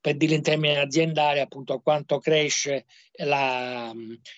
per 0.00 0.16
dire 0.16 0.34
in 0.34 0.42
termini 0.42 0.76
aziendali 0.76 1.40
appunto 1.40 1.80
quanto 1.80 2.18
cresce 2.18 2.86
la, 3.24 3.92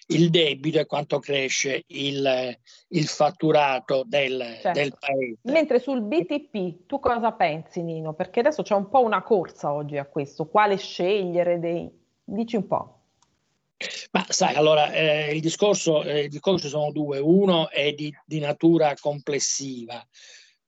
il 0.09 0.31
debito 0.31 0.81
e 0.81 0.87
quanto 0.87 1.21
cresce 1.21 1.85
il, 1.87 2.59
il 2.89 3.07
fatturato 3.07 4.03
del, 4.05 4.59
certo. 4.61 4.81
del, 4.81 4.97
paese. 4.99 5.39
Mentre 5.43 5.79
sul 5.79 6.03
BTP 6.03 6.87
tu 6.87 6.99
cosa 6.99 7.33
pensi 7.33 7.83
Nino? 7.83 8.13
Perché 8.15 8.41
adesso 8.41 8.63
c'è 8.63 8.75
un 8.75 8.89
po' 8.89 9.03
una 9.03 9.23
corsa 9.23 9.73
oggi 9.73 9.99
a 9.99 10.07
questo, 10.07 10.49
quale 10.49 10.77
scegliere 10.77 11.61
dei... 11.61 12.01
Dici 12.25 12.57
un 12.57 12.67
po'. 12.67 13.02
Ma 14.13 14.25
sai, 14.29 14.55
allora 14.55 14.93
eh, 14.93 15.35
il, 15.35 15.41
discorso, 15.41 16.03
eh, 16.03 16.23
il 16.23 16.29
discorso 16.29 16.69
sono 16.69 16.93
due, 16.93 17.19
uno 17.19 17.71
è 17.71 17.93
di, 17.93 18.15
di 18.25 18.39
natura 18.39 18.95
complessiva, 18.99 20.07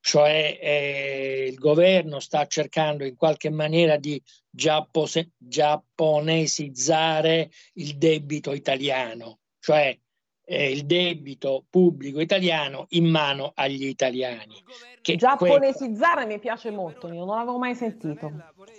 cioè 0.01 0.59
eh, 0.61 1.47
il 1.49 1.57
governo 1.57 2.21
sta 2.21 2.47
cercando 2.47 3.05
in 3.05 3.17
qualche 3.17 3.51
maniera 3.51 3.97
di 3.97 4.23
giappose- 4.51 5.31
giapponesizzare 5.37 7.51
il 7.75 7.97
debito 7.97 8.53
italiano, 8.53 9.41
cioè 9.59 9.97
eh, 10.45 10.71
il 10.71 10.85
debito 10.85 11.65
pubblico 11.71 12.21
italiano 12.21 12.87
in 12.91 13.07
mano 13.07 13.53
agli 13.55 13.87
italiani. 13.87 14.63
Che 15.01 15.17
Giapponesizzare 15.17 16.25
questo... 16.25 16.33
mi 16.33 16.39
piace 16.39 16.71
molto, 16.71 17.09
io 17.09 17.25
non 17.25 17.37
l'avevo 17.37 17.59
mai 17.59 17.75
sentito. 17.75 18.33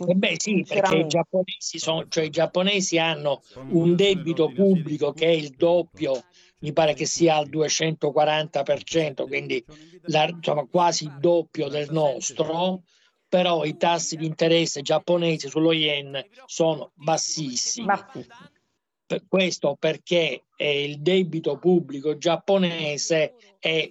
Eh 0.07 0.13
beh 0.13 0.36
sì, 0.38 0.66
perché 0.68 0.97
i 0.97 1.07
giapponesi, 1.07 1.80
sono, 1.80 2.07
cioè, 2.07 2.26
i 2.26 2.30
giapponesi 2.30 2.97
hanno 2.97 3.41
un 3.70 3.95
debito 3.95 4.51
pubblico 4.51 5.11
che 5.11 5.26
è 5.26 5.32
il 5.32 5.51
doppio 5.51 6.24
mi 6.59 6.74
pare 6.74 6.93
che 6.95 7.05
sia 7.05 7.36
al 7.36 7.47
240%, 7.47 9.28
quindi 9.28 9.63
la, 10.05 10.28
insomma, 10.28 10.66
quasi 10.66 11.03
il 11.03 11.16
doppio 11.20 11.68
del 11.68 11.91
nostro, 11.91 12.82
però 13.28 13.63
i 13.66 13.78
tassi 13.78 14.16
di 14.16 14.26
interesse 14.26 14.82
giapponesi 14.82 15.47
sullo 15.47 15.74
yen 15.74 16.26
sono 16.45 16.91
bassissimi. 16.95 17.86
bassissimi. 17.86 18.53
Per 19.06 19.26
questo 19.28 19.76
perché 19.78 20.45
eh, 20.56 20.84
il 20.84 21.01
debito 21.01 21.58
pubblico 21.58 22.18
giapponese 22.18 23.36
è 23.60 23.88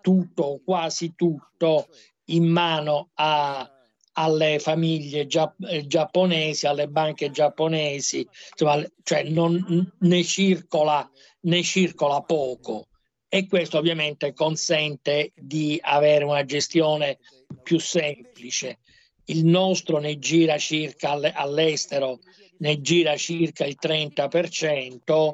tutto, 0.00 0.60
quasi 0.64 1.14
tutto, 1.14 1.88
in 2.26 2.44
mano 2.44 3.10
a, 3.14 3.68
alle 4.12 4.58
famiglie 4.58 5.26
gia, 5.26 5.54
giapponesi, 5.86 6.66
alle 6.66 6.88
banche 6.88 7.30
giapponesi, 7.30 8.26
insomma, 8.50 8.84
cioè 9.02 9.22
non 9.24 9.92
ne 10.00 10.22
circola 10.22 11.10
ne 11.42 11.62
circola 11.62 12.20
poco 12.22 12.88
e 13.28 13.46
questo 13.46 13.78
ovviamente 13.78 14.34
consente 14.34 15.32
di 15.34 15.78
avere 15.82 16.24
una 16.24 16.44
gestione 16.44 17.18
più 17.62 17.78
semplice. 17.78 18.78
Il 19.26 19.46
nostro 19.46 19.98
ne 19.98 20.18
gira 20.18 20.58
circa 20.58 21.12
all'estero, 21.12 22.18
ne 22.62 22.80
gira 22.80 23.16
circa 23.16 23.66
il 23.66 23.76
30% 23.80 25.32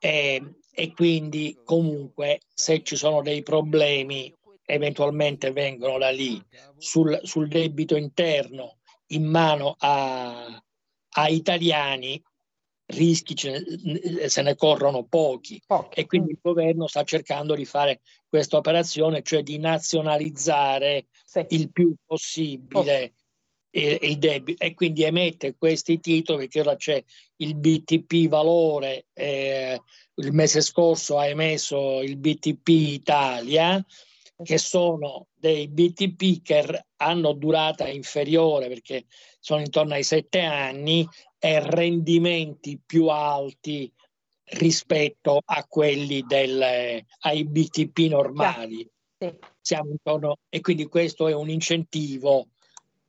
e, 0.00 0.42
e 0.72 0.92
quindi 0.92 1.56
comunque 1.64 2.40
se 2.52 2.82
ci 2.82 2.96
sono 2.96 3.22
dei 3.22 3.42
problemi 3.42 4.34
eventualmente 4.64 5.52
vengono 5.52 5.96
da 5.96 6.10
lì. 6.10 6.42
Sul, 6.76 7.20
sul 7.22 7.46
debito 7.48 7.96
interno 7.96 8.78
in 9.10 9.24
mano 9.24 9.76
a, 9.78 10.60
a 11.10 11.28
italiani 11.28 12.20
rischi 12.86 13.34
ne, 13.48 14.28
se 14.28 14.42
ne 14.42 14.54
corrono 14.54 15.04
pochi 15.04 15.60
okay. 15.66 16.02
e 16.02 16.06
quindi 16.06 16.32
il 16.32 16.38
governo 16.40 16.86
sta 16.86 17.02
cercando 17.04 17.54
di 17.54 17.64
fare 17.64 18.00
questa 18.28 18.56
operazione, 18.56 19.22
cioè 19.22 19.42
di 19.42 19.58
nazionalizzare 19.58 21.06
sì. 21.24 21.46
il 21.50 21.70
più 21.70 21.94
possibile 22.04 23.14
il, 23.76 23.98
il 24.00 24.18
debito 24.18 24.64
e 24.64 24.74
quindi 24.74 25.04
emette 25.04 25.54
questi 25.56 26.00
titoli 26.00 26.48
che 26.48 26.60
ora 26.60 26.76
c'è 26.76 27.02
il 27.36 27.54
BTP 27.54 28.28
valore, 28.28 29.06
eh, 29.12 29.80
il 30.14 30.32
mese 30.32 30.62
scorso 30.62 31.18
ha 31.18 31.26
emesso 31.26 32.00
il 32.02 32.16
BTP 32.16 32.68
Italia 32.68 33.84
che 34.42 34.58
sono 34.58 35.28
dei 35.34 35.68
BTP 35.68 36.42
che 36.42 36.84
hanno 36.96 37.32
durata 37.32 37.88
inferiore 37.88 38.68
perché 38.68 39.06
sono 39.40 39.60
intorno 39.60 39.94
ai 39.94 40.02
sette 40.02 40.40
anni 40.40 41.06
e 41.38 41.60
rendimenti 41.60 42.78
più 42.84 43.08
alti 43.08 43.90
rispetto 44.48 45.40
a 45.44 45.64
quelli 45.66 46.22
del, 46.26 47.02
ai 47.20 47.44
BTP 47.44 47.98
normali. 48.08 48.88
Sì. 49.18 49.34
Siamo 49.60 49.90
intorno, 49.90 50.36
e 50.48 50.60
quindi 50.60 50.86
questo 50.86 51.26
è 51.28 51.34
un 51.34 51.48
incentivo 51.48 52.48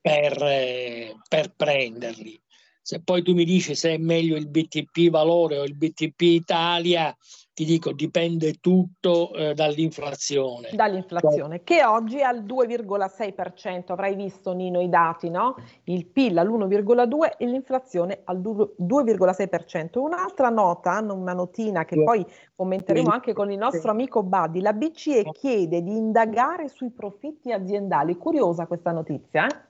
per, 0.07 0.41
eh, 0.43 1.15
per 1.27 1.53
prenderli. 1.55 2.39
Se 2.81 3.01
poi 3.03 3.21
tu 3.21 3.33
mi 3.33 3.43
dici 3.43 3.75
se 3.75 3.95
è 3.95 3.97
meglio 3.97 4.37
il 4.37 4.47
BTP 4.47 5.09
valore 5.09 5.57
o 5.57 5.63
il 5.63 5.75
BTP 5.75 6.21
Italia, 6.21 7.13
ti 7.53 7.65
dico 7.65 7.91
dipende 7.91 8.59
tutto 8.61 9.33
eh, 9.33 9.53
dall'inflazione. 9.53 10.69
Dall'inflazione, 10.71 11.63
che 11.63 11.83
oggi 11.83 12.19
è 12.19 12.21
al 12.21 12.45
2,6%, 12.45 13.91
avrai 13.91 14.15
visto 14.15 14.53
Nino 14.53 14.79
i 14.79 14.87
dati, 14.87 15.29
no? 15.29 15.55
Il 15.85 16.05
PIL 16.05 16.37
all'1,2% 16.37 17.31
e 17.37 17.45
l'inflazione 17.45 18.21
al 18.23 18.37
2,6%. 18.39 19.99
Un'altra 19.99 20.47
nota, 20.47 21.01
una 21.01 21.33
notina 21.33 21.83
che 21.83 22.01
poi 22.01 22.25
commenteremo 22.55 23.09
anche 23.09 23.33
con 23.33 23.51
il 23.51 23.57
nostro 23.57 23.91
amico 23.91 24.23
Badi, 24.23 24.61
la 24.61 24.71
BCE 24.71 25.31
chiede 25.31 25.81
di 25.81 25.97
indagare 25.97 26.69
sui 26.69 26.91
profitti 26.91 27.51
aziendali. 27.51 28.15
Curiosa 28.15 28.65
questa 28.65 28.93
notizia, 28.93 29.45
eh? 29.45 29.66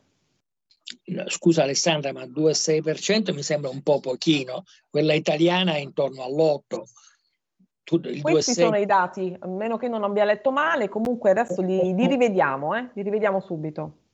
Scusa 1.28 1.64
Alessandra, 1.64 2.12
ma 2.12 2.24
2,6% 2.24 3.34
mi 3.34 3.44
sembra 3.44 3.70
un 3.70 3.82
po' 3.82 4.00
pochino, 4.00 4.64
quella 4.90 5.14
italiana 5.14 5.74
è 5.74 5.80
intorno 5.80 6.24
all'8%. 6.24 6.84
Questi 8.22 8.54
sono 8.54 8.76
i 8.76 8.86
dati, 8.86 9.34
a 9.40 9.48
meno 9.48 9.78
che 9.78 9.88
non 9.88 10.04
abbia 10.04 10.26
letto 10.26 10.52
male, 10.52 10.90
comunque 10.90 11.30
adesso 11.30 11.62
li, 11.62 11.94
li 11.94 12.06
rivediamo, 12.06 12.76
eh? 12.76 12.90
li 12.94 13.02
rivediamo 13.02 13.40
subito 13.40 14.07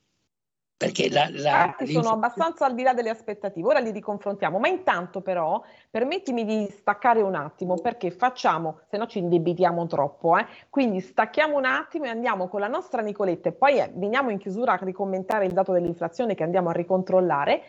perché 0.84 1.10
la, 1.10 1.30
la, 1.32 1.76
sono 1.86 2.10
abbastanza 2.10 2.66
al 2.66 2.76
di 2.76 2.84
là 2.84 2.94
delle 2.94 3.10
aspettative, 3.10 3.66
ora 3.66 3.80
li 3.80 3.92
riconfrontiamo, 3.92 4.60
ma 4.60 4.68
intanto 4.68 5.22
però 5.22 5.64
permettimi 5.90 6.44
di 6.44 6.68
staccare 6.70 7.22
un 7.22 7.36
attimo 7.36 7.76
perché 7.76 8.12
facciamo, 8.12 8.80
se 8.90 8.98
no 8.98 9.08
ci 9.08 9.20
indebitiamo 9.20 9.88
troppo, 9.88 10.38
eh? 10.38 10.46
quindi 10.70 11.00
stacchiamo 11.00 11.56
un 11.56 11.66
attimo 11.66 12.06
e 12.06 12.10
andiamo 12.10 12.50
con 12.50 12.60
la 12.60 12.68
nostra 12.68 13.02
Nicoletta. 13.02 13.48
E 13.48 13.54
poi 13.54 13.80
eh, 13.80 13.92
veniamo 13.94 14.30
in 14.30 14.40
chiusura 14.40 14.74
a 14.74 14.80
ricommentare 14.82 15.46
il 15.46 15.54
dato 15.54 15.72
dell'inflazione 15.72 16.36
che 16.36 16.44
andiamo 16.44 16.70
a 16.70 16.74
ricontrollare 16.74 17.62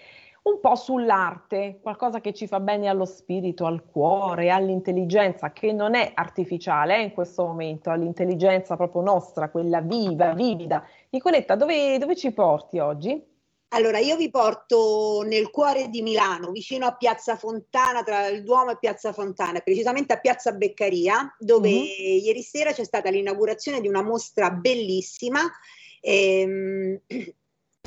un 0.44 0.60
po' 0.60 0.74
sull'arte, 0.74 1.78
qualcosa 1.80 2.20
che 2.20 2.34
ci 2.34 2.46
fa 2.46 2.60
bene 2.60 2.88
allo 2.88 3.06
spirito, 3.06 3.64
al 3.64 3.84
cuore, 3.84 4.50
all'intelligenza, 4.50 5.52
che 5.52 5.72
non 5.72 5.94
è 5.94 6.12
artificiale 6.14 6.98
eh, 6.98 7.02
in 7.02 7.12
questo 7.12 7.46
momento, 7.46 7.90
all'intelligenza 7.90 8.76
proprio 8.76 9.00
nostra, 9.00 9.48
quella 9.48 9.80
viva, 9.80 10.34
vivida. 10.34 10.86
Nicoletta, 11.10 11.54
dove, 11.54 11.96
dove 11.98 12.14
ci 12.14 12.30
porti 12.32 12.78
oggi? 12.78 13.32
Allora, 13.68 13.98
io 13.98 14.16
vi 14.16 14.30
porto 14.30 15.22
nel 15.24 15.50
cuore 15.50 15.88
di 15.88 16.02
Milano, 16.02 16.50
vicino 16.50 16.86
a 16.86 16.94
Piazza 16.94 17.36
Fontana, 17.36 18.02
tra 18.02 18.28
il 18.28 18.44
Duomo 18.44 18.72
e 18.72 18.78
Piazza 18.78 19.12
Fontana, 19.12 19.60
precisamente 19.60 20.12
a 20.12 20.20
Piazza 20.20 20.52
Beccaria, 20.52 21.34
dove 21.38 21.70
mm-hmm. 21.70 22.22
ieri 22.22 22.42
sera 22.42 22.72
c'è 22.72 22.84
stata 22.84 23.08
l'inaugurazione 23.08 23.80
di 23.80 23.88
una 23.88 24.02
mostra 24.02 24.50
bellissima. 24.50 25.40
Ehm, 26.00 27.00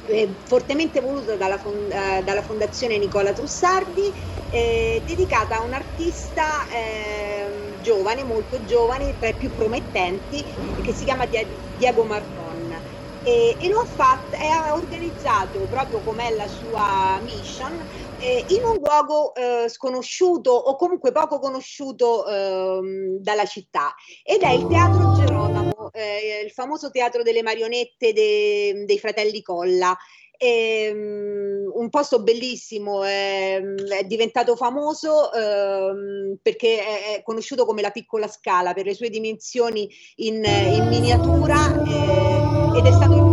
eh, 0.06 0.38
fortemente 0.46 1.02
voluto 1.02 1.36
dalla, 1.38 1.58
fond- 1.58 1.92
eh, 1.92 2.22
dalla, 2.24 2.42
Fondazione 2.42 2.98
Nicola 2.98 3.34
Trussardi, 3.34 4.14
eh, 4.50 5.04
dedicata 5.06 5.58
a 5.58 5.62
un 5.62 5.74
artista 5.74 6.68
ehm, 6.70 7.80
giovane, 7.80 8.24
molto 8.24 8.64
giovane, 8.64 9.18
tra 9.18 9.30
i 9.30 9.36
più 9.36 9.54
promettenti, 9.54 10.46
che 10.82 10.94
si 10.94 11.04
chiama 11.04 11.26
Diego 11.26 12.06
Marton. 12.06 12.82
E, 13.22 13.58
e 13.60 13.68
lo 13.68 13.80
ha 13.80 13.86
fatto, 13.86 14.38
è 14.38 14.72
organizzato 14.72 15.68
proprio 15.68 16.02
come 16.02 16.30
è 16.30 16.36
la 16.36 16.48
sua 16.48 17.20
mission 17.22 17.86
eh, 18.18 18.46
in 18.48 18.64
un 18.64 18.80
luogo 18.82 19.34
eh, 19.36 19.70
sconosciuto 19.70 20.52
o 20.52 20.76
comunque 20.76 21.12
poco 21.12 21.40
conosciuto 21.40 22.28
eh, 22.28 23.18
dalla 23.20 23.46
città 23.46 23.94
ed 24.24 24.42
è 24.42 24.50
il 24.50 24.68
Teatro 24.68 25.14
Gerolamo, 25.14 25.92
eh, 25.94 26.42
il 26.44 26.52
famoso 26.52 26.90
teatro 26.90 27.22
delle 27.22 27.44
marionette 27.44 28.14
de, 28.14 28.84
dei 28.86 29.00
fratelli 29.00 29.42
Colla. 29.42 29.96
È, 30.38 30.92
um, 30.94 31.72
un 31.74 31.90
posto 31.90 32.22
bellissimo, 32.22 33.04
è, 33.04 33.60
è 33.60 34.04
diventato 34.04 34.56
famoso 34.56 35.32
um, 35.34 36.38
perché 36.42 36.78
è, 36.78 37.16
è, 37.16 37.24
conosciuto 37.24 37.66
come 37.66 37.82
la 37.82 37.90
piccola 37.90 38.28
scala 38.28 38.74
per 38.74 38.86
le 38.86 38.94
sue 38.94 39.10
dimensioni 39.10 39.90
in, 40.18 40.44
in 40.44 40.88
miniatura 40.90 41.82
eh, 41.84 42.78
ed 42.78 42.86
è 42.86 42.92
stato 42.92 43.27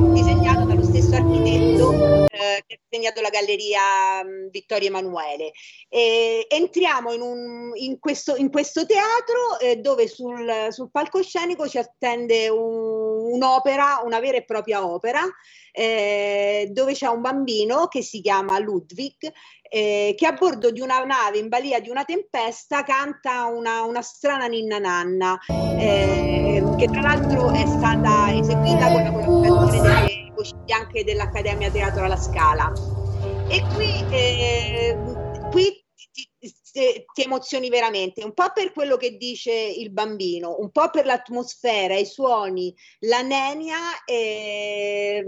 eh, 2.34 2.64
che 2.66 2.74
ha 2.74 2.78
disegnato 2.88 3.20
la 3.20 3.30
galleria 3.30 4.20
um, 4.22 4.50
Vittorio 4.50 4.88
Emanuele. 4.88 5.52
E 5.88 6.46
entriamo 6.48 7.12
in, 7.12 7.20
un, 7.20 7.70
in, 7.74 7.98
questo, 7.98 8.36
in, 8.36 8.50
questo, 8.50 8.84
teatro 8.86 9.58
eh, 9.60 9.76
dove 9.76 10.08
sul, 10.08 10.68
sul, 10.70 10.90
palcoscenico 10.90 11.68
ci 11.68 11.78
attende 11.78 12.48
un, 12.48 13.32
un'opera, 13.34 14.00
una 14.04 14.20
vera 14.20 14.36
e 14.36 14.44
propria 14.44 14.84
opera, 14.84 15.22
eh, 15.72 16.68
dove 16.70 16.92
c'è 16.92 17.06
un 17.06 17.20
bambino 17.20 17.86
che 17.88 18.02
si 18.02 18.20
chiama 18.20 18.58
Ludwig 18.58 19.32
eh, 19.74 20.14
che 20.16 20.26
a 20.26 20.32
bordo 20.32 20.70
di 20.70 20.80
una 20.80 21.02
nave 21.02 21.38
in 21.38 21.48
balia 21.48 21.80
di 21.80 21.90
una 21.90 22.04
tempesta 22.04 22.84
canta 22.84 23.46
una, 23.46 23.82
una 23.82 24.02
strana 24.02 24.46
ninna 24.46 24.78
nanna, 24.78 25.36
eh, 25.48 26.62
che 26.78 26.86
tra 26.86 27.00
l'altro 27.00 27.50
è 27.50 27.66
stata 27.66 28.32
eseguita 28.32 28.92
con 28.92 29.02
la 29.02 29.10
collaborazione 29.10 29.80
delle 29.80 30.13
voci 30.44 30.54
bianche 30.62 31.04
dell'Accademia 31.04 31.70
Teatro 31.70 32.04
alla 32.04 32.18
Scala. 32.18 32.70
E 33.48 33.62
qui, 33.74 34.04
eh, 34.10 34.94
qui 35.50 35.82
ti, 36.12 36.30
ti, 36.38 36.54
ti, 37.14 37.22
emozioni 37.22 37.70
veramente, 37.70 38.22
un 38.22 38.34
po' 38.34 38.52
per 38.52 38.72
quello 38.72 38.98
che 38.98 39.16
dice 39.16 39.52
il 39.52 39.90
bambino, 39.90 40.56
un 40.58 40.70
po' 40.70 40.90
per 40.90 41.06
l'atmosfera, 41.06 41.96
i 41.96 42.04
suoni, 42.04 42.74
la 43.00 43.22
nenia. 43.22 43.78
Eh, 44.04 45.24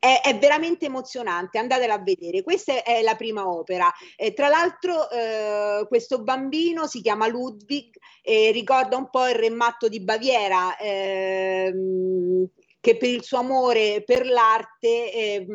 è, 0.00 0.20
è, 0.22 0.38
veramente 0.38 0.86
emozionante, 0.86 1.58
andatela 1.58 1.94
a 1.94 2.02
vedere. 2.02 2.44
Questa 2.44 2.84
è 2.84 3.02
la 3.02 3.16
prima 3.16 3.48
opera. 3.48 3.92
Eh, 4.14 4.32
tra 4.32 4.46
l'altro, 4.46 5.10
eh, 5.10 5.86
questo 5.88 6.22
bambino 6.22 6.86
si 6.86 7.00
chiama 7.00 7.26
Ludwig 7.26 7.96
e 8.22 8.52
ricorda 8.52 8.96
un 8.96 9.10
po' 9.10 9.26
il 9.26 9.34
re 9.34 9.50
matto 9.50 9.88
di 9.88 10.00
Baviera. 10.00 10.76
Ehm, 10.78 12.48
che 12.88 12.96
per 12.96 13.10
il 13.10 13.22
suo 13.22 13.36
amore 13.36 14.02
per 14.02 14.24
l'arte, 14.24 15.12
eh, 15.12 15.46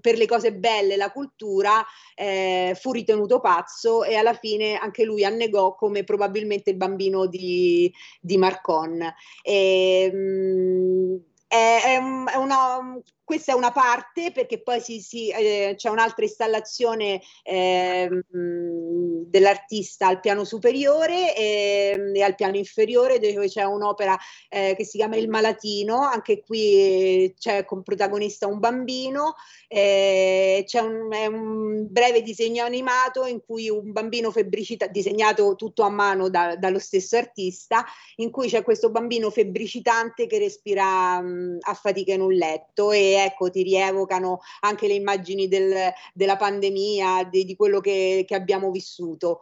per 0.00 0.16
le 0.16 0.26
cose 0.26 0.52
belle, 0.52 0.96
la 0.96 1.12
cultura, 1.12 1.86
eh, 2.16 2.76
fu 2.80 2.90
ritenuto 2.90 3.38
pazzo 3.38 4.02
e 4.02 4.16
alla 4.16 4.34
fine 4.34 4.76
anche 4.76 5.04
lui 5.04 5.24
annegò 5.24 5.76
come 5.76 6.02
probabilmente 6.02 6.70
il 6.70 6.76
bambino 6.76 7.26
di, 7.26 7.92
di 8.20 8.36
Marcon. 8.36 9.00
E, 9.40 10.10
mh, 10.12 11.30
è, 11.46 12.00
è, 12.32 12.36
una, 12.36 12.98
questa 13.30 13.52
è 13.52 13.54
una 13.54 13.70
parte 13.70 14.32
perché 14.32 14.60
poi 14.60 14.80
si, 14.80 15.00
si, 15.00 15.28
eh, 15.28 15.74
c'è 15.76 15.88
un'altra 15.88 16.24
installazione 16.24 17.22
eh, 17.44 18.08
dell'artista 18.28 20.08
al 20.08 20.18
piano 20.18 20.42
superiore 20.42 21.36
e, 21.36 21.92
ehm, 21.94 22.16
e, 22.16 22.22
al 22.22 22.34
piano 22.34 22.56
inferiore 22.56 23.20
dove 23.20 23.46
c'è 23.46 23.62
un'opera 23.62 24.18
eh, 24.48 24.74
che 24.76 24.84
si 24.84 24.96
chiama 24.96 25.14
Il 25.14 25.28
Malatino, 25.28 26.00
anche 26.00 26.40
qui 26.40 27.32
c'è 27.38 27.64
come 27.64 27.82
protagonista 27.82 28.48
un 28.48 28.58
bambino, 28.58 29.36
eh, 29.68 30.64
c'è 30.66 30.80
un, 30.80 31.08
un, 31.12 31.86
breve 31.88 32.22
disegno 32.22 32.64
animato 32.64 33.26
in 33.26 33.40
cui 33.40 33.70
un 33.70 33.92
bambino 33.92 34.32
febbricitato, 34.32 34.90
disegnato 34.90 35.54
tutto 35.54 35.84
a 35.84 35.88
mano 35.88 36.28
da, 36.28 36.56
dallo 36.56 36.80
stesso 36.80 37.16
artista, 37.16 37.84
in 38.16 38.32
cui 38.32 38.48
c'è 38.48 38.64
questo 38.64 38.90
bambino 38.90 39.30
febbricitante 39.30 40.26
che 40.26 40.38
respira 40.38 41.20
mh, 41.20 41.58
a 41.60 41.74
fatica 41.74 42.12
in 42.12 42.22
un 42.22 42.32
letto 42.32 42.90
e 42.90 43.18
ecco 43.24 43.50
ti 43.50 43.62
rievocano 43.62 44.40
anche 44.60 44.86
le 44.86 44.94
immagini 44.94 45.48
del, 45.48 45.92
della 46.14 46.36
pandemia, 46.36 47.24
di, 47.30 47.44
di 47.44 47.56
quello 47.56 47.80
che, 47.80 48.24
che 48.26 48.34
abbiamo 48.34 48.70
vissuto. 48.70 49.40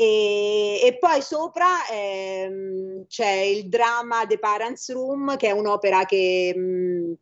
E, 0.00 0.80
e, 0.84 0.96
poi 0.96 1.20
sopra 1.22 1.66
ehm, 1.90 3.06
c'è 3.08 3.30
il 3.30 3.68
dramma 3.68 4.26
The 4.28 4.38
Parents 4.38 4.92
Room, 4.92 5.36
che 5.36 5.48
è 5.48 5.50
un'opera 5.50 6.04
che, 6.04 6.54
mh, 6.56 7.14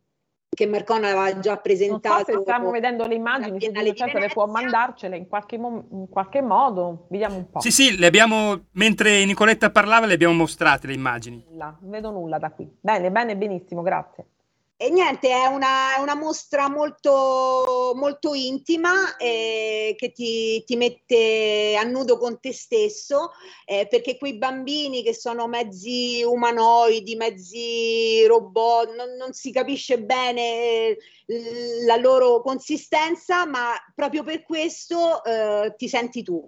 che 0.47 0.67
Marcon 0.67 1.03
aveva 1.03 1.39
già 1.39 1.57
presentato. 1.57 2.07
Non 2.13 2.23
so 2.25 2.31
se 2.33 2.41
stiamo 2.41 2.69
vedendo 2.69 3.07
le 3.07 3.15
immagini, 3.15 3.59
se 3.59 4.19
le 4.19 4.29
può 4.31 4.45
mandarcele 4.45 5.17
in 5.17 5.27
qualche, 5.27 5.57
mo- 5.57 5.87
in 5.89 6.07
qualche, 6.07 6.43
modo, 6.43 7.07
vediamo 7.09 7.37
un 7.37 7.49
po'. 7.49 7.61
Sì, 7.61 7.71
sì, 7.71 7.97
le 7.97 8.05
abbiamo, 8.05 8.65
mentre 8.73 9.25
Nicoletta 9.25 9.71
parlava 9.71 10.05
le 10.05 10.13
abbiamo 10.13 10.35
mostrate 10.35 10.85
le 10.85 10.93
immagini. 10.93 11.43
Non 11.49 11.77
vedo 11.81 12.11
nulla 12.11 12.37
da 12.37 12.51
qui. 12.51 12.71
Bene, 12.79 13.09
bene, 13.09 13.35
benissimo, 13.35 13.81
grazie. 13.81 14.27
E 14.79 14.91
niente, 14.91 15.29
è 15.29 15.47
una, 15.47 15.95
è 15.95 15.99
una 15.99 16.13
mostra 16.13 16.69
molto, 16.69 17.93
molto 17.95 18.35
intima 18.35 19.15
eh, 19.17 19.95
che 19.97 20.11
ti, 20.11 20.63
ti, 20.65 20.75
mette 20.75 21.75
a 21.75 21.81
nudo 21.81 22.19
con 22.19 22.39
te 22.39 22.53
stesso, 22.53 23.31
eh, 23.65 23.87
perché 23.89 24.19
quei 24.19 24.37
bambini 24.37 25.01
che 25.01 25.15
sono 25.15 25.47
mezzi 25.47 26.21
umanoidi, 26.23 27.15
mezzi 27.15 28.23
robot, 28.27 28.93
non, 28.93 29.15
non 29.15 29.33
si 29.33 29.51
capisce 29.51 29.99
bene 29.99 30.95
eh, 31.25 31.83
la 31.83 31.95
loro 31.95 32.41
consistenza, 32.41 33.47
ma 33.47 33.73
proprio 33.95 34.21
per 34.21 34.43
questo 34.43 35.23
eh, 35.23 35.73
ti 35.75 35.89
senti 35.89 36.21
tu. 36.21 36.47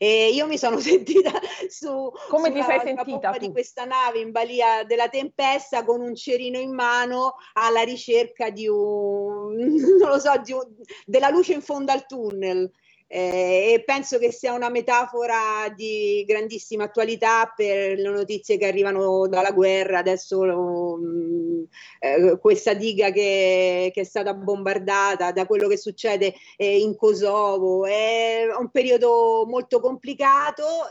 E 0.00 0.28
io 0.28 0.46
mi 0.46 0.56
sono 0.56 0.78
sentita 0.80 1.32
su 1.68 2.12
come 2.28 2.52
ti 2.52 2.62
sei 2.62 2.80
sentita 2.80 3.36
di 3.36 3.50
questa 3.50 3.84
nave 3.84 4.20
in 4.20 4.30
balia 4.30 4.84
della 4.84 5.08
tempesta 5.08 5.84
con 5.84 6.00
un 6.00 6.14
cerino 6.14 6.58
in 6.58 6.72
mano 6.72 7.34
alla 7.54 7.82
ricerca 7.82 8.50
di 8.50 8.68
un 8.68 9.56
non 9.98 10.08
lo 10.08 10.18
so, 10.20 10.30
un, 10.30 10.66
della 11.04 11.30
luce 11.30 11.54
in 11.54 11.62
fondo 11.62 11.90
al 11.90 12.06
tunnel 12.06 12.70
eh, 13.10 13.72
e 13.74 13.82
penso 13.84 14.18
che 14.18 14.30
sia 14.30 14.52
una 14.52 14.68
metafora 14.68 15.72
di 15.74 16.24
grandissima 16.26 16.84
attualità 16.84 17.52
per 17.56 17.98
le 17.98 18.10
notizie 18.10 18.58
che 18.58 18.66
arrivano 18.66 19.26
dalla 19.28 19.50
guerra, 19.50 19.98
adesso 19.98 20.40
um, 20.40 21.66
eh, 22.00 22.38
questa 22.38 22.74
diga 22.74 23.10
che, 23.10 23.90
che, 23.94 24.00
è 24.02 24.04
stata 24.04 24.34
bombardata, 24.34 25.32
da 25.32 25.46
quello 25.46 25.68
che 25.68 25.78
succede 25.78 26.34
eh, 26.56 26.78
in 26.80 26.96
Kosovo, 26.96 27.86
è 27.86 28.46
un 28.58 28.70
periodo 28.70 29.44
molto 29.46 29.80
complicato. 29.80 30.90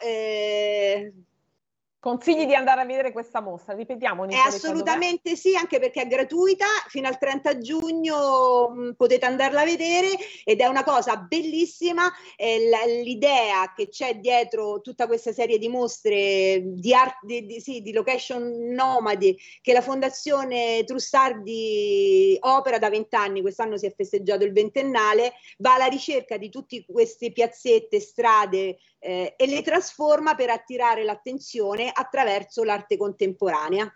Consigli 2.08 2.46
di 2.46 2.56
andare 2.56 2.80
a 2.80 2.86
vedere 2.86 3.12
questa 3.12 3.42
mostra, 3.42 3.74
ripetiamo. 3.74 4.24
Nicola, 4.24 4.46
è 4.46 4.48
assolutamente 4.48 5.36
sì, 5.36 5.58
anche 5.58 5.78
perché 5.78 6.04
è 6.04 6.08
gratuita, 6.08 6.66
fino 6.88 7.06
al 7.06 7.18
30 7.18 7.58
giugno 7.58 8.70
mh, 8.70 8.82
mm, 8.82 8.92
potete 8.92 9.26
andarla 9.26 9.60
a 9.60 9.66
vedere 9.66 10.08
ed 10.46 10.62
è 10.62 10.68
una 10.68 10.86
cosa 10.86 11.18
bellissima, 11.18 12.10
eh, 12.38 13.02
l'idea 13.04 13.74
che 13.76 13.90
c'è 13.90 14.20
dietro 14.20 14.80
tutta 14.80 15.06
questa 15.06 15.34
serie 15.34 15.58
di 15.58 15.68
mostre 15.68 16.62
di, 16.64 16.94
art, 16.94 17.18
di, 17.24 17.46
di, 17.46 17.60
sì, 17.60 17.82
di 17.82 17.92
location 17.92 18.70
nomadi 18.70 19.38
che 19.62 19.74
la 19.74 19.82
Fondazione 19.82 20.86
Trussardi 20.86 22.38
opera 22.40 22.78
da 22.80 22.90
vent'anni, 22.90 23.42
quest'anno 23.42 23.76
si 23.76 23.86
è 23.86 23.94
festeggiato 23.94 24.46
il 24.46 24.54
ventennale, 24.54 25.34
va 25.58 25.74
alla 25.74 25.88
ricerca 25.88 26.38
di 26.38 26.50
tutte 26.50 26.86
queste 26.88 27.34
piazzette, 27.34 28.00
strade, 28.00 28.78
eh, 29.00 29.36
e 29.38 29.48
le 29.48 29.62
trasforma 29.62 30.36
per 30.36 30.50
attirare 30.50 31.04
l'attenzione 31.04 31.92
attraverso 31.98 32.64
l'arte 32.64 32.98
contemporanea. 32.98 33.92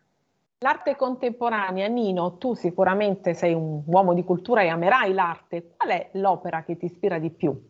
L'arte 0.59 0.95
contemporanea, 0.95 1.87
Nino, 1.87 2.37
tu 2.37 2.53
sicuramente 2.53 3.33
sei 3.33 3.53
un 3.53 3.83
uomo 3.85 4.13
di 4.13 4.23
cultura 4.23 4.61
e 4.61 4.67
amerai 4.67 5.13
l'arte. 5.13 5.75
Qual 5.77 5.89
è 5.89 6.09
l'opera 6.13 6.63
che 6.63 6.77
ti 6.77 6.85
ispira 6.85 7.17
di 7.17 7.31
più? 7.31 7.69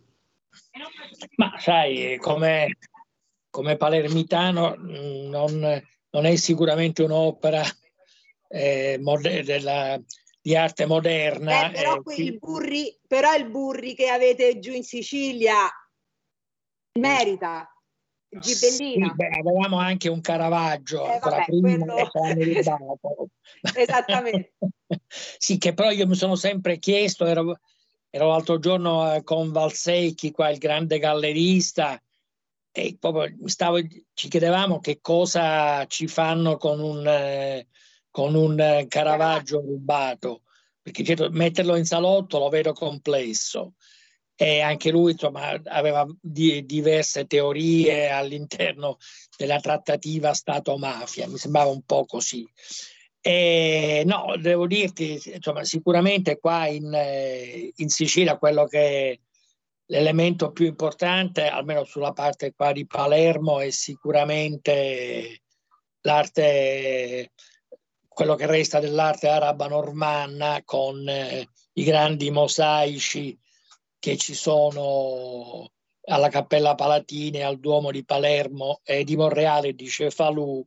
Ma 1.37 1.53
sai, 1.57 2.17
come, 2.17 2.77
come 3.49 3.77
palermitano 3.77 4.75
non, 4.77 5.81
non, 6.09 6.25
è 6.25 6.35
sicuramente 6.35 7.03
un'opera 7.03 7.63
eh, 8.49 8.97
moder- 9.01 9.45
della, 9.45 9.97
di 10.41 10.55
arte 10.55 10.85
moderna. 10.85 11.69
Eh, 11.69 11.71
però, 11.71 12.01
eh, 12.05 12.21
il 12.21 12.37
burri, 12.39 12.99
però 13.07 13.33
il 13.35 13.49
burri 13.49 13.95
che 13.95 14.09
avete 14.09 14.59
giù 14.59 14.73
in 14.73 14.83
Sicilia 14.83 15.69
merita. 16.99 17.71
Gibellina. 18.39 19.07
Sì, 19.07 19.15
beh, 19.15 19.27
avevamo 19.27 19.77
anche 19.77 20.07
un 20.09 20.21
Caravaggio 20.21 21.05
eh, 21.05 21.19
vabbè, 21.19 21.43
prima 21.45 21.75
quello... 21.75 23.29
Esattamente. 23.75 24.53
sì, 25.07 25.57
che 25.57 25.73
però 25.73 25.91
io 25.91 26.07
mi 26.07 26.15
sono 26.15 26.35
sempre 26.35 26.79
chiesto, 26.79 27.25
ero, 27.25 27.59
ero 28.09 28.27
l'altro 28.29 28.57
giorno 28.59 29.13
eh, 29.13 29.23
con 29.23 29.51
Valsecchi, 29.51 30.31
qua 30.31 30.49
il 30.49 30.59
grande 30.59 30.97
gallerista, 30.97 32.01
e 32.71 32.95
proprio 32.97 33.35
stavo, 33.47 33.79
ci 34.13 34.29
chiedevamo 34.29 34.79
che 34.79 34.99
cosa 35.01 35.85
ci 35.87 36.07
fanno 36.07 36.55
con 36.55 36.79
un, 36.79 37.05
eh, 37.05 37.67
con 38.09 38.33
un 38.33 38.57
eh, 38.57 38.85
Caravaggio 38.87 39.59
rubato, 39.59 40.43
perché 40.81 41.03
certo, 41.03 41.29
metterlo 41.31 41.75
in 41.75 41.85
salotto 41.85 42.39
lo 42.39 42.47
vedo 42.47 42.71
complesso. 42.71 43.73
E 44.41 44.59
anche 44.59 44.89
lui 44.89 45.11
insomma, 45.11 45.61
aveva 45.65 46.03
di, 46.19 46.65
diverse 46.65 47.27
teorie 47.27 48.09
all'interno 48.09 48.97
della 49.37 49.59
trattativa 49.59 50.33
Stato-mafia, 50.33 51.27
mi 51.27 51.37
sembrava 51.37 51.69
un 51.69 51.83
po' 51.83 52.05
così. 52.05 52.43
E, 53.21 54.01
no, 54.03 54.33
devo 54.39 54.65
dirti, 54.65 55.21
insomma, 55.25 55.63
sicuramente 55.63 56.39
qua 56.39 56.65
in, 56.65 56.91
eh, 56.91 57.71
in 57.75 57.89
Sicilia 57.89 58.39
quello 58.39 58.65
che 58.65 59.19
l'elemento 59.85 60.51
più 60.51 60.65
importante, 60.65 61.45
almeno 61.47 61.83
sulla 61.83 62.11
parte 62.11 62.51
qua 62.55 62.71
di 62.71 62.87
Palermo, 62.87 63.59
è 63.59 63.69
sicuramente 63.69 65.41
l'arte, 66.01 67.29
quello 68.07 68.33
che 68.33 68.47
resta 68.47 68.79
dell'arte 68.79 69.27
araba 69.27 69.67
normanna 69.67 70.63
con 70.65 71.07
eh, 71.07 71.47
i 71.73 71.83
grandi 71.83 72.31
mosaici 72.31 73.37
che 74.01 74.17
ci 74.17 74.33
sono 74.33 75.71
alla 76.05 76.29
Cappella 76.29 76.73
Palatina, 76.73 77.45
al 77.45 77.59
Duomo 77.59 77.91
di 77.91 78.03
Palermo 78.03 78.81
e 78.83 79.03
di 79.03 79.15
Monreale 79.15 79.75
di 79.75 79.87
Cefalù, 79.87 80.65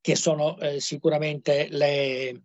che 0.00 0.16
sono 0.16 0.58
eh, 0.58 0.80
sicuramente 0.80 1.68
le 1.70 2.42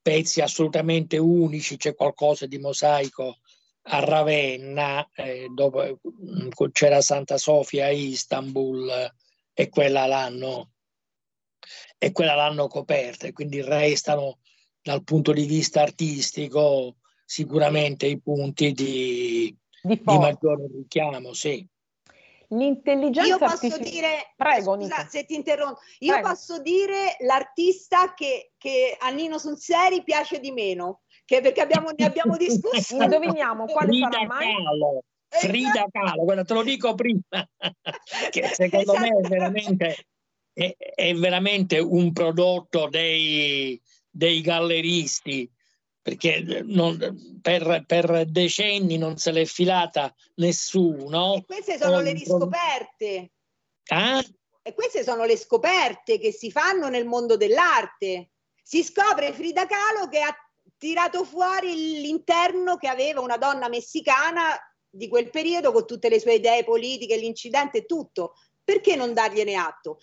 pezzi 0.00 0.40
assolutamente 0.40 1.18
unici, 1.18 1.76
c'è 1.76 1.94
qualcosa 1.94 2.46
di 2.46 2.58
mosaico 2.58 3.40
a 3.88 3.98
Ravenna, 3.98 5.06
eh, 5.14 5.48
dove 5.52 5.98
mm, 6.08 6.48
c'era 6.72 7.02
Santa 7.02 7.36
Sofia 7.36 7.84
a 7.84 7.90
Istanbul 7.90 9.12
e 9.52 9.68
quella 9.68 10.06
l'hanno, 10.06 10.70
e 11.98 12.12
quella 12.12 12.34
l'hanno 12.34 12.66
coperta, 12.66 13.30
quindi 13.32 13.60
restano 13.60 14.38
dal 14.80 15.04
punto 15.04 15.32
di 15.32 15.44
vista 15.44 15.82
artistico 15.82 16.96
sicuramente 17.24 18.06
i 18.06 18.20
punti 18.20 18.72
di, 18.72 19.56
di, 19.82 20.02
di 20.02 20.18
maggiore 20.18 20.66
richiamo, 20.72 21.32
sì. 21.32 21.66
L'intelligenza 22.48 23.28
io 23.28 23.38
posso 23.38 23.66
artific- 23.66 23.90
dire, 23.90 24.32
Prego, 24.36 24.74
scusa 24.74 25.06
se 25.08 25.24
ti 25.24 25.34
interrompo, 25.34 25.80
io 26.00 26.12
Prego. 26.12 26.28
posso 26.28 26.60
dire 26.60 27.16
l'artista 27.20 28.14
che, 28.14 28.52
che 28.58 28.96
a 28.98 29.10
Nino 29.10 29.38
Sunseri 29.38 30.04
piace 30.04 30.38
di 30.40 30.52
meno 30.52 31.00
che 31.24 31.40
perché 31.40 31.60
abbiamo, 31.60 31.90
ne 31.96 32.04
abbiamo 32.04 32.36
discusso. 32.38 33.02
Indoviniamo 33.02 33.64
quale 33.66 33.88
Frida 33.88 34.10
sarà 34.10 34.26
mai. 34.26 34.54
Kahlo. 34.54 35.04
Frida 35.28 35.86
Kahlo, 35.90 36.22
guarda, 36.24 36.44
te 36.44 36.54
lo 36.54 36.62
dico 36.62 36.94
prima, 36.94 37.22
che 38.30 38.48
secondo 38.52 38.92
esatto. 38.92 39.00
me 39.00 39.08
è 39.08 39.28
veramente, 39.28 40.06
è, 40.52 40.76
è 40.76 41.14
veramente, 41.14 41.78
un 41.78 42.12
prodotto 42.12 42.88
dei, 42.88 43.80
dei 44.08 44.40
galleristi, 44.42 45.50
perché 46.04 46.62
non, 46.66 47.38
per, 47.40 47.84
per, 47.86 48.26
decenni 48.26 48.98
non 48.98 49.16
se 49.16 49.30
l'è 49.30 49.46
filata 49.46 50.14
nessuno. 50.34 51.36
E 51.36 51.44
queste 51.46 51.78
sono 51.78 52.02
le 52.02 52.12
riscoperte. 52.12 53.32
Ah? 53.86 54.22
E 54.60 54.74
queste 54.74 55.02
sono 55.02 55.24
le 55.24 55.38
scoperte 55.38 56.18
che 56.18 56.30
si 56.30 56.50
fanno 56.50 56.90
nel 56.90 57.06
mondo 57.06 57.38
dell'arte. 57.38 58.32
Si 58.62 58.84
scopre 58.84 59.32
Frida 59.32 59.64
Kahlo 59.64 60.06
che 60.10 60.20
ha 60.20 60.36
tirato 60.76 61.24
fuori 61.24 62.02
l'interno 62.02 62.76
che 62.76 62.88
aveva 62.88 63.22
una 63.22 63.38
donna 63.38 63.70
messicana 63.70 64.58
di 64.86 65.08
quel 65.08 65.30
periodo 65.30 65.72
con 65.72 65.86
tutte 65.86 66.10
le 66.10 66.20
sue 66.20 66.34
idee 66.34 66.64
politiche, 66.64 67.16
l'incidente 67.16 67.78
e 67.78 67.86
tutto. 67.86 68.34
Perché 68.62 68.94
non 68.94 69.14
dargliene 69.14 69.54
atto? 69.54 70.00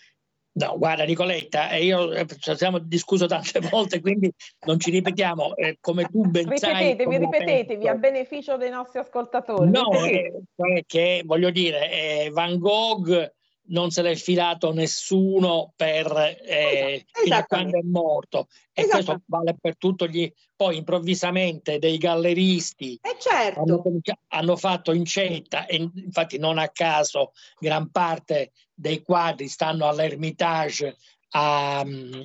No, 0.54 0.76
guarda 0.76 1.04
Nicoletta, 1.04 1.70
eh, 1.70 1.84
io 1.84 2.12
eh, 2.12 2.26
ci 2.38 2.54
siamo 2.56 2.78
discusso 2.78 3.26
tante 3.26 3.60
volte, 3.70 4.00
quindi 4.00 4.30
non 4.66 4.78
ci 4.78 4.90
ripetiamo, 4.90 5.56
eh, 5.56 5.78
come 5.80 6.04
tu 6.04 6.28
ben 6.28 6.48
ripetetevi, 6.48 7.04
sai. 7.10 7.18
Ripetetevi, 7.18 7.88
a 7.88 7.94
beneficio 7.94 8.56
dei 8.58 8.70
nostri 8.70 8.98
ascoltatori. 8.98 9.70
No, 9.70 9.90
eh, 10.04 11.22
voglio 11.24 11.50
dire, 11.50 11.90
eh, 11.90 12.30
Van 12.30 12.58
Gogh 12.58 13.32
non 13.64 13.90
se 13.90 14.02
l'è 14.02 14.14
filato 14.14 14.72
nessuno 14.72 15.72
per 15.76 16.10
eh, 16.44 17.06
a 17.30 17.44
quando 17.44 17.78
è 17.78 17.82
morto 17.82 18.48
e 18.72 18.88
questo 18.88 19.22
vale 19.26 19.56
per 19.58 19.76
tutto 19.76 20.06
gli 20.06 20.30
poi 20.56 20.78
improvvisamente 20.78 21.78
dei 21.78 21.96
galleristi 21.96 22.98
eh 23.00 23.16
certo. 23.18 23.60
hanno, 23.60 23.82
hanno, 24.28 24.56
fatto 24.56 24.92
incetta 24.92 25.66
e 25.66 25.76
infatti 25.76 26.38
non 26.38 26.58
a 26.58 26.68
caso 26.70 27.32
gran 27.58 27.90
parte 27.90 28.50
dei 28.82 29.00
quadri 29.02 29.46
stanno 29.46 29.86
all'Ermitage 29.86 30.96
a, 31.30 31.78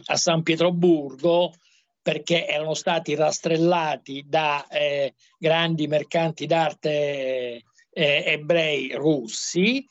a 0.06 0.16
San 0.16 0.42
Pietroburgo 0.42 1.54
perché 2.02 2.48
erano 2.48 2.74
stati 2.74 3.14
rastrellati 3.14 4.24
da 4.26 4.66
eh, 4.68 5.14
grandi 5.38 5.88
mercanti 5.88 6.48
d'arte 6.48 7.64
eh, 7.90 8.24
ebrei 8.26 8.94
russi. 8.94 9.86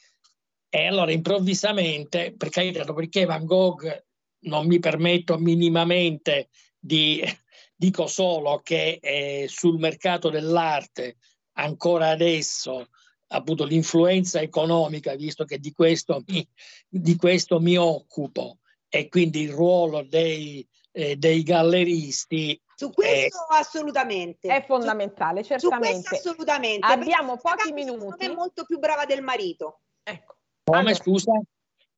E 0.69 0.87
allora 0.87 1.13
improvvisamente, 1.13 2.35
per 2.37 2.49
carità, 2.49 2.93
perché 2.93 3.25
Van 3.27 3.45
Gogh 3.45 4.05
non 4.41 4.67
mi 4.67 4.81
permetto 4.81 5.39
minimamente 5.39 6.49
di, 6.79 7.23
dico 7.77 8.07
solo 8.09 8.61
che 8.65 8.99
eh, 9.01 9.47
sul 9.49 9.79
mercato 9.79 10.31
dell'arte 10.31 11.17
ancora 11.59 12.09
adesso 12.09 12.89
ha 13.29 13.37
avuto 13.37 13.65
l'influenza 13.65 14.41
economica, 14.41 15.15
visto 15.15 15.45
che 15.45 15.59
di 15.59 15.73
questo 15.73 16.23
mi, 16.27 16.47
di 16.89 17.17
questo 17.17 17.61
mi 17.61 17.77
occupo, 17.77 18.59
e 18.89 19.09
quindi 19.09 19.43
il 19.43 19.53
ruolo 19.53 20.03
dei, 20.03 20.67
eh, 20.93 21.17
dei 21.17 21.43
galleristi 21.43 22.61
su 22.79 22.93
questo 22.93 23.49
è, 23.49 23.57
assolutamente. 23.59 24.55
È 24.55 24.65
fondamentale, 24.67 25.43
certamente. 25.43 26.03
Su 26.03 26.09
questo 26.09 26.29
assolutamente. 26.29 26.87
Abbiamo 26.87 27.39
pochi 27.39 27.73
minuti. 27.73 28.27
È 28.27 28.29
molto 28.29 28.65
più 28.65 28.79
brava 28.79 29.07
del 29.07 29.23
marito. 29.23 29.81
Ecco. 30.03 30.37
Come 30.63 30.79
allora. 30.81 30.95
scusa? 30.95 31.33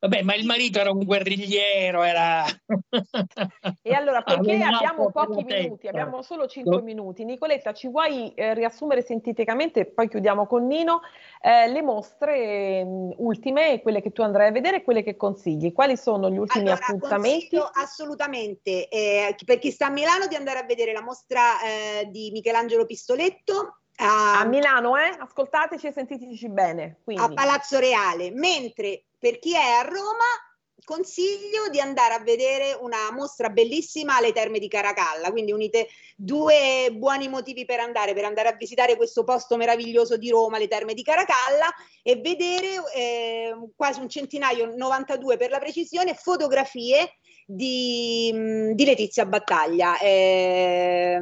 Vabbè, 0.01 0.22
ma 0.22 0.36
il 0.36 0.46
marito 0.46 0.78
era 0.78 0.92
un 0.92 1.03
guerrigliero, 1.03 2.05
era... 2.05 2.44
e 3.82 3.92
allora, 3.94 4.22
perché 4.22 4.62
abbiamo 4.62 5.11
pochi 5.11 5.42
minuti, 5.42 5.88
abbiamo 5.88 6.22
solo 6.22 6.46
5 6.46 6.76
no. 6.76 6.82
minuti, 6.82 7.24
Nicoletta, 7.24 7.72
ci 7.72 7.88
vuoi 7.88 8.32
eh, 8.34 8.55
riassumere 8.55 9.03
sinteticamente, 9.03 9.86
poi 9.86 10.09
chiudiamo 10.09 10.46
con 10.46 10.66
Nino, 10.66 11.01
eh, 11.40 11.66
le 11.68 11.82
mostre 11.82 12.84
mh, 12.84 13.14
ultime, 13.16 13.82
quelle 13.82 14.01
che 14.01 14.12
tu 14.12 14.22
andrai 14.22 14.49
a 14.49 14.53
vedere 14.53 14.76
e 14.76 14.82
quelle 14.84 15.03
che 15.03 15.16
consigli? 15.16 15.72
Quali 15.72 15.96
sono 15.96 16.30
gli 16.30 16.38
ultimi 16.38 16.68
allora, 16.68 16.86
appuntamenti? 16.86 17.59
assolutamente, 17.72 18.88
eh, 18.88 19.34
per 19.44 19.59
chi 19.59 19.72
sta 19.72 19.86
a 19.86 19.90
Milano 19.90 20.28
di 20.28 20.36
andare 20.36 20.61
a 20.61 20.64
vedere 20.64 20.92
la 20.92 21.03
mostra 21.03 21.61
eh, 21.61 22.07
di 22.09 22.30
Michelangelo 22.30 22.86
Pistoletto, 22.86 23.80
a, 23.99 24.40
a 24.40 24.44
Milano, 24.44 24.96
eh? 24.96 25.16
Ascoltateci 25.18 25.86
e 25.86 25.92
sentiteci 25.92 26.49
bene. 26.49 27.01
Quindi. 27.05 27.22
A 27.22 27.28
Palazzo 27.28 27.78
Reale, 27.78 28.30
mentre 28.30 29.05
per 29.18 29.38
chi 29.38 29.55
è 29.55 29.70
a 29.70 29.82
Roma 29.82 30.24
consiglio 30.84 31.68
di 31.70 31.80
andare 31.80 32.14
a 32.14 32.20
vedere 32.20 32.72
una 32.80 33.12
mostra 33.12 33.51
bellissima 33.51 34.16
alle 34.16 34.32
Terme 34.32 34.59
di 34.59 34.68
Caracalla, 34.68 35.30
quindi 35.30 35.53
unite 35.53 35.88
due 36.16 36.88
buoni 36.92 37.28
motivi 37.28 37.66
per 37.66 37.80
andare, 37.80 38.14
per 38.14 38.24
andare 38.24 38.49
a 38.49 38.57
visitare 38.57 38.96
questo 38.96 39.22
posto 39.22 39.59
meraviglioso 39.59 40.16
di 40.16 40.30
Roma, 40.30 40.57
le 40.57 40.66
Terme 40.66 40.94
di 40.94 41.03
Caracalla 41.03 41.66
e 42.03 42.16
vedere 42.16 42.80
eh, 42.94 43.55
quasi 43.76 44.01
un 44.01 44.09
centinaio, 44.09 44.74
92 44.74 45.36
per 45.36 45.51
la 45.51 45.59
precisione, 45.59 46.14
fotografie 46.14 47.18
di, 47.51 48.74
di 48.74 48.84
Letizia 48.84 49.24
Battaglia. 49.24 49.99
Eh, 49.99 51.18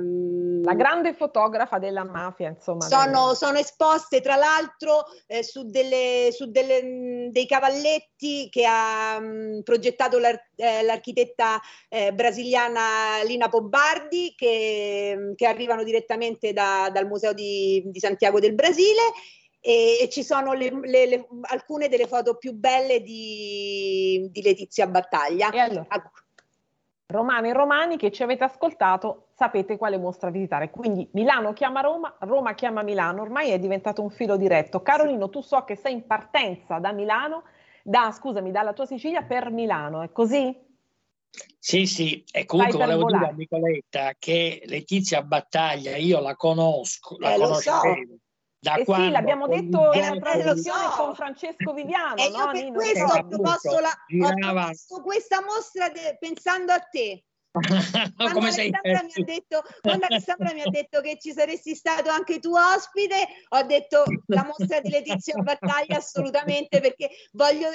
la 0.64 0.74
grande 0.74 1.14
fotografa 1.14 1.78
della 1.78 2.02
mafia, 2.02 2.48
insomma. 2.48 2.84
Sono, 2.84 3.34
sono 3.34 3.58
esposte 3.58 4.20
tra 4.20 4.34
l'altro 4.34 5.04
eh, 5.28 5.44
su, 5.44 5.70
delle, 5.70 6.30
su 6.32 6.50
delle, 6.50 6.82
mm, 6.82 7.28
dei 7.28 7.46
cavalletti 7.46 8.48
che 8.50 8.66
ha 8.66 9.20
mh, 9.20 9.26
mm, 9.26 9.60
progettato 9.60 10.18
l'ar, 10.18 10.36
eh, 10.56 10.82
l'architetta 10.82 11.60
eh, 11.88 12.12
brasiliana 12.12 13.22
Lina 13.24 13.48
Pobardi 13.48 14.34
che, 14.36 15.32
che 15.36 15.46
arrivano 15.46 15.84
direttamente 15.84 16.52
da, 16.52 16.90
dal 16.92 17.06
Museo 17.06 17.32
di, 17.32 17.84
di 17.86 18.00
Santiago 18.00 18.40
del 18.40 18.54
Brasile 18.54 19.02
e, 19.66 19.98
e 20.00 20.08
ci 20.08 20.22
sono 20.22 20.52
le, 20.52 20.70
le, 20.70 21.06
le, 21.06 21.26
alcune 21.48 21.88
delle 21.88 22.06
foto 22.06 22.36
più 22.36 22.52
belle 22.52 23.02
di, 23.02 24.28
di 24.30 24.40
Letizia 24.40 24.86
Battaglia. 24.86 25.50
E 25.50 25.58
allora? 25.58 25.86
Romani 27.06 27.48
e 27.48 27.52
romani 27.52 27.96
che 27.96 28.12
ci 28.12 28.22
avete 28.22 28.44
ascoltato 28.44 29.26
sapete 29.34 29.76
quale 29.76 29.98
mostra 29.98 30.30
visitare. 30.30 30.70
Quindi 30.70 31.08
Milano 31.14 31.52
chiama 31.52 31.80
Roma, 31.80 32.14
Roma 32.20 32.54
chiama 32.54 32.82
Milano, 32.82 33.22
ormai 33.22 33.50
è 33.50 33.58
diventato 33.58 34.02
un 34.02 34.10
filo 34.10 34.36
diretto. 34.36 34.82
Carolino, 34.82 35.30
tu 35.30 35.40
so 35.40 35.64
che 35.64 35.74
sei 35.74 35.94
in 35.94 36.06
partenza 36.06 36.78
da 36.78 36.92
Milano, 36.92 37.42
da, 37.82 38.12
scusami, 38.12 38.52
dalla 38.52 38.72
tua 38.72 38.86
Sicilia 38.86 39.22
per 39.22 39.50
Milano, 39.50 40.02
è 40.02 40.12
così? 40.12 40.56
Sì, 41.58 41.86
sì, 41.86 42.24
e 42.30 42.44
comunque 42.44 42.78
volevo 42.78 43.02
volare. 43.02 43.18
dire 43.18 43.32
a 43.32 43.36
Nicoletta 43.36 44.12
che 44.16 44.62
Letizia 44.66 45.22
Battaglia 45.22 45.96
io 45.96 46.20
la 46.20 46.36
conosco, 46.36 47.16
la 47.18 47.34
eh, 47.34 47.38
conoscevo. 47.38 47.80
So 47.82 48.24
Da 48.58 48.74
Eh 48.74 48.84
sì, 48.84 49.10
l'abbiamo 49.10 49.46
con 49.46 49.60
detto 49.60 49.90
nella 49.90 50.16
trasmissione 50.18 50.84
so. 50.90 50.96
con 50.96 51.14
Francesco 51.14 51.72
Viviano, 51.72 52.16
E 52.16 52.30
no? 52.30 52.36
io 52.38 52.50
per 52.50 52.62
Nino? 52.64 52.78
questo 52.80 52.98
Eh, 52.98 53.02
ho 53.18 53.26
proposto, 53.26 53.78
la, 53.78 53.90
ho 53.90 54.34
proposto 54.34 55.02
questa 55.02 55.42
mostra 55.42 55.88
de- 55.90 56.16
pensando 56.18 56.72
a 56.72 56.78
te. 56.78 57.24
Quando 58.16 58.34
come 58.34 58.50
sei 58.52 58.70
Alessandra, 58.70 59.02
mi 59.02 59.12
ha 59.14 59.24
detto, 59.24 59.62
quando 59.80 60.06
Alessandra 60.06 60.52
mi 60.52 60.60
ha 60.60 60.68
detto 60.68 61.00
che 61.00 61.18
ci 61.18 61.32
saresti 61.32 61.74
stato 61.74 62.10
anche 62.10 62.38
tu 62.38 62.54
ospite, 62.54 63.14
ho 63.48 63.62
detto 63.62 64.04
la 64.26 64.44
mostra 64.44 64.80
di 64.80 64.90
Letizia 64.90 65.36
Battaglia 65.42 65.96
assolutamente 65.96 66.80
perché 66.80 67.08
voglio 67.32 67.68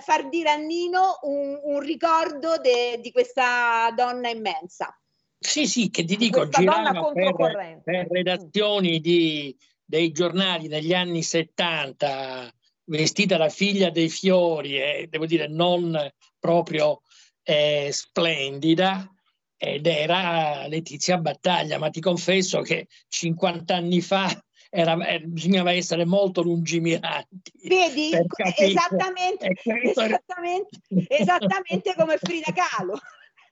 far 0.00 0.28
dire 0.28 0.50
a 0.50 0.56
Nino 0.56 1.18
un, 1.22 1.58
un 1.62 1.80
ricordo 1.80 2.56
de- 2.58 2.98
di 3.00 3.12
questa 3.12 3.92
donna 3.94 4.28
immensa. 4.28 4.96
Sì, 5.38 5.66
sì, 5.66 5.90
che 5.90 6.04
ti 6.04 6.16
dico, 6.16 6.40
Questa 6.40 6.60
girava 6.60 7.10
per, 7.12 7.80
per 7.82 8.06
redazioni 8.10 9.00
di- 9.00 9.56
dei 9.90 10.12
giornali 10.12 10.68
negli 10.68 10.94
anni 10.94 11.20
70, 11.20 12.48
vestita 12.84 13.36
da 13.36 13.48
figlia 13.48 13.90
dei 13.90 14.08
fiori 14.08 14.80
e 14.80 15.08
devo 15.10 15.26
dire 15.26 15.48
non 15.48 15.98
proprio 16.38 17.02
eh, 17.42 17.88
splendida, 17.90 19.12
ed 19.56 19.86
era 19.88 20.68
Letizia 20.68 21.18
Battaglia, 21.18 21.78
ma 21.78 21.90
ti 21.90 22.00
confesso 22.00 22.60
che 22.60 22.86
50 23.08 23.74
anni 23.74 24.00
fa 24.00 24.30
era- 24.70 24.96
eh, 25.08 25.20
bisognava 25.22 25.72
essere 25.72 26.04
molto 26.04 26.40
lungimiranti. 26.40 27.50
Vedi? 27.64 28.12
Esattamente, 28.56 29.52
esattamente, 29.64 30.78
esattamente 31.08 31.94
come 31.96 32.16
Frida 32.16 32.52
Kahlo. 32.52 32.96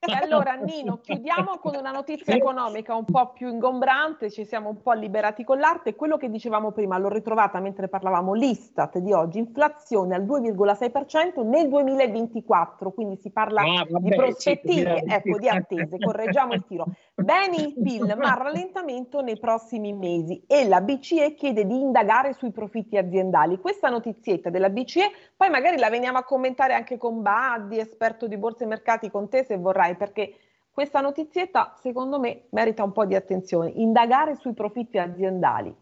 E 0.01 0.12
allora 0.12 0.55
Nino, 0.55 1.01
chiudiamo 1.01 1.59
con 1.59 1.74
una 1.74 1.90
notizia 1.90 2.32
economica 2.32 2.94
un 2.94 3.05
po' 3.05 3.32
più 3.32 3.49
ingombrante, 3.49 4.30
ci 4.30 4.44
siamo 4.44 4.68
un 4.68 4.80
po' 4.80 4.92
liberati 4.92 5.42
con 5.42 5.59
l'arte, 5.59 5.96
quello 5.96 6.16
che 6.16 6.30
dicevamo 6.30 6.70
prima, 6.70 6.99
l'ho 6.99 7.09
ritrovata 7.09 7.59
mentre 7.59 7.88
parlavamo, 7.88 8.32
l'Istat 8.32 8.99
di 8.99 9.12
oggi, 9.12 9.38
inflazione 9.38 10.14
al 10.14 10.24
2,6% 10.24 11.44
nel 11.44 11.68
2024, 11.68 12.92
quindi 12.92 13.16
si 13.16 13.30
parla 13.30 13.62
Ah, 13.62 13.84
vabbè, 13.88 14.09
di 14.09 14.14
prospettive, 14.14 15.03
ecco, 15.05 15.36
di 15.36 15.49
attese, 15.49 15.99
correggiamo 15.99 16.53
il 16.53 16.64
tiro. 16.68 16.86
Beni 17.23 17.62
il 17.66 17.75
PIL, 17.75 18.14
ma 18.16 18.35
rallentamento 18.35 19.21
nei 19.21 19.39
prossimi 19.39 19.93
mesi 19.93 20.43
e 20.47 20.66
la 20.69 20.81
BCE 20.81 21.35
chiede 21.35 21.66
di 21.66 21.75
indagare 21.75 22.33
sui 22.35 22.53
profitti 22.53 22.97
aziendali. 22.97 23.59
Questa 23.59 23.89
notizietta 23.89 24.51
della 24.51 24.71
BCE, 24.71 25.11
poi 25.37 25.51
magari 25.51 25.79
la 25.79 25.91
veniamo 25.91 26.19
a 26.19 26.25
commentare 26.25 26.75
anche 26.75 26.97
con 26.97 27.21
Baddi, 27.23 27.79
esperto 27.79 28.29
di 28.29 28.37
borse 28.37 28.64
e 28.64 28.66
mercati, 28.69 29.11
con 29.11 29.29
te 29.29 29.45
se 29.45 29.57
vorrai, 29.57 29.97
perché 29.97 30.35
questa 30.71 31.01
notizietta 31.01 31.75
secondo 31.83 32.21
me 32.21 32.45
merita 32.51 32.85
un 32.85 32.93
po' 32.93 33.05
di 33.05 33.16
attenzione. 33.16 33.73
Indagare 33.75 34.37
sui 34.37 34.55
profitti 34.55 34.99
aziendali. 34.99 35.75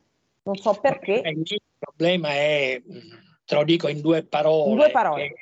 Non 0.42 0.56
so 0.56 0.72
perché. 0.80 1.20
Eh, 1.20 1.30
Il 1.32 1.60
problema 1.78 2.30
è, 2.30 2.80
te 3.44 3.54
lo 3.54 3.64
dico 3.64 3.88
in 3.88 4.00
due 4.00 4.22
parole, 4.22 4.70
In 4.70 4.76
due 4.76 4.90
parole. 4.90 5.28
Che, 5.28 5.34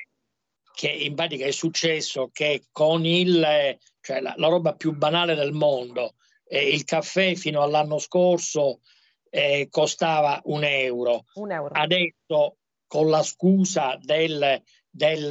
che 0.73 0.89
in 0.89 1.15
pratica 1.15 1.45
è 1.45 1.51
successo 1.51 2.29
che 2.33 2.63
con 2.73 3.05
il, 3.05 3.77
cioè 4.05 4.21
la, 4.21 4.35
la 4.37 4.47
roba 4.49 4.75
più 4.75 4.95
banale 4.95 5.33
del 5.33 5.51
mondo, 5.51 6.13
eh, 6.47 6.69
il 6.69 6.83
caffè 6.83 7.33
fino 7.33 7.63
all'anno 7.63 7.97
scorso 7.97 8.81
eh, 9.31 9.67
costava 9.71 10.39
un 10.43 10.63
euro. 10.63 11.25
Un 11.33 11.51
euro. 11.51 11.73
Adesso 11.73 12.57
con 12.85 13.09
la 13.09 13.23
scusa 13.23 13.97
del, 13.99 14.61
del, 14.87 15.27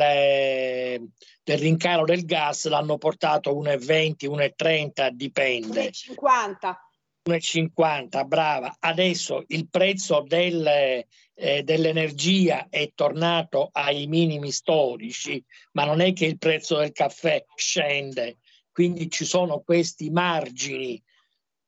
del 1.45 1.59
rincaro 1.59 2.05
del 2.05 2.25
gas 2.25 2.67
l'hanno 2.67 2.99
portato 2.99 3.55
1,20, 3.55 4.27
1,30, 4.27 5.09
dipende. 5.11 5.93
50. 5.93 6.89
1,50, 7.31 8.27
brava. 8.27 8.77
Adesso 8.81 9.45
il 9.47 9.69
prezzo 9.71 10.25
del, 10.27 10.67
eh, 10.67 11.63
dell'energia 11.63 12.67
è 12.69 12.91
tornato 12.93 13.71
ai 13.73 14.09
minimi 14.09 14.51
storici, 14.51 15.43
ma 15.73 15.85
non 15.85 16.01
è 16.01 16.13
che 16.13 16.27
il 16.27 16.39
prezzo 16.39 16.79
del 16.79 16.91
caffè 16.91 17.45
scende. 17.55 18.39
Quindi 18.75 19.09
ci 19.09 19.25
sono 19.25 19.61
questi 19.61 20.11
margini 20.11 21.01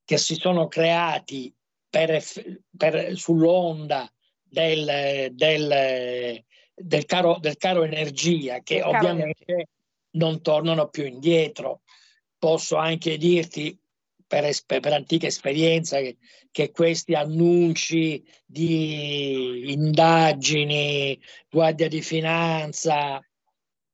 che 0.04 0.18
si 0.18 0.34
sono 0.34 0.66
creati 0.66 1.54
per, 1.88 2.20
per- 2.76 3.16
sull'onda 3.16 4.12
del, 4.42 5.28
del, 5.30 6.44
del 6.74 7.04
caro, 7.04 7.38
del 7.38 7.56
caro 7.58 7.84
energia 7.84 8.58
che 8.58 8.80
caro 8.80 8.96
ovviamente 8.96 9.68
non 10.16 10.42
tornano 10.42 10.88
più 10.88 11.04
indietro. 11.06 11.82
Posso 12.36 12.74
anche 12.74 13.16
dirti 13.18 13.78
per, 14.26 14.52
per 14.66 14.92
antica 14.92 15.28
esperienza 15.28 15.98
che, 15.98 16.16
che 16.50 16.72
questi 16.72 17.14
annunci 17.14 18.26
di 18.44 19.70
indagini, 19.70 21.16
guardia 21.48 21.86
di 21.86 22.02
finanza, 22.02 23.24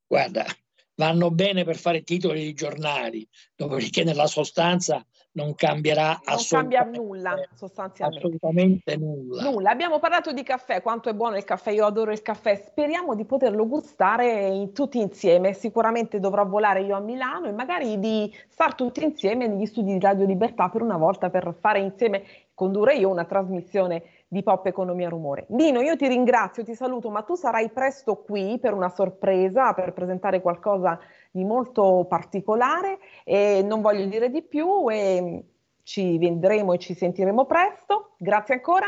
guarda, 0.06 0.46
vanno 0.94 1.30
bene 1.30 1.64
per 1.64 1.76
fare 1.76 2.02
titoli 2.02 2.42
di 2.42 2.54
giornali, 2.54 3.26
dopodiché 3.56 4.04
nella 4.04 4.26
sostanza 4.26 5.04
non 5.34 5.54
cambierà 5.54 6.20
Non 6.26 6.36
cambia 6.46 6.80
assolutamente, 6.80 6.98
nulla 6.98 7.48
sostanzialmente. 7.54 8.26
assolutamente 8.26 8.96
nulla. 8.96 9.42
Nulla, 9.50 9.70
abbiamo 9.70 9.98
parlato 9.98 10.32
di 10.32 10.42
caffè, 10.42 10.82
quanto 10.82 11.08
è 11.08 11.14
buono 11.14 11.36
il 11.36 11.44
caffè, 11.44 11.70
io 11.70 11.86
adoro 11.86 12.12
il 12.12 12.20
caffè, 12.20 12.54
speriamo 12.54 13.14
di 13.14 13.24
poterlo 13.24 13.66
gustare 13.66 14.48
in- 14.48 14.72
tutti 14.74 14.98
insieme, 14.98 15.54
sicuramente 15.54 16.20
dovrò 16.20 16.44
volare 16.46 16.82
io 16.82 16.96
a 16.96 17.00
Milano 17.00 17.48
e 17.48 17.52
magari 17.52 17.98
di 17.98 18.30
star 18.48 18.74
tutti 18.74 19.02
insieme 19.02 19.46
negli 19.46 19.66
studi 19.66 19.94
di 19.94 20.00
Radio 20.00 20.26
Libertà 20.26 20.68
per 20.68 20.82
una 20.82 20.98
volta 20.98 21.30
per 21.30 21.54
fare 21.58 21.80
insieme, 21.80 22.24
condurre 22.52 22.96
io 22.96 23.08
una 23.08 23.24
trasmissione 23.24 24.02
di 24.32 24.42
Pop 24.42 24.64
Economia 24.64 25.10
Rumore. 25.10 25.44
Nino, 25.50 25.82
io 25.82 25.94
ti 25.94 26.08
ringrazio, 26.08 26.64
ti 26.64 26.74
saluto, 26.74 27.10
ma 27.10 27.20
tu 27.20 27.34
sarai 27.34 27.68
presto 27.68 28.22
qui 28.22 28.58
per 28.58 28.72
una 28.72 28.88
sorpresa, 28.88 29.74
per 29.74 29.92
presentare 29.92 30.40
qualcosa 30.40 30.98
di 31.30 31.44
molto 31.44 32.06
particolare 32.08 32.98
e 33.24 33.62
non 33.62 33.82
voglio 33.82 34.06
dire 34.06 34.30
di 34.30 34.40
più 34.40 34.88
e 34.90 35.44
ci 35.82 36.16
vedremo 36.16 36.72
e 36.72 36.78
ci 36.78 36.94
sentiremo 36.94 37.44
presto. 37.44 38.14
Grazie 38.16 38.54
ancora. 38.54 38.86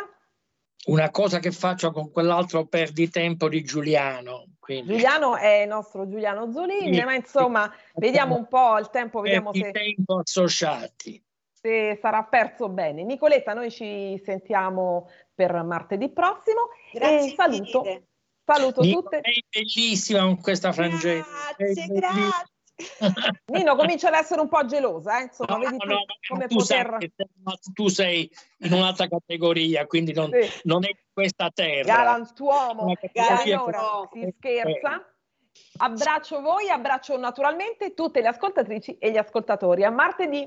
Una 0.87 1.11
cosa 1.11 1.41
che 1.41 1.51
faccio 1.51 1.93
con 1.93 2.11
quell'altro 2.11 2.65
perditempo 2.65 3.47
di 3.51 3.63
Giuliano. 3.63 4.47
Quindi. 4.59 4.93
Giuliano 4.93 5.37
è 5.37 5.63
il 5.63 5.69
nostro 5.69 6.09
Giuliano 6.09 6.51
Zolini, 6.51 6.95
Sì. 6.95 7.05
ma 7.05 7.15
insomma, 7.15 7.71
vediamo 7.97 8.35
un 8.35 8.47
po' 8.49 8.79
il 8.79 8.89
tempo, 8.89 9.21
vediamo 9.21 9.53
se, 9.53 9.73
associati. 10.07 11.23
Se 11.65 11.99
sarà 12.03 12.23
perso 12.25 12.69
bene. 12.69 13.03
Nicoletta, 13.05 13.55
noi 13.55 13.71
ci 13.71 14.21
sentiamo 14.23 15.09
per 15.35 15.51
martedì 15.63 16.11
prossimo 16.11 16.69
Grazie 16.93 17.31
e 17.33 17.35
saluto, 17.35 17.81
mille. 17.81 18.07
saluto 18.45 18.83
Nico, 18.83 19.01
tutte. 19.01 19.21
Sei 19.23 19.45
bellissima 19.49 20.21
con 20.25 20.41
questa 20.43 20.73
frangetta. 20.73 21.27
Grazie, 21.57 21.87
grazie. 21.87 22.53
Nino 23.47 23.77
comincia 23.77 24.09
ad 24.09 24.15
essere 24.15 24.43
un 24.43 24.49
po' 24.49 24.63
gelosa, 24.67 25.21
eh? 25.21 25.23
insomma, 25.23 25.55
No, 25.57 25.59
vedi 25.61 25.77
tu 25.79 25.87
no, 25.87 25.95
no, 25.95 26.05
come 26.29 26.47
tu, 26.49 26.57
poter... 26.57 26.97
sei- 26.99 27.13
tu 27.73 27.89
sei 27.89 28.31
in 28.59 28.73
un'altra 28.73 29.09
categoria, 29.09 29.87
quindi 29.87 30.13
non, 30.13 30.31
Sì. 30.33 30.61
non 30.65 30.85
è 30.85 30.91
questa 31.15 31.51
terra. 31.51 31.95
Galantuomo, 31.95 32.93
e 33.01 33.23
allora 33.23 34.09
si 34.13 34.35
scherza. 34.37 35.09
Abbraccio 35.79 36.41
voi, 36.43 36.69
abbraccio 36.69 37.17
naturalmente 37.17 37.95
tutte 37.95 38.21
le 38.21 38.29
ascoltatrici 38.29 38.99
e 38.99 39.11
gli 39.13 39.17
ascoltatori. 39.17 39.83
A 39.85 39.91
martedì. 39.91 40.47